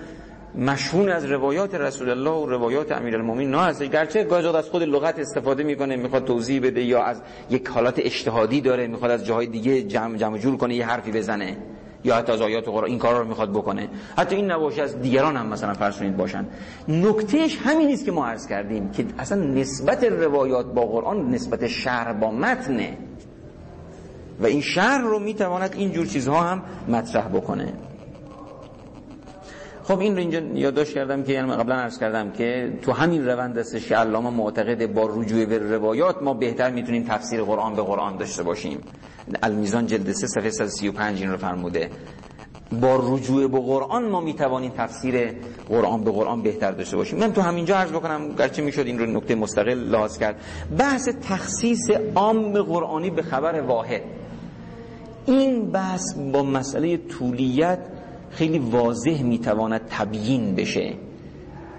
مشهون 0.57 1.09
از 1.09 1.25
روایات 1.25 1.75
رسول 1.75 2.09
الله 2.09 2.29
و 2.29 2.45
روایات 2.45 2.91
نه 2.91 3.61
هستش 3.61 3.89
گرچه 3.89 4.23
گاهی 4.23 4.47
از 4.47 4.69
خود 4.69 4.83
لغت 4.83 5.19
استفاده 5.19 5.63
می‌کنه 5.63 5.95
می‌خواد 5.95 6.25
توضیح 6.25 6.61
بده 6.61 6.83
یا 6.83 7.03
از 7.03 7.21
یک 7.49 7.67
حالات 7.67 7.99
اجتهادی 7.99 8.61
داره 8.61 8.87
می‌خواد 8.87 9.11
از 9.11 9.25
جاهای 9.25 9.47
دیگه 9.47 9.81
جمع 9.81 10.17
جمع 10.17 10.37
جور 10.37 10.57
کنه 10.57 10.75
یه 10.75 10.85
حرفی 10.85 11.11
بزنه 11.11 11.57
یا 12.03 12.15
حتی 12.15 12.31
از 12.31 12.41
آیات 12.41 12.65
قرآن 12.65 12.89
این 12.89 12.99
کارا 12.99 13.19
رو 13.21 13.27
می‌خواد 13.27 13.49
بکنه. 13.49 13.89
حتی 14.17 14.35
این 14.35 14.51
نباشه 14.51 14.81
از 14.81 15.01
دیگران 15.01 15.37
هم 15.37 15.47
مثلا 15.47 15.73
فرض 15.73 16.01
باشن. 16.17 16.45
نکتهش 16.87 17.57
همین 17.57 17.87
نیست 17.87 18.05
که 18.05 18.11
ما 18.11 18.27
عرض 18.27 18.47
کردیم 18.47 18.91
که 18.91 19.05
اصلا 19.19 19.43
نسبت 19.43 20.03
روایات 20.03 20.65
با 20.73 20.81
قرآن 20.81 21.29
نسبت 21.29 21.67
شهر 21.67 22.13
با 22.13 22.31
متنه. 22.31 22.97
و 24.39 24.45
این 24.45 24.61
شهر 24.61 25.01
رو 25.01 25.19
می‌تواند 25.19 25.75
اینجور 25.77 26.05
چیزها 26.05 26.41
هم 26.41 26.61
مطرح 26.87 27.27
بکنه. 27.27 27.73
خب 29.87 29.99
این 29.99 30.13
رو 30.13 30.19
اینجا 30.19 30.39
یادداشت 30.39 30.93
کردم 30.93 31.23
که 31.23 31.33
یعنی 31.33 31.51
قبلا 31.51 31.75
عرض 31.75 31.99
کردم 31.99 32.31
که 32.31 32.73
تو 32.81 32.91
همین 32.91 33.27
روند 33.27 33.57
است 33.57 33.87
که 33.87 33.95
علامه 33.95 34.29
معتقد 34.29 34.93
با 34.93 35.09
رجوع 35.13 35.45
به 35.45 35.57
روایات 35.57 36.23
ما 36.23 36.33
بهتر 36.33 36.71
می‌تونیم 36.71 37.03
تفسیر 37.03 37.43
قرآن 37.43 37.75
به 37.75 37.81
قرآن 37.81 38.17
داشته 38.17 38.43
باشیم. 38.43 38.79
المیزان 39.43 39.85
جلد 39.85 40.11
3 40.11 40.27
صفحه 40.27 40.49
135 40.49 41.21
این 41.21 41.31
رو 41.31 41.37
فرموده. 41.37 41.89
با 42.81 43.01
رجوع 43.03 43.47
به 43.47 43.59
قرآن 43.59 44.09
ما 44.09 44.21
می‌توانیم 44.21 44.71
تفسیر 44.77 45.31
قرآن 45.69 46.03
به 46.03 46.11
قرآن 46.11 46.41
بهتر 46.41 46.71
داشته 46.71 46.97
باشیم. 46.97 47.19
من 47.19 47.33
تو 47.33 47.41
همینجا 47.41 47.77
عرض 47.77 47.91
بکنم 47.91 48.35
گرچه 48.35 48.61
می‌شد 48.61 48.85
این 48.85 48.99
رو 48.99 49.05
نکته 49.05 49.35
مستقل 49.35 49.73
لحاظ 49.73 50.17
کرد. 50.17 50.35
بحث 50.77 51.09
تخصیص 51.29 51.89
عام 52.15 52.61
قرآنی 52.61 53.09
به 53.09 53.21
خبر 53.21 53.61
واحد. 53.61 54.01
این 55.25 55.71
بحث 55.71 56.03
با 56.33 56.43
مسئله 56.43 56.97
طولیت 56.97 57.79
خیلی 58.29 58.59
واضح 58.59 59.23
می‌تواند 59.23 59.81
تبیین 59.89 60.55
بشه. 60.55 60.93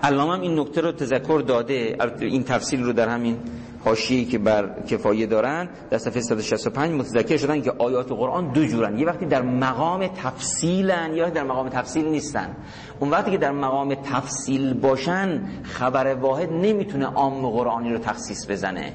علامه 0.03 0.41
این 0.41 0.59
نکته 0.59 0.81
رو 0.81 0.93
تذکر 0.93 1.43
داده 1.47 1.97
این 2.21 2.45
تفصیل 2.45 2.83
رو 2.83 2.93
در 2.93 3.09
همین 3.09 3.37
حاشیه‌ای 3.85 4.25
که 4.25 4.39
بر 4.39 4.83
کفایه 4.83 5.27
دارن 5.27 5.69
در 5.91 5.99
صفحه 5.99 6.21
165 6.21 6.93
متذکر 6.93 7.37
شدن 7.37 7.61
که 7.63 7.73
آیات 7.79 8.13
قرآن 8.13 8.53
دو 8.53 8.67
جورن. 8.67 8.99
یه 8.99 9.07
وقتی 9.07 9.27
در 9.27 9.43
مقام 9.43 10.07
تفصیلن 10.07 11.15
یا 11.15 11.31
در 11.31 11.45
مقام 11.45 11.69
تفصیل 11.69 12.05
نیستن. 12.05 12.57
اون 13.01 13.11
وقتی 13.11 13.31
که 13.31 13.39
در 13.39 13.53
مقام 13.53 13.95
تفصیل 13.95 14.75
باشن 14.75 15.43
خبر 15.63 16.15
واحد 16.15 16.53
نمی‌تونه 16.53 17.07
عام 17.07 17.51
قرآنی 17.51 17.93
رو 17.93 17.99
تخصیص 17.99 18.51
بزنه. 18.51 18.93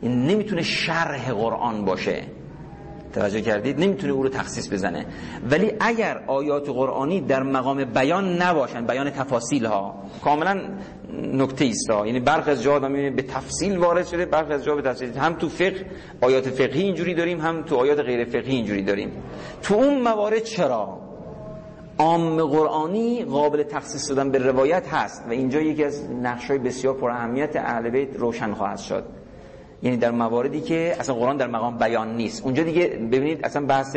این 0.00 0.26
نمی‌تونه 0.26 0.62
شرح 0.62 1.32
قرآن 1.32 1.84
باشه. 1.84 2.22
توجه 3.12 3.40
کردید 3.40 3.80
نمی‌تونه 3.80 4.12
او 4.12 4.22
رو 4.22 4.28
تخصیص 4.28 4.72
بزنه. 4.72 5.06
ولی 5.50 5.72
اگر 5.80 6.24
آیات 6.26 6.68
قرآنی 6.68 7.20
در 7.20 7.42
مقام 7.42 7.84
بیان 7.84 8.42
نباشن 8.42 8.86
بیان 8.86 9.10
تفاصیل 9.10 9.66
ها 9.66 9.94
کاملا 10.24 10.60
نکته 11.32 11.64
است 11.64 11.90
یعنی 11.90 12.20
برخ 12.20 12.48
از 12.48 12.62
جا 12.62 12.78
به 12.78 13.22
تفصیل 13.22 13.78
وارد 13.78 14.06
شده 14.06 14.26
برخ 14.26 14.50
از 14.50 14.64
جا 14.64 14.74
به 14.74 14.82
تفصیل. 14.82 15.16
هم 15.18 15.34
تو 15.34 15.48
فقه 15.48 15.86
آیات 16.20 16.48
فقهی 16.48 16.82
اینجوری 16.82 17.14
داریم 17.14 17.40
هم 17.40 17.62
تو 17.62 17.76
آیات 17.76 17.98
غیر 17.98 18.24
فقهی 18.24 18.54
اینجوری 18.54 18.82
داریم. 18.82 19.12
تو 19.62 19.74
اون 19.74 20.00
موارد 20.00 20.42
چرا؟ 20.42 20.98
عام 21.98 22.44
قرآنی 22.44 23.24
قابل 23.24 23.62
تخصیص 23.62 24.08
دادن 24.08 24.30
به 24.30 24.38
روایت 24.38 24.88
هست 24.88 25.24
و 25.28 25.30
اینجا 25.30 25.60
یکی 25.60 25.84
از 25.84 26.10
نقشای 26.10 26.58
بسیار 26.58 26.94
پر 26.94 27.10
اهمیت 27.10 27.56
اهل 27.56 27.90
بیت 27.90 28.16
روشن 28.16 28.54
خواهد 28.54 28.78
شد. 28.78 29.04
یعنی 29.82 29.96
در 29.96 30.10
مواردی 30.10 30.60
که 30.60 30.96
اصلا 31.00 31.14
قرآن 31.14 31.36
در 31.36 31.46
مقام 31.46 31.78
بیان 31.78 32.16
نیست. 32.16 32.44
اونجا 32.44 32.62
دیگه 32.62 32.86
ببینید 32.86 33.44
اصلا 33.44 33.66
بحث 33.66 33.96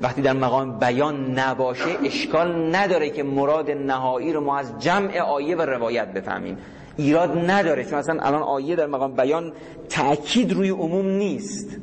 وقتی 0.00 0.22
در 0.22 0.32
مقام 0.32 0.78
بیان 0.78 1.38
نباشه 1.38 1.90
اشکال 2.04 2.76
نداره 2.76 3.10
که 3.10 3.22
مراد 3.22 3.70
نهایی 3.70 4.32
رو 4.32 4.40
ما 4.40 4.58
از 4.58 4.78
جمع 4.78 5.20
آیه 5.20 5.56
و 5.56 5.62
روایت 5.62 6.12
بفهمیم. 6.12 6.58
ایراد 6.96 7.50
نداره 7.50 7.84
چون 7.84 7.98
اصلا 7.98 8.20
الان 8.20 8.42
آیه 8.42 8.76
در 8.76 8.86
مقام 8.86 9.12
بیان 9.12 9.52
تأکید 9.88 10.52
روی 10.52 10.70
عموم 10.70 11.06
نیست. 11.06 11.76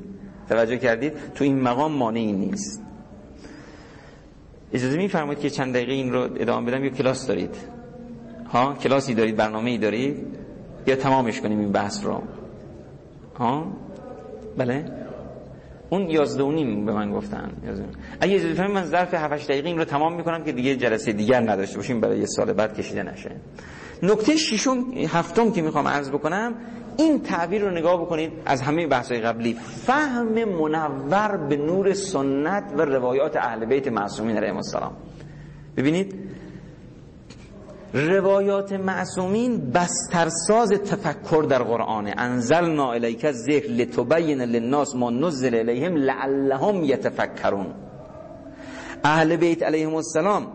توجه 0.49 0.77
کردید؟ 0.77 1.13
تو 1.35 1.43
این 1.43 1.61
مقام 1.61 1.91
مانعی 1.91 2.31
نیست. 2.31 2.81
اجازه 4.73 4.97
میفرمایید 4.97 5.39
که 5.39 5.49
چند 5.49 5.73
دقیقه 5.73 5.93
این 5.93 6.13
رو 6.13 6.19
ادامه 6.19 6.71
بدم؟ 6.71 6.83
یا 6.83 6.89
کلاس 6.89 7.27
دارید؟ 7.27 7.55
ها؟ 8.53 8.73
کلاسی 8.73 9.13
دارید؟ 9.13 9.35
برنامه 9.35 9.69
ای 9.69 9.77
دارید؟ 9.77 10.27
یا 10.87 10.95
تمامش 10.95 11.41
کنیم 11.41 11.59
این 11.59 11.71
بحث 11.71 12.03
رو؟ 12.03 12.21
ها؟ 13.39 13.67
بله. 14.57 14.85
اون 15.89 16.09
یازده 16.09 16.43
و 16.43 16.51
نیم 16.51 16.85
به 16.85 16.93
من 16.93 17.11
گفتن 17.11 17.51
اگه 18.21 18.35
اجازه 18.35 18.67
من 18.67 18.85
ظرف 18.85 19.13
7 19.13 19.47
دقیقه 19.47 19.67
این 19.67 19.77
رو 19.77 19.85
تمام 19.85 20.15
می‌کنم 20.15 20.43
که 20.43 20.51
دیگه 20.51 20.75
جلسه 20.75 21.13
دیگر 21.13 21.39
نداشته 21.39 21.77
باشیم 21.77 21.99
برای 22.01 22.19
یه 22.19 22.25
سال 22.25 22.53
بعد 22.53 22.77
کشیده 22.77 23.03
نشه. 23.03 23.31
نکته 24.03 24.35
ششم 24.35 24.85
هفتم 25.07 25.51
که 25.51 25.61
می‌خوام 25.61 25.87
عرض 25.87 26.09
بکنم 26.09 26.55
این 26.97 27.19
تعبیر 27.19 27.61
رو 27.61 27.71
نگاه 27.71 28.01
بکنید 28.01 28.31
از 28.45 28.61
همه 28.61 28.87
بحث‌های 28.87 29.21
قبلی. 29.21 29.53
فهم 29.53 30.45
منور 30.45 31.47
به 31.49 31.57
نور 31.57 31.93
سنت 31.93 32.73
و 32.77 32.81
روایات 32.81 33.37
اهل 33.37 33.65
بیت 33.65 33.87
معصومین 33.87 34.37
علیهم 34.37 34.55
السلام. 34.55 34.93
ببینید 35.77 36.24
روایات 37.95 38.73
معصومین 38.73 39.71
بسترساز 39.71 40.69
تفکر 40.69 41.45
در 41.49 41.63
قرآن 41.63 42.13
انزلنا 42.17 42.91
الیک 42.91 43.31
ذکر 43.31 43.71
لتبین 43.71 44.41
للناس 44.41 44.95
ما 44.95 45.09
نزل 45.09 45.55
الیهم 45.55 45.95
لعلهم 45.95 46.83
یتفکرون. 46.83 47.67
اهل 49.03 49.35
بیت 49.35 49.63
علیهم 49.63 49.95
السلام 49.95 50.47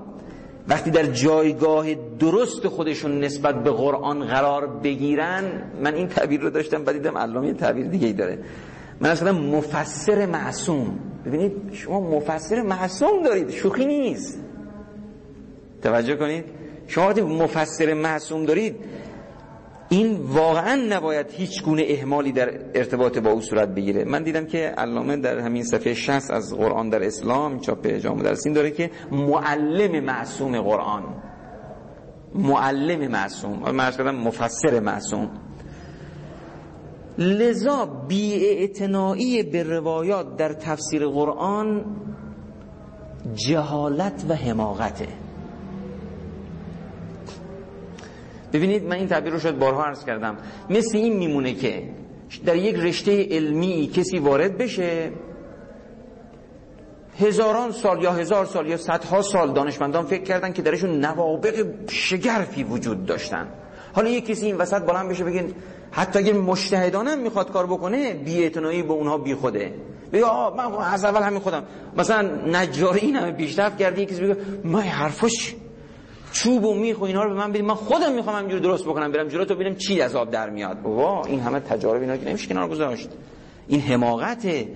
وقتی 0.68 0.90
در 0.90 1.06
جایگاه 1.06 1.86
درست 2.18 2.68
خودشون 2.68 3.20
نسبت 3.20 3.62
به 3.64 3.70
قرآن 3.70 4.24
قرار 4.24 4.66
بگیرن 4.66 5.44
من 5.82 5.94
این 5.94 6.08
تعبیر 6.08 6.40
رو 6.40 6.50
داشتم 6.50 6.84
بعد 6.84 6.96
دیدم 6.96 7.18
علامه 7.18 7.46
یه 7.46 7.54
تعبیر 7.54 7.86
دیگه 7.86 8.06
ای 8.06 8.12
داره. 8.12 8.38
من 9.00 9.10
اصلا 9.10 9.32
مفسر 9.32 10.26
معصوم. 10.26 10.98
ببینید 11.26 11.52
شما 11.72 12.00
مفسر 12.00 12.62
معصوم 12.62 13.22
دارید 13.24 13.50
شوخی 13.50 13.86
نیست. 13.86 14.38
توجه 15.82 16.16
کنید. 16.16 16.44
شما 16.90 17.12
مفسر 17.12 17.94
معصوم 17.94 18.44
دارید 18.44 18.76
این 19.88 20.16
واقعا 20.16 20.86
نباید 20.88 21.30
هیچ 21.30 21.62
گونه 21.62 21.84
اهمالی 21.88 22.32
در 22.32 22.50
ارتباط 22.74 23.18
با 23.18 23.30
او 23.30 23.40
صورت 23.40 23.68
بگیره. 23.68 24.04
من 24.04 24.22
دیدم 24.22 24.46
که 24.46 24.58
علامه 24.58 25.16
در 25.16 25.38
همین 25.38 25.64
صفحه 25.64 25.94
60 25.94 26.30
از 26.30 26.54
قرآن 26.54 26.88
در 26.88 27.02
اسلام 27.02 27.60
چاپ 27.60 27.86
جامع 27.86 28.22
در 28.22 28.34
سین 28.34 28.52
داره 28.52 28.70
که 28.70 28.90
معلم 29.10 30.04
معصوم 30.04 30.60
قرآن. 30.60 31.02
معلم 32.34 33.10
معصوم. 33.10 33.70
من 33.70 33.90
کردم 33.90 34.14
مفسر 34.14 34.80
معصوم. 34.80 35.30
لذا 37.18 37.86
بیاعتنایی 38.08 39.42
به 39.42 39.62
روایات 39.62 40.36
در 40.36 40.52
تفسیر 40.52 41.06
قرآن 41.06 41.84
جهالت 43.34 44.24
و 44.28 44.34
حماقته. 44.34 45.29
ببینید 48.52 48.84
من 48.84 48.96
این 48.96 49.06
تعبیر 49.06 49.32
رو 49.32 49.38
شاید 49.38 49.58
بارها 49.58 49.84
عرض 49.84 50.04
کردم. 50.04 50.36
مثل 50.70 50.98
این 50.98 51.16
میمونه 51.16 51.54
که 51.54 51.82
در 52.46 52.56
یک 52.56 52.76
رشته 52.76 53.28
علمی 53.30 53.90
کسی 53.94 54.18
وارد 54.18 54.58
بشه 54.58 55.12
هزاران 57.18 57.72
سال 57.72 58.02
یا 58.02 58.12
هزار 58.12 58.44
سال 58.44 58.66
یا 58.66 58.76
صدها 58.76 59.22
سال 59.22 59.52
دانشمندان 59.52 60.04
فکر 60.04 60.22
کردن 60.22 60.52
که 60.52 60.62
درشون 60.62 61.04
نوابق 61.04 61.66
شگرفی 61.88 62.64
وجود 62.64 63.06
داشتن. 63.06 63.48
حالا 63.92 64.08
یک 64.08 64.26
کسی 64.26 64.46
این 64.46 64.56
وسط 64.56 64.82
بلند 64.82 65.08
بشه 65.08 65.24
بگه 65.24 65.46
حتی 65.90 66.18
اگر 66.18 66.32
مجتهدانم 66.32 67.18
می‌خواد 67.18 67.52
کار 67.52 67.66
بکنه 67.66 68.14
بی‌اعتنایی 68.14 68.82
به 68.82 68.92
اونها 68.92 69.18
بی 69.18 69.34
خوده. 69.34 69.74
بگه 70.12 70.24
من 70.56 70.74
از 70.92 71.04
اول 71.04 71.22
همین 71.22 71.40
خودم. 71.40 71.62
مثلا 71.96 72.22
نجاری 72.46 73.00
این 73.00 73.16
همه 73.16 73.32
پیشرفت 73.32 73.78
کرده 73.78 74.06
کسی 74.06 74.22
بگه 74.22 74.36
من 74.64 74.80
حرفش 74.80 75.54
چوب 76.32 76.64
و 76.64 76.74
میخ 76.74 77.00
و 77.00 77.04
اینا 77.04 77.22
رو 77.22 77.30
به 77.30 77.36
من 77.36 77.50
بدید 77.50 77.64
من 77.64 77.74
خودم 77.74 78.12
می‌خوام 78.12 78.36
همینجوری 78.36 78.62
درست 78.62 78.84
بکنم 78.84 79.12
برم 79.12 79.28
جلو 79.28 79.44
تو 79.44 79.54
ببینم 79.54 79.74
چی 79.74 80.00
از 80.00 80.16
آب 80.16 80.30
در 80.30 80.50
میاد. 80.50 80.78
وا 80.84 81.22
این 81.24 81.40
همه 81.40 81.60
تجارب 81.60 82.00
اینا 82.00 82.16
که 82.16 82.28
نمیشه 82.28 82.48
کنار 82.48 82.68
گذاشت. 82.68 83.08
این 83.68 83.80
حماقته 83.80 84.68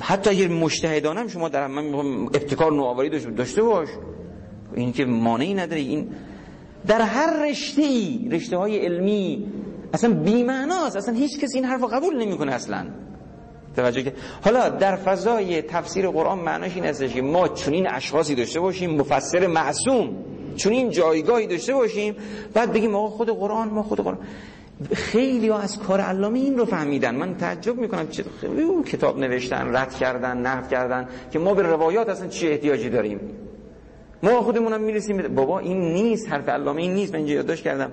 حتی 0.00 0.30
اگر 0.30 0.48
مجتهدانم 0.48 1.28
شما 1.28 1.48
در 1.48 1.66
من 1.66 1.94
ابتکار 2.24 2.72
نوآوری 2.72 3.08
داشته 3.30 3.62
باش. 3.62 3.88
این 4.74 4.92
که 4.92 5.04
مانعی 5.04 5.54
نداره. 5.54 5.80
این 5.80 6.08
در 6.86 7.00
هر 7.00 7.46
رشته 7.46 7.82
ای 7.82 8.28
رشته 8.30 8.56
های 8.56 8.78
علمی 8.78 9.46
اصلا 9.94 10.14
بی 10.14 10.42
معناست 10.42 10.96
اصلا 10.96 11.14
هیچ 11.14 11.40
کسی 11.40 11.58
این 11.58 11.64
حرف 11.64 11.82
قبول 11.92 12.16
نمی‌کنه 12.16 12.52
اصلا. 12.52 12.86
توجه 13.76 14.02
که 14.02 14.12
حالا 14.44 14.68
در 14.68 14.96
فضای 14.96 15.62
تفسیر 15.62 16.08
قرآن 16.08 16.38
معناش 16.38 16.74
این 16.74 16.84
هستش 16.84 17.14
که 17.14 17.22
ما 17.22 17.48
چنین 17.48 17.86
اشخاصی 17.90 18.34
داشته 18.34 18.60
باشیم 18.60 18.90
مفسر 18.90 19.46
معصوم. 19.46 20.16
چون 20.56 20.72
این 20.72 20.90
جایگاهی 20.90 21.46
داشته 21.46 21.74
باشیم 21.74 22.16
بعد 22.54 22.72
بگیم 22.72 22.94
آقا 22.94 23.08
خود 23.08 23.28
قرآن 23.30 23.68
ما 23.68 23.82
خود 23.82 24.00
قرآن. 24.00 24.18
خیلی 24.92 25.48
ها 25.48 25.58
از 25.58 25.78
کار 25.78 26.00
علامه 26.00 26.38
این 26.38 26.58
رو 26.58 26.64
فهمیدن. 26.64 27.14
من 27.14 27.36
تعجب 27.36 27.78
می‌کنم 27.78 28.08
چه 28.08 28.24
اون 28.42 28.82
کتاب 28.82 29.18
نوشتن 29.18 29.76
رد 29.76 29.94
کردن 29.94 30.38
نقد 30.38 30.68
کردن 30.68 31.08
که 31.32 31.38
ما 31.38 31.54
به 31.54 31.62
روایات 31.62 32.08
اصلا 32.08 32.28
چه 32.28 32.46
احتیاجی 32.48 32.90
داریم؟ 32.90 33.20
ما 34.22 34.42
خودمونم 34.42 34.80
می‌رسیم 34.80 35.34
بابا 35.34 35.58
این 35.58 35.80
نیست 35.80 36.28
حرف 36.28 36.48
علامه 36.48 36.82
این 36.82 36.94
نیست. 36.94 37.12
من 37.12 37.18
اینجا 37.18 37.34
یادداشت 37.34 37.64
کردم. 37.64 37.90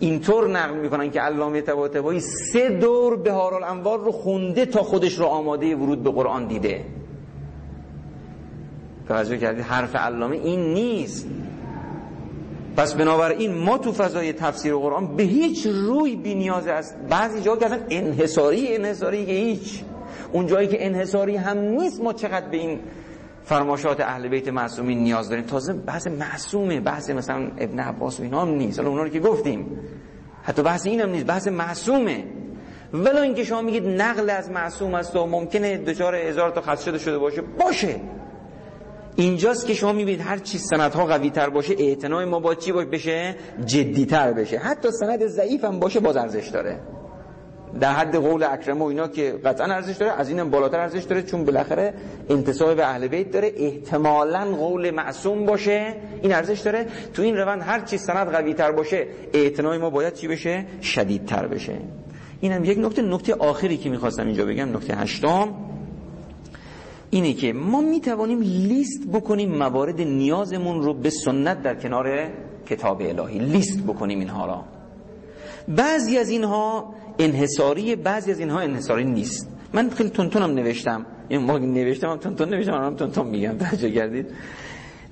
اینطور 0.00 0.48
نقل 0.48 0.74
می‌کنن 0.74 1.10
که 1.10 1.20
علامه 1.20 1.60
طباطبایی 1.60 2.20
سه 2.20 2.68
دور 2.68 3.16
بهار 3.16 3.54
الانوار 3.54 3.98
رو 3.98 4.12
خونده 4.12 4.66
تا 4.66 4.82
خودش 4.82 5.14
رو 5.14 5.24
آماده 5.24 5.76
ورود 5.76 6.02
به 6.02 6.10
قرآن 6.10 6.46
دیده. 6.46 6.84
توجه 9.08 9.38
کردید 9.38 9.64
حرف 9.64 9.96
علامه 9.96 10.36
این 10.36 10.74
نیست. 10.74 11.26
پس 12.76 12.94
بنابراین 12.94 13.54
ما 13.54 13.78
تو 13.78 13.92
فضای 13.92 14.32
تفسیر 14.32 14.74
قرآن 14.74 15.16
به 15.16 15.22
هیچ 15.22 15.66
روی 15.66 16.16
بی 16.16 16.34
نیاز 16.34 16.66
است 16.66 16.96
بعضی 17.10 17.40
جا 17.40 17.56
که 17.56 17.66
انحصاری 17.90 18.76
انحصاری 18.76 19.26
که 19.26 19.32
هیچ. 19.32 19.84
اون 20.32 20.46
جایی 20.46 20.68
که 20.68 20.86
انحصاری 20.86 21.36
هم 21.36 21.58
نیست 21.58 22.00
ما 22.02 22.12
چقدر 22.12 22.48
به 22.48 22.56
این 22.56 22.80
فرماشات 23.44 24.00
اهل 24.00 24.28
بیت 24.28 24.48
معصومین 24.48 24.98
نیاز 24.98 25.28
داریم؟ 25.28 25.44
تازه 25.44 25.72
بحث 25.72 26.06
معصومه 26.06 26.80
بحث 26.80 27.10
مثلا 27.10 27.50
ابن 27.58 27.80
عباس 27.80 28.20
و 28.20 28.22
اینا 28.22 28.42
هم 28.42 28.48
نیست. 28.48 28.78
حالا 28.78 28.90
اونا 28.90 29.02
رو 29.02 29.08
که 29.08 29.20
گفتیم. 29.20 29.78
حتی 30.42 30.62
بحث 30.62 30.86
اینم 30.86 31.10
نیست 31.10 31.26
بحث 31.26 31.48
معصومه. 31.48 32.24
ولی 32.92 33.18
اینکه 33.18 33.44
شما 33.44 33.62
میگید 33.62 33.86
نقل 33.86 34.30
از 34.30 34.50
معصوم 34.50 34.94
است 34.94 35.16
و 35.16 35.26
ممکنه 35.26 35.78
دچار 35.78 36.14
هزار 36.14 36.50
تا 36.50 36.60
خدشه 36.60 36.98
شده 36.98 37.18
باشه 37.18 37.42
باشه. 37.42 38.00
اینجاست 39.16 39.66
که 39.66 39.74
شما 39.74 39.92
می‌بینید 39.92 40.20
هر 40.20 40.38
چی 40.38 40.58
سندها 40.58 41.06
قوی 41.06 41.30
تر 41.30 41.48
باشه 41.48 41.74
اعتنای 41.78 42.24
ما 42.24 42.40
با 42.40 42.54
چی 42.54 42.72
باشه 42.72 42.88
بشه؟ 42.88 43.36
جدی 43.64 44.06
تر 44.06 44.32
بشه. 44.32 44.58
حتی 44.58 44.90
سند 44.90 45.26
ضعیف 45.26 45.64
هم 45.64 45.80
باشه 45.80 46.00
باز 46.00 46.16
ارزش 46.16 46.48
داره. 46.48 46.80
در 47.80 47.92
حد 47.92 48.16
قول 48.16 48.42
اکرم 48.42 48.82
و 48.82 48.84
اینا 48.84 49.08
که 49.08 49.32
قطعا 49.44 49.66
ارزش 49.66 49.96
داره 49.96 50.12
از 50.12 50.28
اینم 50.28 50.50
بالاتر 50.50 50.80
ارزش 50.80 51.02
داره 51.02 51.22
چون 51.22 51.44
بالاخره 51.44 51.94
انتصاب 52.30 52.76
به 52.76 52.86
اهل 52.86 53.08
بیت 53.08 53.30
داره. 53.30 53.52
احتمالا 53.56 54.44
قول 54.44 54.90
معصوم 54.90 55.46
باشه 55.46 55.94
این 56.22 56.34
ارزش 56.34 56.60
داره. 56.60 56.86
تو 57.14 57.22
این 57.22 57.36
روند 57.36 57.62
هر 57.62 57.80
چی 57.80 57.98
سند 57.98 58.28
قوی 58.28 58.54
تر 58.54 58.72
باشه 58.72 59.06
اعتنای 59.32 59.78
ما 59.78 59.90
باید 59.90 60.14
چی 60.14 60.28
بشه؟ 60.28 60.66
شدیدتر 60.82 61.46
بشه. 61.46 61.78
اینم 62.40 62.64
یک 62.64 62.78
نکته. 62.78 63.02
نکته 63.02 63.34
آخری 63.34 63.76
که 63.76 63.90
می‌خواستم 63.90 64.26
اینجا 64.26 64.44
بگم 64.44 64.76
نکته 64.76 64.94
هشتم. 64.94 65.54
اینه 67.14 67.32
که 67.32 67.52
ما 67.52 67.80
می 67.80 68.00
توانیم 68.00 68.40
لیست 68.40 69.08
بکنیم 69.12 69.58
موارد 69.58 70.00
نیازمون 70.00 70.82
رو 70.82 70.94
به 70.94 71.10
سنت 71.10 71.62
در 71.62 71.74
کنار 71.74 72.28
کتاب 72.66 73.02
الهی. 73.02 73.38
لیست 73.38 73.82
بکنیم 73.82 74.18
اینها 74.18 74.46
را. 74.46 74.64
بعضی 75.68 76.18
از 76.18 76.28
اینها 76.28 76.94
انحصاری 77.18 77.96
بعضی 77.96 78.30
از 78.30 78.38
اینها 78.38 78.60
انحصاری 78.60 79.04
نیست. 79.04 79.48
من 79.72 79.90
خیلی 79.90 80.10
تونتونم 80.10 80.50
نوشتم. 80.50 81.06
این 81.28 81.40
ما 81.42 81.58
نوشتم 81.58 82.08
هم 82.10 82.16
تونتون 82.16 82.48
نوشتم 82.48 82.72
هم 82.72 82.94
تونتون 82.94 83.26
میگم. 83.26 83.58
توجه 83.58 83.90
کردید؟ 83.90 84.26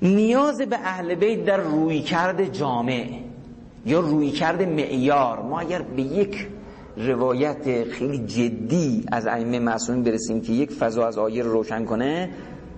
نیاز 0.01 0.61
به 0.61 0.75
اهل 0.75 1.15
بیت 1.15 1.45
در 1.45 1.57
روی 1.57 2.01
کرد 2.01 2.53
جامع 2.53 3.19
یا 3.85 3.99
روی 3.99 4.31
کرد 4.31 4.61
معیار. 4.61 5.41
ما 5.41 5.59
اگر 5.59 5.81
به 5.81 6.01
یک 6.01 6.47
روایت 6.97 7.83
خیلی 7.83 8.17
جدی 8.17 9.05
از 9.11 9.27
ائمه 9.27 9.59
معصومین 9.59 10.03
برسیم 10.03 10.41
که 10.41 10.53
یک 10.53 10.71
فضا 10.71 11.07
از 11.07 11.17
آیه 11.17 11.43
روشن 11.43 11.85
کنه 11.85 12.29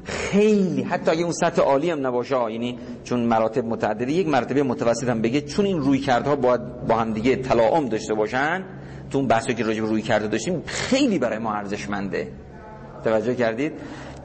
خیلی 0.03 0.82
حتی 0.82 1.11
اگه 1.11 1.24
اون 1.24 1.32
سطح 1.32 1.61
عالی 1.61 1.89
هم 1.89 2.07
نباشه 2.07 2.51
یعنی 2.51 2.80
چون 3.03 3.20
مراتب 3.20 3.66
متعدده 3.66 4.11
یک 4.11 4.28
مرتبه 4.28 4.63
متوسط 4.63 5.09
هم 5.09 5.22
بگه 5.22 5.41
چون 5.41 5.66
این 5.66 5.80
روی 5.80 5.99
کردها 5.99 6.36
باید 6.36 6.88
با 6.88 6.95
هم 6.95 7.13
دیگه 7.13 7.36
تلاعم 7.36 7.89
داشته 7.89 8.13
باشن 8.13 8.63
تو 9.11 9.18
اون 9.18 9.28
بحثی 9.28 9.53
که 9.53 9.63
راجع 9.63 9.82
به 9.82 9.88
روی 9.88 10.01
کرده 10.01 10.28
داشتیم 10.28 10.63
خیلی 10.66 11.20
برای 11.20 11.38
ما 11.38 11.53
ارزشمنده. 11.53 12.28
توجه 13.03 13.36
کردید؟ 13.36 13.74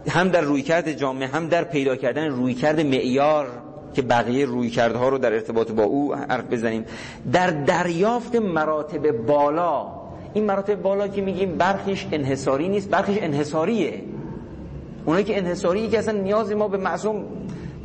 هم 0.08 0.28
در 0.28 0.40
روی 0.40 0.62
کرد 0.62 0.92
جامعه 0.92 1.28
هم 1.28 1.48
در 1.48 1.64
پیدا 1.64 1.96
کردن 1.96 2.28
روی 2.28 2.54
کرد 2.54 2.80
معیار 2.80 3.69
که 3.94 4.02
بقیه 4.02 4.46
روی 4.46 4.68
ها 4.78 5.08
رو 5.08 5.18
در 5.18 5.32
ارتباط 5.32 5.70
با 5.70 5.82
او 5.82 6.14
حرف 6.14 6.44
بزنیم. 6.44 6.84
در 7.32 7.50
دریافت 7.50 8.36
مراتب 8.36 9.10
بالا 9.12 9.86
این 10.34 10.44
مراتب 10.44 10.82
بالا 10.82 11.08
که 11.08 11.22
میگیم 11.22 11.56
برخیش 11.58 12.06
انحصاری 12.12 12.68
نیست 12.68 12.90
برخیش 12.90 13.18
انحصاریه. 13.20 14.02
اونایی 15.04 15.24
که 15.24 15.38
انحصاری 15.38 15.88
که 15.88 15.98
اصلا 15.98 16.18
نیاز 16.18 16.52
ما 16.52 16.68
به 16.68 16.78
معصوم 16.78 17.24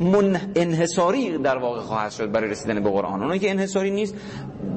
من 0.00 0.40
انحصاری 0.54 1.38
در 1.38 1.58
واقع 1.58 1.80
خواهد 1.80 2.10
شد 2.10 2.32
برای 2.32 2.50
رسیدن 2.50 2.82
به 2.82 2.90
قرآن. 2.90 3.22
اونایی 3.22 3.40
که 3.40 3.50
انحصاری 3.50 3.90
نیست 3.90 4.14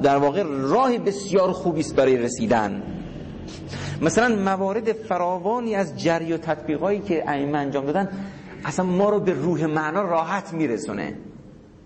در 0.02 0.16
واقع 0.16 0.42
راه 0.46 0.98
بسیار 0.98 1.52
خوبی 1.52 1.80
است 1.80 1.96
برای 1.96 2.16
رسیدن. 2.16 2.82
مثلا 4.02 4.36
موارد 4.36 4.92
فراوانی 4.92 5.74
از 5.74 6.02
جری 6.02 6.32
و 6.32 6.36
تطبیقایی 6.36 6.98
که 6.98 7.30
ائمه 7.30 7.58
انجام 7.58 7.86
دادن 7.86 8.08
اصلا 8.64 8.86
ما 8.86 9.10
رو 9.10 9.20
به 9.20 9.32
روح 9.32 9.66
معنا 9.66 10.02
راحت 10.02 10.52
میرسونه. 10.52 11.14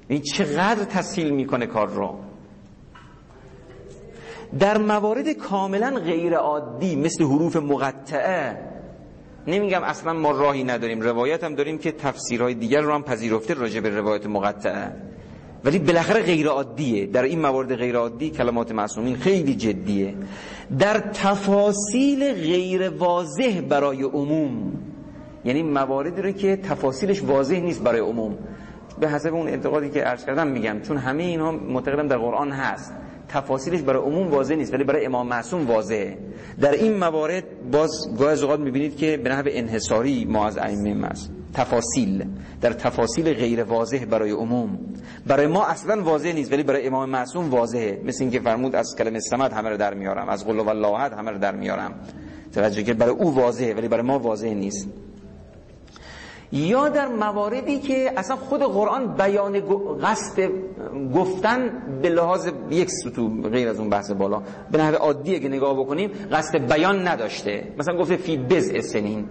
این 0.09 0.21
چقدر 0.21 0.85
تسهیل 0.85 1.31
می‌کنه 1.31 1.67
کار 1.67 1.89
رو. 1.89 2.19
در 4.59 4.79
موارد 4.79 5.29
کاملا 5.29 5.91
غیر 5.91 6.35
عادی 6.35 6.97
مثل 6.97 7.25
حروف 7.25 7.57
مقطعه 7.57 8.59
نمیگم 9.47 9.83
اصلا 9.83 10.13
ما 10.13 10.31
راهی 10.31 10.65
نداریم. 10.65 11.01
روایت 11.01 11.45
هم 11.45 11.55
داریم 11.55 11.79
که 11.79 11.93
تفسیرهای 11.93 12.55
دیگر 12.55 12.81
رو 12.81 12.95
هم 12.95 13.03
پذیرفته 13.03 13.55
راجع 13.55 13.81
به 13.81 13.89
روایت 13.89 14.27
مقطعه. 14.27 14.93
ولی 15.65 15.79
بالاخره 15.79 16.23
غیر 16.23 16.49
عادیه. 16.49 17.07
در 17.07 17.23
این 17.23 17.41
موارد 17.41 17.77
غیر 17.77 17.97
عادی 17.97 18.31
کلمات 18.31 18.73
معصومین 18.73 19.17
خیلی 19.17 19.55
جدیه. 19.55 20.15
در 20.79 20.99
تفاصیل 20.99 22.33
غیر 22.33 22.89
واضح 22.89 23.61
برای 23.61 24.03
عموم 24.03 24.73
یعنی 25.45 25.63
مواردی 25.63 26.23
رو 26.23 26.31
که 26.31 26.57
تفاصیلش 26.57 27.23
واضح 27.23 27.57
نیست 27.57 27.83
برای 27.83 28.01
عموم. 28.01 28.39
به 29.01 29.09
حسب 29.09 29.35
اون 29.35 29.49
انتقادی 29.49 29.91
که 29.91 30.01
عرض 30.01 30.25
کردم 30.25 30.47
میگم 30.47 30.81
چون 30.81 30.97
همه 30.97 31.23
اینها 31.23 31.53
معتقدم 31.53 32.09
در 32.09 32.19
قرآن 32.19 32.51
هست. 32.51 32.93
تفاصیلش 33.29 33.83
برای 33.83 34.03
عموم 34.03 34.31
واضح 34.31 34.55
نیست 34.55 34.75
ولی 34.75 34.85
برای 34.85 35.07
امام 35.07 35.27
معصوم 35.27 35.67
واضحه. 35.67 36.19
در 36.61 36.73
این 36.73 36.97
موارد 36.99 37.45
باز 37.71 37.91
گاه 38.19 38.31
از 38.31 38.43
اوقات 38.43 38.61
می‌بینید 38.61 38.97
که 38.97 39.17
به 39.17 39.31
نحو 39.31 39.45
انحصاری 39.47 40.25
ما 40.25 40.47
از 40.47 40.59
ائمه 40.59 41.07
است 41.07 41.31
تفاصیل. 41.55 42.25
در 42.61 42.73
تفاصیل 42.73 43.35
غیر 43.35 43.63
واضح 43.63 44.05
برای 44.05 44.31
عموم. 44.31 44.79
برای 45.27 45.47
ما 45.47 45.67
اصلا 45.67 46.03
واضح 46.03 46.33
نیست 46.33 46.53
ولی 46.53 46.63
برای 46.63 46.87
امام 46.87 47.11
معصوم 47.11 47.51
واضحه. 47.51 48.01
مثل 48.05 48.25
اینکه 48.25 48.41
فرمود 48.41 48.75
از 48.75 48.95
کلمه 48.99 49.21
سمت 49.21 49.53
همه 49.53 49.71
رو 49.71 49.77
در 49.77 49.95
میارم 49.95 50.29
از 50.29 50.47
قل 50.47 50.59
و 50.59 50.97
همه 50.97 51.31
رو 51.31 51.39
در 51.39 51.55
میارم. 51.55 51.95
توجه 52.53 52.83
که 52.83 52.95
برای 52.95 53.15
او 53.15 53.35
واضحه 53.35 53.75
ولی 53.75 53.89
برای 53.89 54.03
ما 54.03 54.19
واضح 54.19 54.49
نیست. 54.49 54.89
یا 56.53 56.89
در 56.89 57.09
مواردی 57.09 57.79
که 57.79 58.13
اصلا 58.17 58.37
خود 58.37 58.61
قرآن 58.63 59.15
بیان 59.15 59.61
قصد 60.03 60.51
گفتن 61.15 61.83
به 62.03 62.09
لحاظ 62.09 62.49
یک 62.71 62.91
سطو 62.91 63.43
غیر 63.43 63.69
از 63.69 63.79
اون 63.79 63.91
بحث 63.91 64.11
بالا 64.11 64.43
به 64.71 64.79
نحو 64.79 64.95
عادیه 64.95 65.41
که 65.41 65.49
نگاه 65.49 65.75
بکنیم 65.79 66.11
قصد 66.33 66.73
بیان 66.73 67.09
نداشته. 67.09 67.73
مثلا 67.79 67.97
گفته 67.97 68.17
فی 68.17 68.37
بز 68.37 68.87
سنین. 68.87 69.29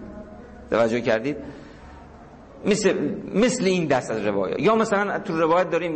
توجه 0.70 1.02
کردید؟ 1.02 1.38
مثل 2.66 2.94
مثل 3.36 3.66
این 3.66 3.86
دست 3.86 4.12
از 4.12 4.26
روایات. 4.26 4.60
یا 4.60 4.76
مثلا 4.76 5.20
تو 5.20 5.40
روایت 5.40 5.70
داریم 5.70 5.96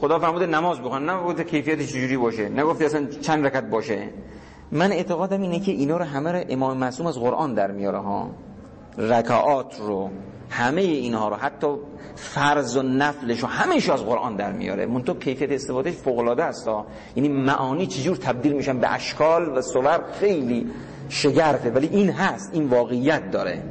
خدا 0.00 0.18
فرموده 0.18 0.46
نماز 0.46 0.80
بخوان. 0.80 1.06
نه 1.06 1.22
گفته 1.22 1.44
کیفیتش 1.44 1.86
چجوری 1.86 2.16
باشه؟ 2.16 2.48
نه 2.48 2.64
گفته 2.64 2.84
اصلا 2.84 3.06
چند 3.20 3.46
رکعت 3.46 3.70
باشه؟ 3.70 4.08
من 4.72 4.92
اعتقادم 4.92 5.42
اینه 5.42 5.60
که 5.60 5.72
اینا 5.72 5.96
رو 5.96 6.04
همه 6.04 6.32
رو 6.32 6.44
امام 6.48 6.76
معصوم 6.76 7.06
از 7.06 7.18
قرآن 7.18 7.54
در 7.54 7.70
میاره 7.70 7.98
ها. 7.98 8.30
رکعات 9.00 9.80
رو 9.80 10.10
همه 10.50 10.80
اینها 10.80 11.28
رو 11.28 11.36
حتی 11.36 11.76
فرض 12.16 12.76
و 12.76 12.82
نفلش 12.82 13.44
و 13.44 13.46
همهش 13.46 13.88
از 13.88 14.04
قرآن 14.04 14.36
در 14.36 14.52
میاره. 14.52 14.86
منتها 14.86 15.14
کیفیت 15.14 15.52
استفادهش 15.52 15.94
فوق 15.94 16.18
العاده 16.18 16.44
است 16.44 16.68
یعنی 17.16 17.28
معانی 17.28 17.86
چجور 17.86 18.16
تبدیل 18.16 18.52
میشن 18.52 18.78
به 18.78 18.92
اشکال 18.92 19.58
و 19.58 19.62
صور 19.62 20.00
خیلی 20.20 20.66
شگرفه. 21.08 21.70
ولی 21.70 21.88
این 21.92 22.10
هست 22.10 22.50
این 22.52 22.68
واقعیت 22.68 23.30
داره. 23.30 23.62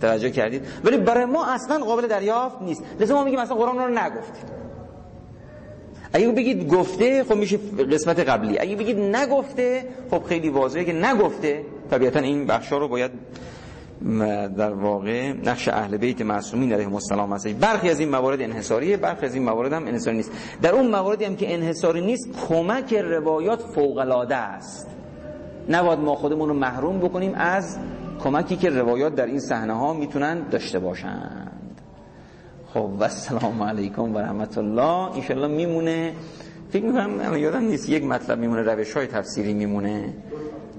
توجه 0.00 0.30
کردید؟ 0.30 0.66
ولی 0.84 0.96
برای 0.96 1.24
ما 1.24 1.46
اصلا 1.46 1.78
قابل 1.84 2.06
دریافت 2.06 2.62
نیست. 2.62 2.82
لذا 3.00 3.14
ما 3.14 3.24
میگیم 3.24 3.40
اصلا 3.40 3.56
قرآن 3.56 3.78
رو 3.78 3.88
نگفتید 3.88 4.60
اگه 6.12 6.28
بگید 6.28 6.68
گفته 6.68 7.24
خب 7.24 7.34
میشه 7.34 7.58
قسمت 7.92 8.18
قبلی. 8.18 8.58
اگه 8.58 8.76
بگید 8.76 8.98
نگفته 8.98 9.84
خب 10.10 10.24
خیلی 10.24 10.48
واضحه 10.48 10.84
که 10.84 10.92
نگفته 10.92 11.64
طبیعتا 11.90 12.20
این 12.20 12.46
بخشا 12.46 12.78
رو 12.78 12.88
باید 12.88 13.10
در 14.56 14.72
واقع 14.72 15.32
نقش 15.32 15.68
اهل 15.68 15.96
بیت 15.96 16.22
معصومین 16.22 16.72
علیهم 16.72 16.94
السلام 16.94 17.32
هست 17.32 17.48
برخی 17.48 17.90
از 17.90 18.00
این 18.00 18.08
موارد 18.08 18.42
انحصاریه 18.42 18.96
برخی 18.96 19.26
از 19.26 19.34
این 19.34 19.44
موارد 19.44 19.72
هم 19.72 19.86
انحصاری 19.86 20.16
نیست. 20.16 20.30
در 20.62 20.74
اون 20.74 20.90
مواردی 20.90 21.24
هم 21.24 21.36
که 21.36 21.54
انحصاری 21.54 22.00
نیست 22.00 22.28
کمک 22.48 22.94
روایات 22.94 23.62
فوق 23.62 23.98
العاده 23.98 24.36
است. 24.36 24.86
نباید 25.68 25.98
ما 25.98 26.14
خودمون 26.14 26.48
رو 26.48 26.54
محروم 26.54 26.98
بکنیم 26.98 27.32
از 27.34 27.78
کمکی 28.24 28.56
که 28.56 28.70
روایات 28.70 29.14
در 29.14 29.26
این 29.26 29.40
صحنه 29.40 29.72
ها 29.72 29.92
می‌تونن 29.92 30.48
داشته 30.50 30.78
باشند. 30.78 31.80
خب 32.74 32.90
و 32.98 33.02
السلام 33.02 33.62
علیکم 33.62 34.14
و 34.14 34.18
رحمت 34.18 34.58
الله 34.58 35.16
انشالله 35.16 35.48
میمونه. 35.48 36.12
فکر 36.70 36.84
می‌کنم 36.84 37.36
یادم 37.36 37.64
نیست 37.64 37.88
یک 37.88 38.04
مطلب 38.04 38.38
میمونه 38.38 38.62
روش 38.62 38.92
های 38.92 39.06
تفسیری 39.06 39.54
میمونه. 39.54 40.14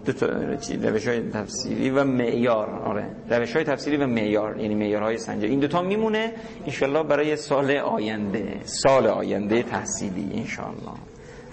دو 0.06 0.14
تا 0.14 0.26
روش 0.26 1.08
های 1.08 1.30
تفسیری 1.30 1.90
و 1.90 2.04
معیار 2.04 2.70
آره. 2.70 3.16
روش 3.30 3.56
های 3.56 3.66
تفسیری 3.66 3.98
و 3.98 4.08
معیار 4.08 4.60
یعنی 4.60 4.76
معیارهای 4.76 5.18
سنجه 5.18 5.48
این 5.48 5.60
دوتا 5.60 5.82
میمونه 5.82 6.34
انشالله 6.66 7.04
برای 7.04 7.36
سال 7.36 7.72
آینده 7.72 8.62
سال 8.64 9.08
آینده 9.08 9.64
تحصیلی 9.64 10.30
انشالله 10.34 10.98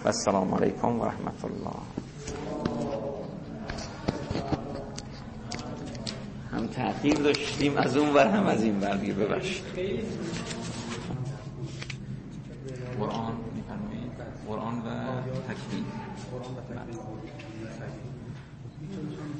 و 0.05 0.07
السلام 0.07 0.55
علیکم 0.55 1.01
و 1.01 1.05
رحمت 1.05 1.45
الله 1.45 1.77
هم 6.53 6.67
تحقیق 6.67 7.19
داشتیم 7.19 7.77
از 7.77 7.97
اون 7.97 8.15
ور 8.15 8.27
هم 8.27 8.47
از 8.47 8.63
این 8.63 8.81
ور 8.81 8.97
ببخشید 8.97 9.65
قرآن 12.99 13.33
قرآن 14.49 14.79
و 14.79 14.81
تکوین 15.49 15.85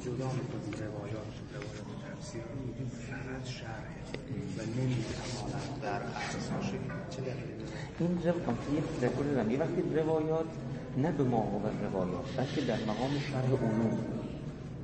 جدا 0.09 0.29
می‌کنیم 0.39 0.73
روایات 0.87 1.31
روایات 1.55 1.89
تفسیر 2.07 2.41
میگیم 2.65 2.89
فقط 3.09 3.45
شرح 3.57 3.89
و 4.57 4.59
نمی‌تواند 4.77 5.81
در 5.81 6.01
اساس 6.01 6.71
چه 7.09 7.21
دلیلی 7.21 7.53
این 7.99 8.17
روایات 8.23 9.51
یه 9.51 9.59
وقتی 9.59 9.81
روایات 9.95 10.45
نه 10.97 11.11
به 11.11 11.23
مقابل 11.23 11.75
روایات 11.91 12.25
بلکه 12.37 12.61
در 12.61 12.79
مقام 12.91 13.11
شرح 13.31 13.49
علوم. 13.65 13.97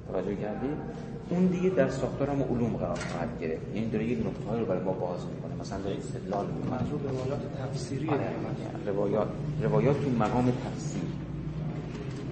توجه 0.07 0.35
کردید 0.35 0.77
اون 1.29 1.45
دیگه 1.45 1.69
در 1.69 1.89
ساختار 1.89 2.29
هم 2.29 2.41
علوم 2.43 2.77
قرار 2.77 2.99
خواهد 3.11 3.29
گرفت. 3.41 3.75
یعنی 3.75 3.89
داره 3.89 4.05
یک 4.05 4.19
نقطه 4.19 4.59
رو 4.59 4.65
برای 4.65 4.83
ما 4.83 4.91
باز 4.91 5.19
می‌کنه. 5.25 5.61
مثلا 5.61 5.81
داره 5.81 5.97
استدلال 5.97 6.45
می‌کنه. 6.47 6.71
منظور 6.71 6.99
روایات 7.01 7.41
تفسیری 7.61 8.09
آره. 8.09 8.29
روایات. 8.85 9.27
روایات 9.61 10.03
تو 10.03 10.09
مقام 10.09 10.51
تفسیر. 10.51 11.24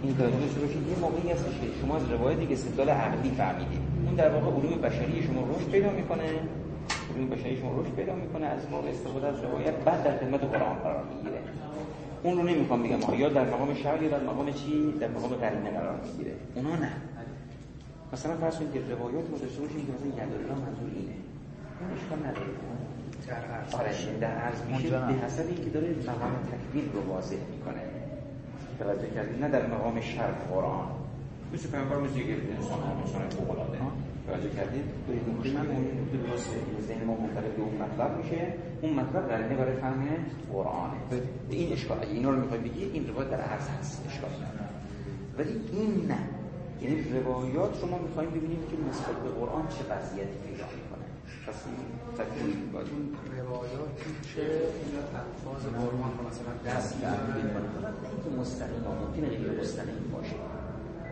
این 0.04 0.18
توجه 0.18 0.40
داشته 0.40 0.60
باشید 0.60 0.88
یه 0.88 0.98
موقعی 1.02 1.32
هست 1.32 1.46
که 1.46 1.68
شما 1.82 1.96
از 1.96 2.12
روایتی 2.12 2.46
که 2.48 2.54
استدلال 2.54 2.90
عقلی 2.90 3.32
فهمیدید. 3.32 3.82
اون 4.06 4.16
در 4.16 4.30
واقع 4.30 4.50
علوم 4.58 4.82
بشری 4.82 5.24
شما 5.24 5.42
رشد 5.52 5.70
پیدا 5.72 5.90
می‌کنه. 5.90 6.28
علوم 7.16 7.30
بشری 7.30 7.58
شما 7.62 7.82
رشد 7.82 7.92
پیدا 8.00 8.16
می‌کنه. 8.16 8.46
از 8.46 8.60
واقع 8.72 8.90
استفاده 8.90 9.28
از 9.28 9.40
روایت 9.44 9.76
بعد 9.86 10.04
در 10.04 10.18
خدمت 10.18 10.44
قرآن 10.44 10.76
قرار 10.84 11.04
می‌گیره. 11.12 11.42
اون 12.24 12.38
رو 12.38 12.44
نمی‌خوام 12.44 12.84
بگم 12.84 13.20
یا 13.20 13.30
در 13.30 13.46
مقام 13.54 13.74
شرع 13.74 14.04
یا 14.04 14.10
در 14.10 14.24
مقام 14.24 14.52
چی؟ 14.52 14.94
در 15.00 15.08
مقام 15.08 15.30
قرینه 15.30 15.70
قرار 15.72 15.96
می‌گیره. 16.06 16.34
اونا 16.56 16.76
نه. 16.76 16.92
مثلا 18.14 18.36
فرض 18.36 18.56
کنید 18.58 18.74
که 18.74 18.80
روایات 18.80 19.26
رو 19.32 19.38
داشته 19.38 19.62
باشیم 19.62 19.82
که 19.86 19.92
مثلا 19.96 20.08
یدالله 20.08 20.56
منظور 20.66 20.90
اینه. 20.96 21.16
اون 21.80 21.90
اشکال 21.98 22.20
نداره. 22.28 22.54
در 23.28 23.44
عرض 23.56 23.76
آره 23.76 24.20
در 24.22 24.36
عرض 24.46 24.60
میشه. 24.72 24.90
به 24.90 25.14
حسب 25.26 25.46
اینکه 25.48 25.70
داره 25.70 25.88
مقام 25.88 26.34
تکوین 26.52 26.86
رو 26.94 27.14
واضح 27.14 27.36
می‌کنه. 27.56 27.82
توجه 28.80 29.10
کردید 29.16 29.44
نه 29.44 29.50
در 29.50 29.68
مقام 29.68 30.02
شرط 30.02 30.48
قرآن. 30.52 30.88
مثل 31.54 31.70
پیامبر 31.70 31.98
مثل 31.98 32.18
یک 32.18 32.28
انسان 32.58 32.80
هم 32.80 32.98
انسان 33.06 33.30
فوق 33.30 33.52
العاده 33.52 33.78
توجه 34.28 34.50
کردید؟ 34.50 34.86
من 35.56 35.68
اون 35.68 35.86
درسته 36.28 36.58
ذهن 36.88 37.04
ما 37.08 37.14
به 37.16 37.62
اون 37.62 37.76
مطلب 37.76 38.18
میشه. 38.18 38.54
اون 38.82 38.94
مطلب 38.94 39.28
قرینه 39.30 39.56
برای 39.56 39.76
فهم 39.76 40.08
قرآنه. 40.54 40.94
این 41.50 41.74
اشکال 41.74 41.98
اگه 42.02 42.12
اینا 42.12 42.30
رو 42.30 42.40
می‌خوای 42.42 42.60
بگی 42.60 42.84
این 42.84 43.08
روایت 43.08 43.30
در 43.30 43.42
عرض 43.42 43.68
هست 43.80 44.06
اشکال 44.08 44.30
ولی 45.38 45.62
این 45.72 46.06
نه. 46.08 46.18
یعنی 46.82 47.04
روایات 47.20 47.82
رو 47.82 47.90
ما 47.90 47.98
می‌خوایم 47.98 48.30
ببینیم 48.30 48.60
که 48.72 48.90
نسبت 48.90 49.16
به 49.24 49.30
قرآن 49.30 49.68
چه 49.68 49.84
وضعیتی 49.94 50.38
می‌کنه 51.46 51.76
تکلیف 52.20 52.60
باید. 52.74 52.88
این 52.88 53.06
روایاتی 53.42 54.12
که 54.36 54.46
الفاظ 55.24 55.64
قرآن 55.80 56.12
رو 56.18 56.22
مثلا 56.30 56.54
دست 56.68 56.92
اینکه 56.94 58.30
مستقیم 58.42 58.84
ممکنه 59.02 59.28
غیر 59.30 59.60
مستقیم 59.62 60.12
باشه. 60.14 60.36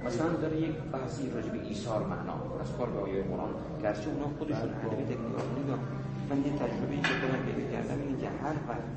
مثلا 0.05 0.27
داره 0.43 0.57
یک 0.57 0.75
بحثی 0.93 1.29
راجع 1.35 1.49
به 1.49 1.61
ایثار 1.67 2.01
معنا 2.11 2.35
از 2.61 2.69
کار 2.77 2.89
به 2.89 2.99
آیه 2.99 3.23
قرآن. 3.23 3.53
گرچه 3.83 4.09
اونا 4.09 4.27
خودشون 4.37 4.69
ادبی 4.83 5.03
تکنیکالی 5.03 5.63
دارن 5.67 5.83
من 6.29 6.37
یه 6.45 6.51
تجربه 6.61 6.95
که 7.07 7.13
خودم 7.21 7.41
پیدا 7.47 7.63
کردم 7.71 7.97
اینه 8.01 8.17
که 8.21 8.27
هر 8.43 8.55
وقت 8.69 8.87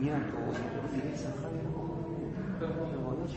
میان 0.00 0.20
تو 0.20 0.36
رو 0.36 0.88
دیگه 0.94 1.16
صفحه 1.16 1.48
روایات 2.96 3.30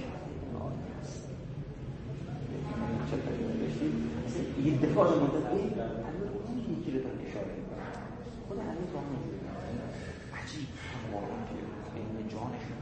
یه 4.66 4.78
دفاع 4.78 5.08
مدت 5.08 5.48
یکی 6.74 6.92
رو 6.92 7.00
داره 7.04 7.16
اشاره 7.28 7.52
می‌کنه 7.58 7.86
خود 8.58 8.90
هم 8.96 9.08
عجیب 10.40 10.68
هم 11.14 11.42
که 11.50 11.58
علم 11.98 12.28
جانشون 12.28 12.78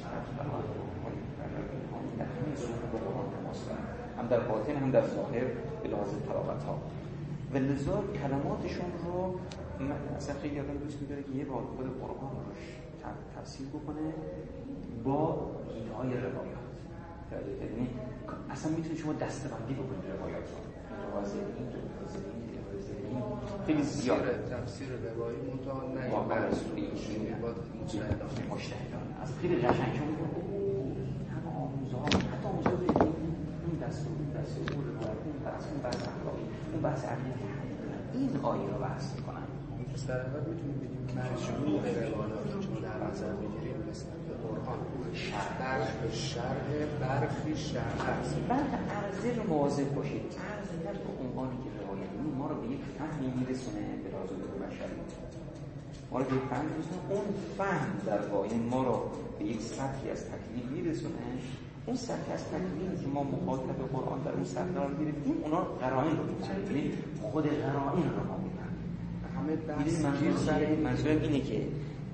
در 0.00 0.76
هم 4.18 4.26
در 4.28 4.40
باطن 4.40 4.76
هم 4.76 4.90
در 4.90 5.06
ظاهر 5.06 5.44
به 5.82 5.88
لحاظ 5.88 6.08
تلاوت 6.28 6.62
ها 6.62 6.78
و 7.54 7.56
لذا 7.56 8.04
کلماتشون 8.22 8.92
رو 9.04 9.40
اصلا 10.16 10.34
خیلی 10.42 10.60
آدم 10.60 10.78
دوست 10.84 11.00
میداره 11.00 11.22
که 11.22 11.32
یه 11.32 11.44
بار 11.44 11.62
خود 11.76 12.00
قرآن 12.00 12.36
روش 12.46 12.62
تفسیر 13.36 13.66
بکنه 13.66 14.14
با 15.04 15.50
گیه 15.68 15.92
های 15.92 16.08
روایات 16.08 16.70
یعنی 17.62 17.88
اصلا 18.50 18.72
می‌تونید 18.72 18.98
شما 18.98 19.12
دستبندی 19.12 19.74
بکنید 19.74 20.04
روایات 20.18 20.48
رو 20.50 20.56
خیلی 23.66 23.82
زیاده 23.82 24.32
تفسیر 24.50 24.88
روایی 24.88 25.36
منتها 25.36 25.82
نه 25.94 26.10
واقعا 26.10 26.48
رسولی 26.48 26.88
مجتهدان 28.50 29.06
از 29.22 29.28
خیلی 29.42 29.56
قشنگ. 29.56 29.94
شما 29.96 30.06
همه 31.34 31.50
آموزه 31.56 31.96
ها 31.96 32.06
حتی 32.06 32.48
آموزه 32.48 32.70
اون 32.70 33.78
دستور 33.88 34.12
دستور 34.36 34.84
روایت 34.84 35.20
اون 35.26 35.38
بحث 35.44 35.64
اون 35.72 35.80
بحث 35.82 35.96
اخلاقی 35.96 36.44
اون 36.72 36.82
بحث 36.82 37.04
این 38.14 38.30
آیه 38.42 38.66
رو 38.70 38.78
بحث 38.78 39.14
می‌کنن. 39.16 39.46
در 40.08 40.20
حقیقت 40.20 40.48
می‌تونیم 40.48 40.78
بگیم 40.82 41.02
مجموع 41.18 41.80
روایات 41.80 42.44
چون 42.64 42.74
در 42.88 42.98
نظر 43.10 43.32
بگیریم 43.42 43.76
نسبت 43.90 44.20
به 44.28 44.34
قرآن 44.44 44.78
برخ 45.60 46.14
شرح 46.14 46.66
برخی 47.00 47.56
شرح. 47.56 48.10
است 48.20 48.36
بعد 48.48 48.70
عرضه 48.96 49.34
رو 49.36 49.42
مواظب 49.48 49.94
باشید. 49.94 50.22
عرضه 50.22 50.76
در 50.84 50.92
به 50.92 51.12
عنوانی 51.24 51.56
که 51.64 51.69
ما 52.40 52.46
رو 52.46 52.54
به 52.62 52.66
یک 52.74 52.80
فهمی 52.98 53.28
میرسونه 53.38 53.82
به 54.02 54.08
راز 54.14 54.30
بشری 54.62 54.96
ما. 56.10 56.18
رو 56.18 56.24
به 56.24 56.36
یک 56.36 56.42
فهم 56.50 56.66
میرسونه. 56.72 57.00
اون 57.10 57.26
فهم 57.58 57.90
در 58.06 58.20
واقع 58.32 58.48
ما 58.70 58.82
رو 58.82 58.96
به 59.38 59.44
یک 59.44 59.60
سطحی 59.60 60.10
از 60.10 60.24
تکلیف 60.24 60.66
میرسونه. 60.76 61.24
اون 61.86 61.96
سطح 61.96 62.32
از 62.34 62.44
تکلیفی 62.44 63.04
که 63.04 63.08
ما 63.14 63.22
مخاطب 63.22 63.78
قرآن 63.92 64.22
در 64.22 64.32
اون 64.32 64.44
سطح 64.44 64.72
قرار 64.76 64.94
گرفتیم 64.94 65.36
اونا 65.44 65.60
قرائن 65.60 66.16
رو 66.16 66.24
می‌فهمیم. 66.24 66.76
یعنی 66.76 66.92
خود 67.22 67.44
قرائن 67.44 68.04
رو 68.16 68.22
ما 68.30 68.36
می‌فهمیم. 68.46 68.80
همه 69.36 69.56
بحث 69.56 70.22
گیر 70.22 70.36
سر 70.36 70.76
منظورم 70.84 71.22
اینه 71.22 71.40
که 71.40 71.58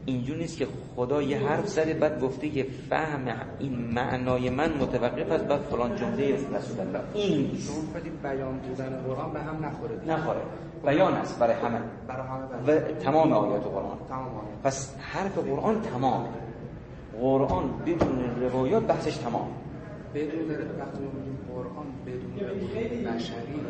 اینجور 0.06 0.36
نیست 0.36 0.58
که 0.58 0.66
خدا 0.96 1.22
یه 1.22 1.38
حرف 1.38 1.68
زده 1.68 1.94
بعد 1.94 2.20
گفته 2.20 2.50
که 2.50 2.66
فهم 2.90 3.36
این 3.58 3.74
معنای 3.94 4.50
من 4.50 4.72
متوقف 4.72 5.30
است 5.32 5.44
بعد 5.44 5.60
فلان 5.60 5.96
جمله 5.96 6.34
رسول 6.34 6.80
الله 6.80 7.00
این 7.14 7.50
نیست 7.50 7.72
شما 7.72 8.00
بیان 8.22 8.58
بودن 8.58 9.02
قرآن 9.06 9.32
به 9.32 9.40
هم 9.40 9.64
نخوره. 9.66 9.94
نخوره 10.06 10.40
بیان 10.84 11.14
است 11.14 11.38
برای 11.38 11.54
همه 11.54 11.80
برای 12.08 12.26
همه 12.26 12.78
و 12.78 12.80
تمام 12.80 13.32
آیات 13.32 13.64
قرآن 13.64 13.98
تمام 14.08 14.28
آیات. 14.28 14.62
پس 14.64 14.94
حرف 14.98 15.38
قرآن 15.38 15.82
تمامه 15.82 16.28
قرآن 17.20 17.70
بدون 17.86 18.40
روایات 18.40 18.82
بحثش 18.82 19.16
تمام 19.16 19.48
بدون 20.14 20.50
وقتی 20.50 20.98
قرآن 21.52 21.86
بدون 22.06 23.14
بشری 23.14 23.60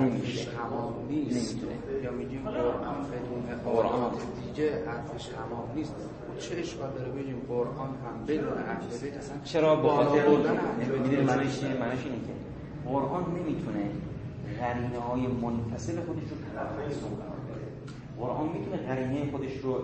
نمیشه. 0.00 0.44
تمام 0.44 0.94
نیست. 1.08 1.56
یا 2.04 2.10
میگیم 2.10 2.42
قرآن 2.44 2.96
بدون 3.02 3.72
قرآن. 3.74 4.10
دیگه 4.56 4.86
حرفش 4.86 5.24
تمام 5.24 5.68
نیست. 5.74 5.94
و 5.94 6.40
چه 6.40 6.56
اشکال 6.56 6.90
داره 6.90 7.10
بگیم 7.10 7.42
قرآن 7.48 7.88
هم 7.88 8.26
بدون 8.26 8.58
اهل 8.58 8.98
بیت 9.02 9.16
اصلا 9.16 9.36
چرا 9.44 9.76
بالا 9.76 10.04
خاطر 10.04 10.22
چیه 11.46 11.74
معنیش 11.74 12.04
اینه 12.04 12.20
که 12.26 12.32
قرآن 12.86 13.24
نمی‌تونه 13.36 13.90
قرینه 14.60 14.98
های 14.98 15.26
منفصل 15.26 15.92
خودش 16.00 16.28
رو 16.30 16.36
قرار 16.54 16.86
بده 16.86 16.96
قرآن 18.20 18.48
می‌تونه 18.48 18.76
قرینه 18.76 19.30
خودش 19.30 19.56
رو 19.62 19.78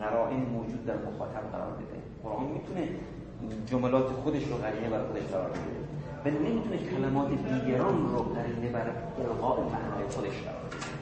قرائن 0.00 0.36
موجود 0.36 0.86
در 0.86 0.94
مخاطب 0.94 1.52
قرار 1.52 1.72
بده. 1.72 1.98
قرآن 2.22 2.46
می‌تونه 2.46 2.88
جملات 3.66 4.06
خودش 4.06 4.48
رو 4.48 4.56
قرینه 4.56 4.88
برای 4.88 5.06
خودش 5.06 5.22
قرار 5.22 5.50
بده. 5.50 5.60
و 6.24 6.28
نمی‌تونه 6.48 6.76
کلمات 6.78 7.28
دیگران 7.28 8.12
رو 8.12 8.18
قرینه 8.18 8.68
برای 8.72 8.94
القاء 9.18 9.60
معنای 9.60 10.04
خودش 10.10 10.42
قرار 10.42 10.64
بده. 10.70 10.93